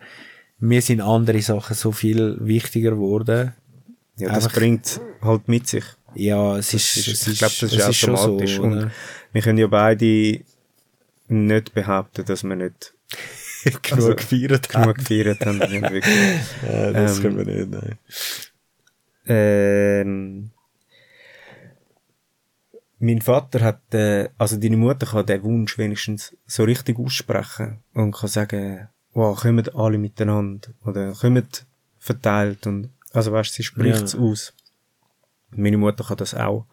[0.58, 3.52] mir sind andere Sachen so viel wichtiger geworden.
[4.16, 5.84] Ja, das Einfach- bringt halt mit sich.
[6.14, 8.56] Ja, es ist, ist, es ich glaube, das ist, schon automatisch.
[8.56, 8.90] so, und
[9.32, 10.40] wir können ja beide
[11.28, 12.92] nicht behaupten, dass wir nicht
[13.64, 15.60] genug also, gefeiert genug gefeiert haben.
[15.60, 15.72] Haben
[16.72, 17.98] Ja, das Ähm, können wir nicht, nein.
[19.26, 20.50] ähm,
[23.00, 28.12] mein Vater hat, äh, also deine Mutter kann den Wunsch wenigstens so richtig aussprechen und
[28.14, 31.48] kann sagen, wow, kommen alle miteinander oder kommen
[31.98, 34.20] verteilt und, also weißt, sie spricht es Ja.
[34.20, 34.52] aus.
[35.50, 36.66] Meine Mutter kann das auch.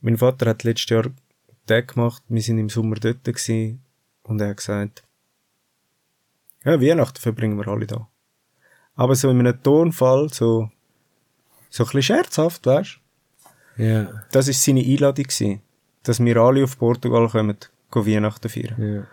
[0.00, 1.06] Mein Vater hat letztes Jahr
[1.68, 3.82] den gemacht, wir sind im Sommer dort gewesen,
[4.24, 5.02] und er hat gesagt,
[6.64, 8.08] ja, Weihnachten verbringen wir alle da.
[8.94, 10.70] Aber so in einem Tonfall, so,
[11.70, 12.99] so ein bisschen scherzhaft, weißt
[13.82, 15.60] Ja, das ist seine Einladung gewesen,
[16.02, 17.56] dass wir alle auf Portugal kommen,
[17.90, 19.06] go Weihnachten feiern.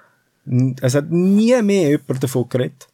[0.46, 2.88] ja, Es hat nie mehr jemand davon geredet.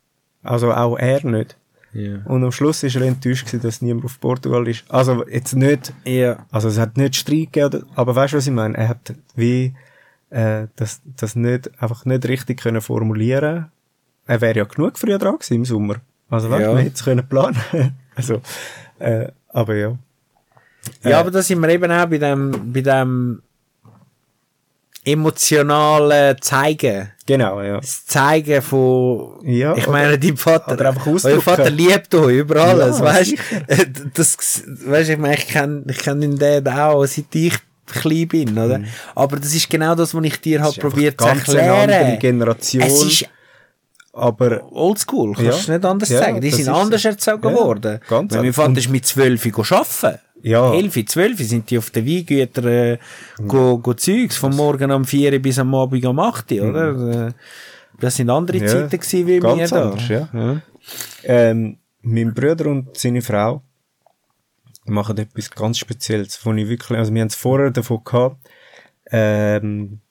[0.43, 1.55] Also auch er nicht.
[1.93, 2.17] ja.
[2.26, 4.84] Und am Schluss ist er enttäuscht gewesen, dass niemand auf Portugal ist.
[4.89, 8.53] Also jetzt nicht, Ja, also es hat nicht Streit gegeben, aber weißt du, was ich
[8.53, 8.76] meine?
[8.78, 9.74] Er hat wie,
[10.32, 13.71] äh, das, das nicht, einfach nicht richtig können formulieren.
[14.26, 15.95] Er wäre ja genug früher dran gewesen im Sommer.
[16.30, 16.71] Also weißt Ja.
[16.76, 17.57] wir hätten es können planen.
[18.15, 18.41] also,
[18.99, 19.97] äh, aber ja.
[21.03, 23.41] Ja Äh, aber da sind wir eben auch bei dem, bei dem
[25.05, 27.09] emotionalen Zeigen.
[27.25, 27.79] Genau, ja.
[27.79, 31.41] Das Zeigen von, Ja, ich oder- meine, dein Vater, oder einfach euer ausdrücken.
[31.41, 33.43] Vater liebt euch über alles, Ja, weißt sicher.
[33.67, 37.53] Äh, Das, weißt ich meine, ich kenne, ich kenne den Dad auch, seit ich
[37.86, 38.81] klein bin, oder?
[39.13, 40.81] Aber das ist genau das, was ich dir halt Mhm.
[40.81, 42.19] probiert zu erklären.
[42.19, 42.84] Generation.
[42.84, 43.25] Es ist
[44.14, 45.78] aber oldschool, kannst du Ja.
[45.78, 46.39] nicht anders Ja, sagen.
[46.39, 47.99] Die sind anders erzogen Ja, worden.
[48.07, 48.53] ganz Weil mein.
[48.53, 50.20] Vater ist mit 12 Uhr arbeiten.
[50.43, 50.74] Ja.
[50.74, 52.97] 11, 12 sind die auf den Weingütern äh,
[53.39, 53.47] Mhm.
[53.47, 57.28] go, go Zeugs, vom Morgen um 4 bis am Abend um 8 oder?
[57.28, 57.32] Äh,
[57.99, 58.68] Das sind andere Mhm.
[58.68, 59.84] Zeiten gewesen, wie ganz wir da.
[59.91, 60.61] anders, ja.
[61.24, 63.61] ähm, mein Bruder und seine Frau
[64.86, 68.38] machen etwas ganz Spezielles, wo ich wirklich, also wir haben es vorher davon gehabt,
[69.11, 70.01] ähm,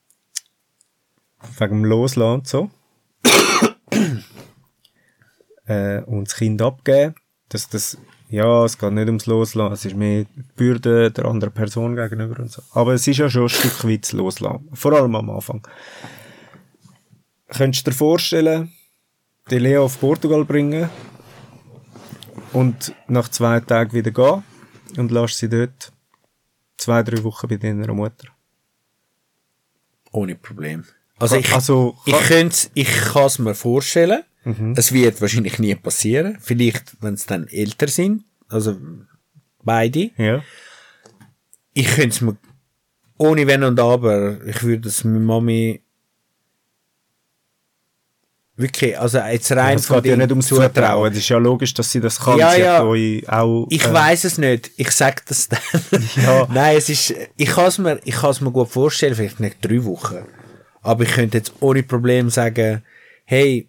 [1.58, 2.70] wegen dem Loslassen und so.
[5.72, 7.14] Äh, und das Kind abgeben,
[7.48, 7.98] dass das,
[8.28, 12.40] ja, es geht nicht ums Loslassen, es ist mehr die Bürde der anderen Person gegenüber
[12.40, 12.62] und so.
[12.72, 14.68] Aber es ist ja schon ein Stück weit das Loslassen.
[14.72, 15.66] Vor allem am Anfang.
[17.48, 18.72] Könntest du dir vorstellen,
[19.50, 20.88] die Lea auf Portugal bringen
[22.52, 24.42] und nach zwei Tagen wieder gehen
[24.96, 25.92] und lässt sie dort
[26.76, 28.28] zwei, drei Wochen bei deiner Mutter.
[30.12, 30.84] Ohne Problem.
[31.18, 34.24] Also ich, also, ich könnte ich kann es mir vorstellen.
[34.74, 36.38] Es wird wahrscheinlich nie passieren.
[36.40, 38.24] Vielleicht, wenn es dann älter sind.
[38.48, 38.76] Also
[39.62, 40.10] beide.
[40.16, 40.42] Ja.
[41.74, 42.36] ich könnte es mir
[43.18, 45.80] ohne Wenn und Aber, ich würde es meiner Mami
[48.56, 50.74] wirklich, also jetzt rein Es geht ja nicht ums Zutrauen.
[50.74, 51.12] Zutrauen.
[51.12, 52.38] Es ist ja logisch, dass sie das kann.
[52.38, 53.40] Ja, sie ja.
[53.40, 54.70] auch, Ich äh, weiß es nicht.
[54.76, 55.60] Ich sag das dann.
[56.16, 56.46] Ja.
[56.52, 59.58] Nein, es ist, ich kann es mir, ich kann es mir gut vorstellen, vielleicht nicht
[59.62, 60.18] drei Wochen.
[60.82, 62.82] Aber ich könnte jetzt ohne Problem sagen,
[63.24, 63.68] hey,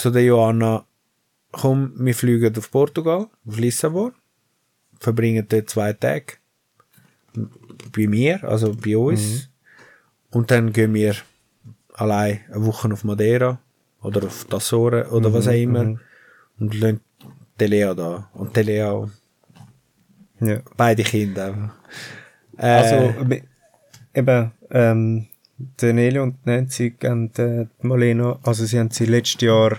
[0.00, 0.84] zu der Joanna,
[1.52, 4.12] komm, wir fliegen auf Portugal, auf Lissabon,
[4.98, 6.34] verbringen dort zwei Tage
[7.96, 9.48] bei mir, also bei uns,
[10.30, 11.14] und dann gehen wir
[11.94, 13.58] allein eine Woche auf Madeira
[14.02, 15.96] oder auf die Azoren oder was auch immer
[16.58, 17.00] und lassen
[17.58, 19.08] die Lea da und die Lea auch.
[20.40, 20.60] Ja.
[20.76, 21.74] beide Kinder.
[22.56, 23.42] Äh, Also, be-
[24.14, 25.26] eben, ähm,
[25.58, 29.78] die Nelly und Nancy und äh, Malena, also sie haben sie letztes Jahr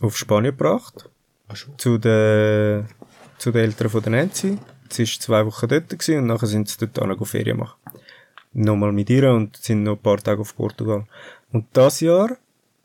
[0.00, 1.08] auf Spanien gebracht.
[1.76, 2.86] Zu den,
[3.38, 4.58] zu den Eltern von der Nancy.
[4.90, 7.78] sie ist zwei Wochen dort gewesen und nachher sind sie dort auch Ferien machen.
[8.52, 11.06] Nochmal mit ihr und sind noch ein paar Tage auf Portugal.
[11.52, 12.36] Und das Jahr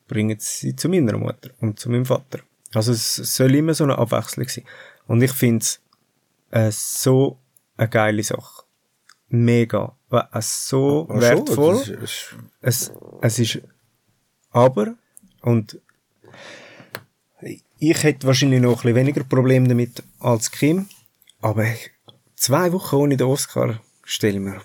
[0.07, 2.39] bringen sie zu meiner Mutter und zu meinem Vater.
[2.73, 4.65] Also es soll immer so eine Abwechslung sein.
[5.07, 5.79] Und ich finde es
[6.51, 7.37] äh, so
[7.77, 8.63] eine geile Sache.
[9.29, 9.95] Mega.
[10.11, 11.75] Äh, so Ach so, wertvoll.
[12.01, 12.91] ist- Es,
[13.21, 13.61] es ist
[14.51, 14.95] aber,
[15.41, 15.79] und
[17.79, 20.87] ich hätte wahrscheinlich noch ein bisschen weniger Probleme damit als Kim,
[21.41, 21.65] aber
[22.35, 24.61] zwei Wochen ohne den Oscar stelle mir.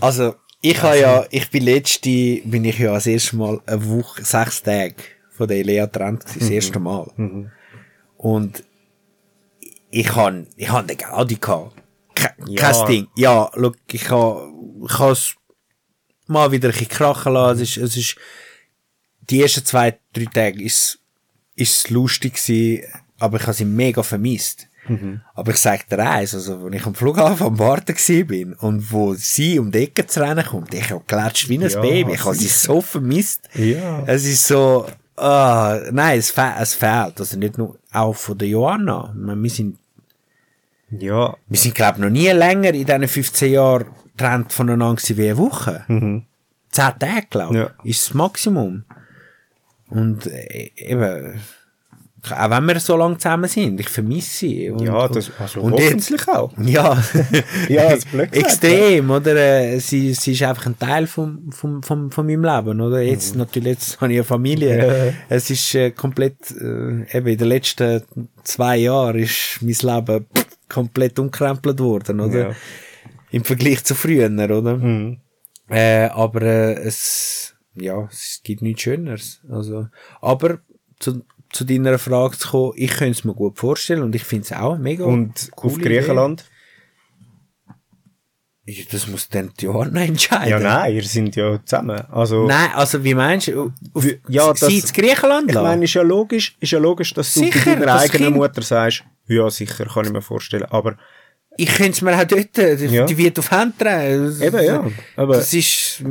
[0.00, 4.24] Also, ich habe ja, ich bin letzte, bin ich ja das erste Mal eine Woche,
[4.24, 4.96] sechs Tage
[5.30, 7.10] von der Elea getrennt gewesen, das erste Mal.
[8.16, 8.64] Und
[9.90, 11.82] ich han, ich han den Gaudi gehabt.
[12.14, 12.72] Ke Ja.
[12.72, 13.06] Kein Ding.
[13.16, 14.50] Ja, look, ich ha,
[14.84, 15.34] ich has
[16.26, 17.62] mal wieder ein bisschen krachen lassen.
[17.62, 18.16] Es ist, es ist,
[19.30, 20.98] die ersten zwei, drei Tage ist,
[21.56, 22.84] ist lustig gewesen,
[23.18, 24.66] aber ich habe sie mega vermisst.
[25.34, 29.14] Aber ich sag dir eins, also, wenn ich am Flughafen am Warten bin und wo
[29.14, 32.12] sie um die Ecke zu rennen kommt, ich hab klatscht wie ein Ja, Baby.
[32.12, 33.48] Ich habe sie so vermisst.
[33.54, 34.02] Ja.
[34.04, 34.86] Es ist so,
[35.16, 37.18] ah, nein, es, fe es fehlt.
[37.18, 39.08] Also nicht nur, auch von der Johanna.
[39.16, 39.78] Ich meine, Wir sind,
[40.90, 43.86] Ja, wir sind, glaub noch nie länger in diesen 15 Jahren
[44.16, 45.84] getrennt voneinander wie eine Woche.
[45.88, 46.22] Zehn
[46.98, 47.70] Tage, glaube ich, Ja.
[47.90, 48.84] ist das Maximum.
[49.94, 51.40] Und äh, eben,
[52.30, 54.70] auch wenn wir so lange zusammen sind, ich vermisse sie.
[54.70, 56.52] Und, ja, das, also und hoffentlich auch.
[56.58, 57.02] ja,
[57.68, 59.36] Ja, das extrem, oder?
[59.36, 63.00] Äh, Sie, sie ist einfach ein Teil vom, vom, vom, von meinem Leben, oder?
[63.00, 64.74] Jetzt, natürlich, jetzt habe ich eine Familie.
[64.74, 65.06] Mhm.
[65.06, 65.12] Ja.
[65.28, 68.02] Es ist äh, komplett, äh, eben in den letzten
[68.42, 70.26] zwei Jahren ist mein Leben
[70.68, 72.48] komplett umkrempelt worden, oder?
[72.48, 72.50] Ja.
[73.30, 74.76] Im Vergleich zu früher, oder?
[74.76, 75.18] Mhm.
[75.68, 79.40] Äh, aber äh, es, ja, es gibt nichts Schöneres.
[79.50, 79.88] Also,
[80.20, 80.58] aber
[81.00, 84.44] zu, zu deiner Frage zu kommen, ich könnte es mir gut vorstellen und ich finde
[84.44, 86.44] es auch mega Und auf Griechenland?
[88.66, 90.48] Ja, Das muss dann die Johanna entscheiden.
[90.48, 92.00] Ja, nein, ihr sind ja zusammen.
[92.10, 93.72] Also, Nein, also wie meinst du?
[93.92, 97.40] Auf, ja, das- sie Griechenland ich meine, ist ja logisch, ist ja logisch, dass du
[97.40, 100.64] Sicher, bei deiner eigenen Kind- Mutter sagst, ja, sicher, kann ich mir vorstellen.
[100.70, 100.96] Aber,
[101.58, 103.06] ich könnte es mir auch dort, die, Ja.
[103.18, 104.40] wird auf Hand drehen.
[104.40, 104.90] Eben, ja.
[105.16, 106.02] Aber- das ist,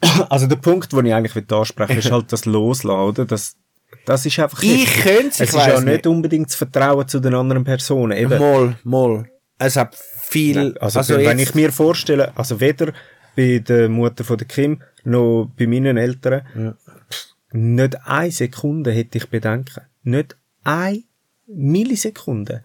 [0.28, 3.24] also der Punkt, den ich eigentlich ansprechen will, ist halt das Loslassen, oder?
[3.24, 3.56] Das,
[4.04, 6.06] das ist einfach Ich könnte es, Es ich ist ja nicht nicht.
[6.06, 8.16] unbedingt das Vertrauen zu den anderen Personen.
[8.16, 8.38] Eben.
[8.38, 9.30] mal, mal.
[9.58, 12.92] Es hat viel, Also, wenn jetzt- ich mir vorstelle, also weder
[13.36, 16.76] bei der Mutter von der Kim noch bei meinen Eltern,
[17.10, 19.82] pff, nicht eine Sekunde hätte ich Bedenken.
[20.02, 21.02] Nicht eine
[21.46, 22.62] Millisekunde.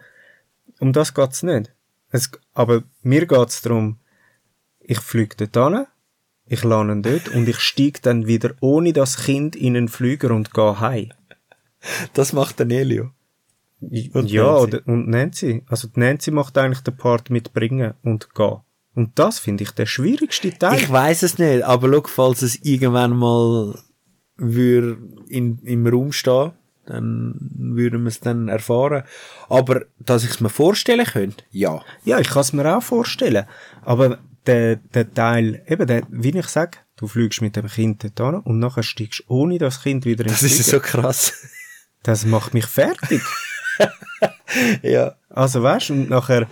[0.80, 1.72] Um das geht's nicht.
[2.10, 3.98] Es, aber mir geht's darum,
[4.80, 5.86] ich fliege dort hin,
[6.46, 10.52] ich ihn dort und ich steige dann wieder ohne das Kind in einen Flüger und
[10.52, 11.12] gehe heim.
[12.14, 13.10] das macht der Nelio.
[13.80, 14.80] Und ja, Nancy.
[14.86, 15.62] und Nancy.
[15.68, 18.60] Also Nancy macht eigentlich den Part mitbringen und gehen.
[18.94, 20.78] Und das finde ich der schwierigste Teil.
[20.78, 23.78] Ich weiß es nicht, aber schau, falls es irgendwann mal
[24.36, 24.98] würde
[25.28, 26.52] in, im Raum stehen,
[26.86, 29.02] dann würden wir es dann erfahren.
[29.48, 31.82] Aber, dass ich es mir vorstellen könnte, ja.
[32.04, 33.46] ja, ich kann es mir auch vorstellen.
[33.82, 38.34] Aber der, der Teil, eben, der, wie ich sage, du fliegst mit dem Kind dort
[38.34, 40.70] hin und nachher steigst du ohne das Kind wieder ins Das ist Flieger.
[40.70, 41.32] so krass.
[42.02, 43.22] Das macht mich fertig.
[44.82, 45.14] ja.
[45.30, 46.46] Also weißt und nachher,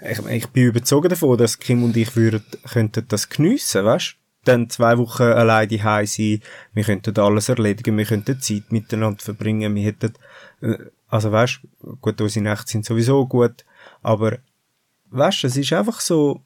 [0.00, 4.70] ich, ich bin überzogen davon, dass Kim und ich würden, könnten das geniessen, weißt Dann
[4.70, 6.40] zwei Wochen allein die sein,
[6.72, 10.12] wir könnten alles erledigen, wir könnten Zeit miteinander verbringen, wir hätten,
[10.60, 10.76] äh,
[11.08, 11.60] also weißt
[12.00, 13.64] gut, unsere Nächte sind sowieso gut,
[14.02, 14.38] aber
[15.10, 16.42] weißt es ist einfach so,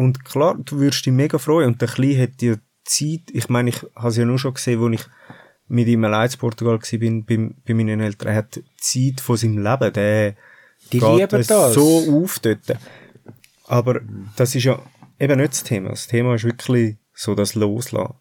[0.00, 3.68] und klar, du würdest dich mega freuen und der Kleine hat dir Zeit, ich meine,
[3.70, 5.02] ich habe es ja nur schon gesehen, wo ich
[5.68, 9.36] mit ihm allein in Portugal war, bin, bei, bei meinen Eltern, er hat Zeit von
[9.36, 10.34] seinem Leben, der
[10.90, 11.74] Die geht lieben das.
[11.74, 12.78] so auf dort.
[13.66, 14.00] Aber
[14.36, 14.80] das ist ja
[15.18, 15.90] eben nicht das Thema.
[15.90, 18.14] Das Thema ist wirklich so das Loslassen.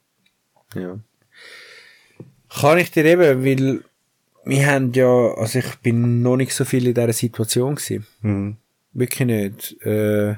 [0.76, 1.00] Ja.
[2.50, 3.84] Kann ich dir eben, weil
[4.44, 8.06] wir haben ja, also ich bin noch nicht so viel in dieser Situation gewesen.
[8.22, 8.58] Mhm.
[8.94, 9.82] Wirklich nicht.
[9.86, 10.36] Äh,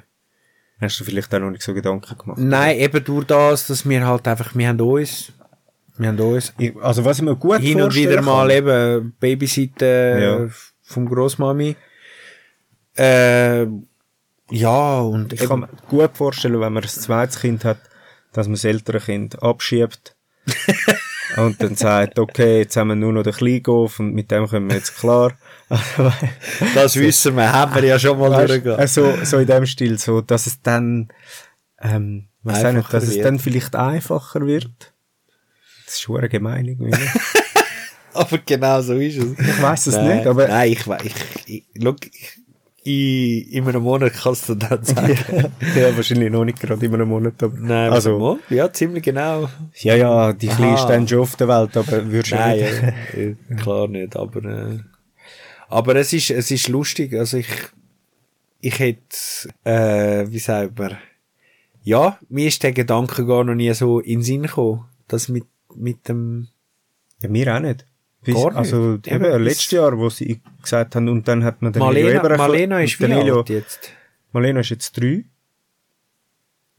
[0.81, 2.39] Hast du vielleicht auch noch nicht so Gedanken gemacht?
[2.39, 5.31] nein, eben durch das, dass wir halt einfach, wir haben uns,
[5.97, 9.87] wir haben uns also was ich mir gut hin und wieder mal kann, eben Babysitten
[10.21, 10.43] Ja.
[10.45, 10.49] äh,
[10.83, 11.75] vom Großmami.
[12.97, 13.67] Äh,
[14.49, 17.77] ja, und ich kann mir gut vorstellen, wenn man ein zweites Kind hat,
[18.33, 20.15] dass man das ältere Kind abschiebt
[21.37, 24.69] und dann sagt, okay, jetzt haben wir nur noch den Kleingolf und mit dem kommen
[24.69, 25.33] wir jetzt klar.
[26.75, 28.79] Das wissen wir, haben wir ja schon mal Weißt, durchgegangen.
[28.79, 31.07] äh, so, so in dem Stil, so, dass es dann,
[31.81, 33.25] ähm, auch nicht, dass es wird.
[33.25, 34.93] dann vielleicht einfacher wird.
[35.85, 36.91] Das ist schon gemein irgendwie.
[36.91, 36.97] ne?
[38.13, 39.39] Aber genau so ist es.
[39.39, 41.13] Ich weiss es Nein, nicht, aber Nein, ich weiß, ich,
[41.45, 42.40] ich, look, ich,
[42.83, 45.17] in, in einem Monat kannst du dann sagen.
[45.75, 47.41] ja, wahrscheinlich noch nicht gerade in einem Monat.
[47.43, 49.49] Aber Nein, also, mal, ja, ziemlich genau.
[49.75, 50.55] ja, ja, die Aha.
[50.55, 53.37] kleinsten haben schon auf der Welt, aber würdest du Nein, nicht.
[53.49, 54.79] ja, klar nicht, aber, äh,
[55.69, 57.47] aber es ist, es ist lustig, also ich,
[58.61, 60.97] ich hätte, äh, wie sagt man,
[61.83, 65.45] ja, mir ist der Gedanke gar noch nie so in den Sinn gekommen, dass mit,
[65.75, 66.47] mit dem,
[67.21, 67.85] Ja, mir auch nicht.
[68.23, 68.57] Bis, Gar nicht.
[68.57, 72.23] Also, Eben, eben, letztes Jahr, wo sie gesagt haben, und dann hat man den Marlena,
[72.23, 73.89] Eber- Marlena ist wie alt jetzt?
[74.31, 75.25] Marlena ist jetzt drei.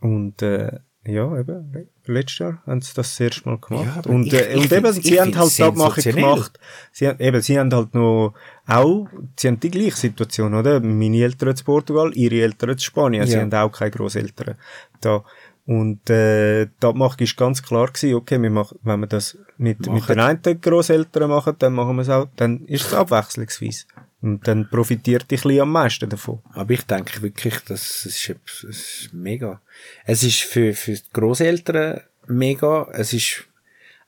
[0.01, 4.07] Und, äh, ja, eben, le- letztes Jahr haben sie das das erste Mal gemacht.
[4.07, 6.59] Ja, und, ich- äh, ich und eben, find's- sie haben halt die Abmachung gemacht.
[6.93, 8.35] Sie, haben- eben, sie haben halt noch,
[8.67, 10.79] auch, sie haben die gleiche Situation, oder?
[10.81, 13.27] Meine Eltern zu Portugal, ihre Eltern zu Spanien.
[13.27, 13.41] Sie Ja.
[13.41, 14.55] haben auch keine Grosseltern
[15.01, 15.25] da.
[15.65, 19.87] Und, äh, die Abmachung ist ganz klar gewesen, okay, wir machen, wenn wir das mit,
[19.87, 23.85] mit den einen Grosseltern machen, dann machen wir es auch, dann ist es abwechslungsweise.
[24.21, 26.41] Und dann profitiert die Kleine am meisten davon.
[26.53, 29.61] Aber ich denke wirklich, das ist, es ist mega.
[30.05, 32.89] Es ist für, für die Grosseltern mega.
[32.93, 33.45] Es ist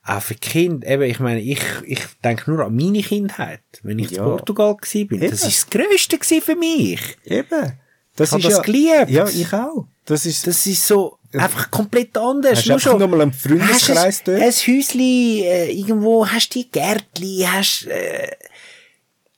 [0.05, 0.87] auch für Kinder.
[0.87, 3.63] Eben, ich meine, ich, ich denke nur an meine Kindheit.
[3.83, 4.19] Wenn ich Ja.
[4.25, 5.49] in Portugal gsi bin, das Eben.
[5.51, 7.17] ist das Grösste gsi für mich.
[7.25, 7.73] Eben.
[8.17, 9.11] Das hab ist das ja, geliebt.
[9.11, 9.89] Ja, ich auch.
[10.05, 12.59] Das ist, Das ist so einfach komplett anders.
[12.59, 14.37] Hast du einfach schon- nochmal einen Freundeskreis hast dort?
[14.39, 18.31] ein, ein Häusli, äh, irgendwo hast du die Gärtli, hast, äh,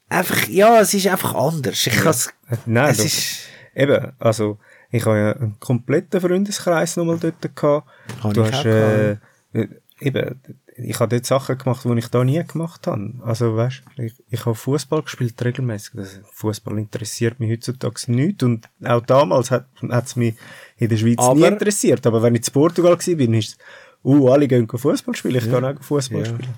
[0.08, 1.86] einfach, ja, es ist einfach anders.
[1.86, 2.32] Ich kann's,
[2.66, 3.38] nein, es du, ist,
[3.74, 4.58] eben, also,
[4.90, 7.88] ich habe ja einen kompletten Freundeskreis nochmal dort gehabt.
[8.22, 9.68] Hab du hast, äh, äh,
[10.00, 10.40] eben,
[10.78, 13.14] ich habe dort Sachen gemacht, die ich da nie gemacht habe.
[13.22, 15.92] Also, weißt, ich, ich habe Fußball gespielt regelmäßig.
[15.94, 18.42] Das, Fußball interessiert mich heutzutage nicht.
[18.42, 20.34] Und auch damals hat, es mich
[20.76, 22.06] in der Schweiz nie Aber- interessiert.
[22.06, 23.58] Aber wenn ich in Portugal war, bin, ist es,
[24.04, 25.36] uh, alle gehen Fußball spielen.
[25.36, 26.26] Ich kann auch Fußball Ja.
[26.26, 26.54] spielen.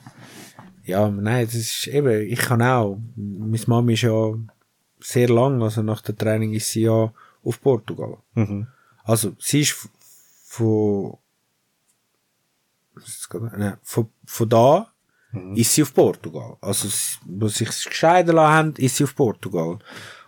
[0.84, 2.98] Ja, nein, das ist eben, ich kann auch.
[3.14, 4.32] Meine Mama ist ja
[5.00, 7.12] sehr lang, also nach der Training ist sie ja
[7.44, 8.16] auf Portugal.
[8.34, 8.66] Mhm.
[9.04, 9.76] Also, sie ist
[10.46, 11.18] von, was ist das gerade?
[13.56, 14.88] Nein, von, von da
[15.54, 16.56] ist sie auf Portugal.
[16.60, 16.88] Also,
[17.26, 19.78] wo sie sich gescheiden lassen haben, ist sie auf Portugal.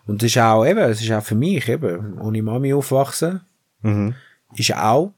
[0.06, 3.40] Und das ist auch eben, es ist auch für mich eben, ohne Mami aufwachsen,
[3.82, 4.14] Mhm.
[4.56, 5.14] ist auch,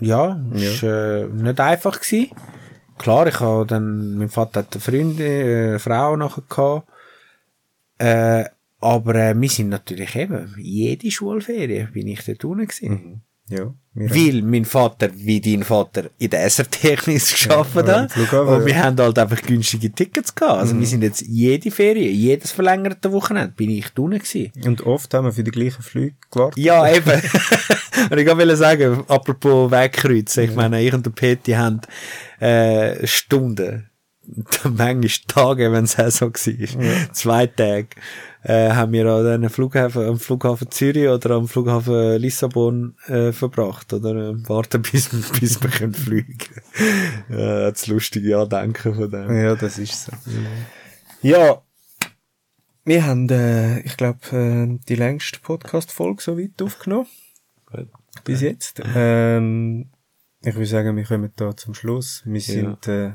[0.00, 2.30] ja, ist äh, nicht einfach gewesen.
[2.96, 6.88] Klar, ich habe dann, mein Vater hat eine Freundin, äh, eine Frau nachher gehabt.
[7.98, 8.44] Äh,
[8.80, 13.22] aber äh, wir sind natürlich eben, jede Schulferie bin ich dort unten gewesen.
[13.48, 13.74] Ja.
[13.94, 18.16] Weil mein Vater, wie dein Vater, in der SR-Technik geschafft ja, hat.
[18.16, 18.84] Und wir ja.
[18.84, 20.60] haben halt einfach günstige Tickets gehabt.
[20.60, 24.52] Also wir sind jetzt jede Ferie, jedes verlängerte Wochenende bin ich da unten gewesen.
[24.64, 26.62] Und oft haben wir für die gleichen Flüge gewartet.
[26.62, 27.10] Ja, eben.
[28.10, 31.80] und ich wollte sagen, apropos Wegkreuzen, ich meine, ich und der Peti haben
[32.38, 33.90] äh, Stunden,
[34.64, 37.88] manchmal Tage, wenn es auch so war, zwei Tage,
[38.42, 43.92] äh, haben wir an einem Flughafen, am Flughafen Zürich oder am Flughafen Lissabon äh, verbracht,
[43.92, 45.08] oder äh, warten, bis,
[45.40, 46.38] bis wir können fliegen
[47.30, 49.36] äh, Das lustige Andenken von dem.
[49.36, 50.12] Ja, das ist so.
[51.22, 51.62] Ja,
[52.84, 57.06] wir haben, äh, ich glaube, äh, die längste Podcast-Folge so weit aufgenommen.
[58.24, 58.80] Bis jetzt.
[58.94, 59.90] Ähm,
[60.42, 62.22] ich würde sagen, wir kommen da zum Schluss.
[62.24, 63.12] Wir sind, äh,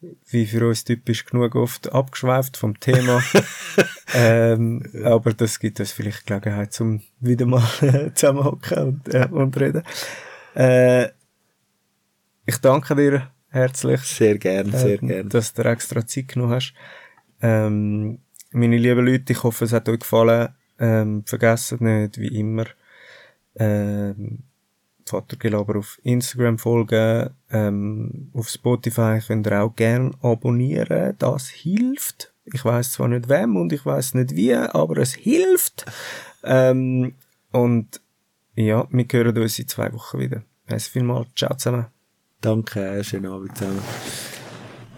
[0.00, 3.22] wie für uns typisch genug oft abgeschweift vom Thema.
[4.14, 7.66] ähm, aber das gibt uns vielleicht Gelegenheit, zum wieder mal
[8.14, 9.82] zusammenhocken und, äh, und reden.
[10.54, 11.08] Äh,
[12.44, 15.28] ich danke dir herzlich Sehr gern, sehr äh, gern.
[15.28, 16.74] dass du dir extra Zeit genommen hast.
[17.40, 18.20] Ähm,
[18.52, 20.54] meine lieben Leute, ich hoffe, es hat euch gefallen.
[20.78, 22.66] Ähm, vergesst nicht, wie immer,
[23.56, 24.44] ähm,
[25.06, 31.14] Vatergelaber auf Instagram folgen, ähm, auf Spotify könnt ihr auch gern abonnieren.
[31.18, 32.32] Das hilft.
[32.44, 35.86] Ich weiß zwar nicht wem und ich weiß nicht wie, aber es hilft.
[36.44, 37.14] Ähm,
[37.52, 38.00] und
[38.54, 40.42] ja, wir hören uns in zwei Wochen wieder.
[40.68, 41.28] Merci vielmals.
[41.34, 41.86] Ciao zusammen.
[42.40, 43.82] Danke, schönen Abend zusammen.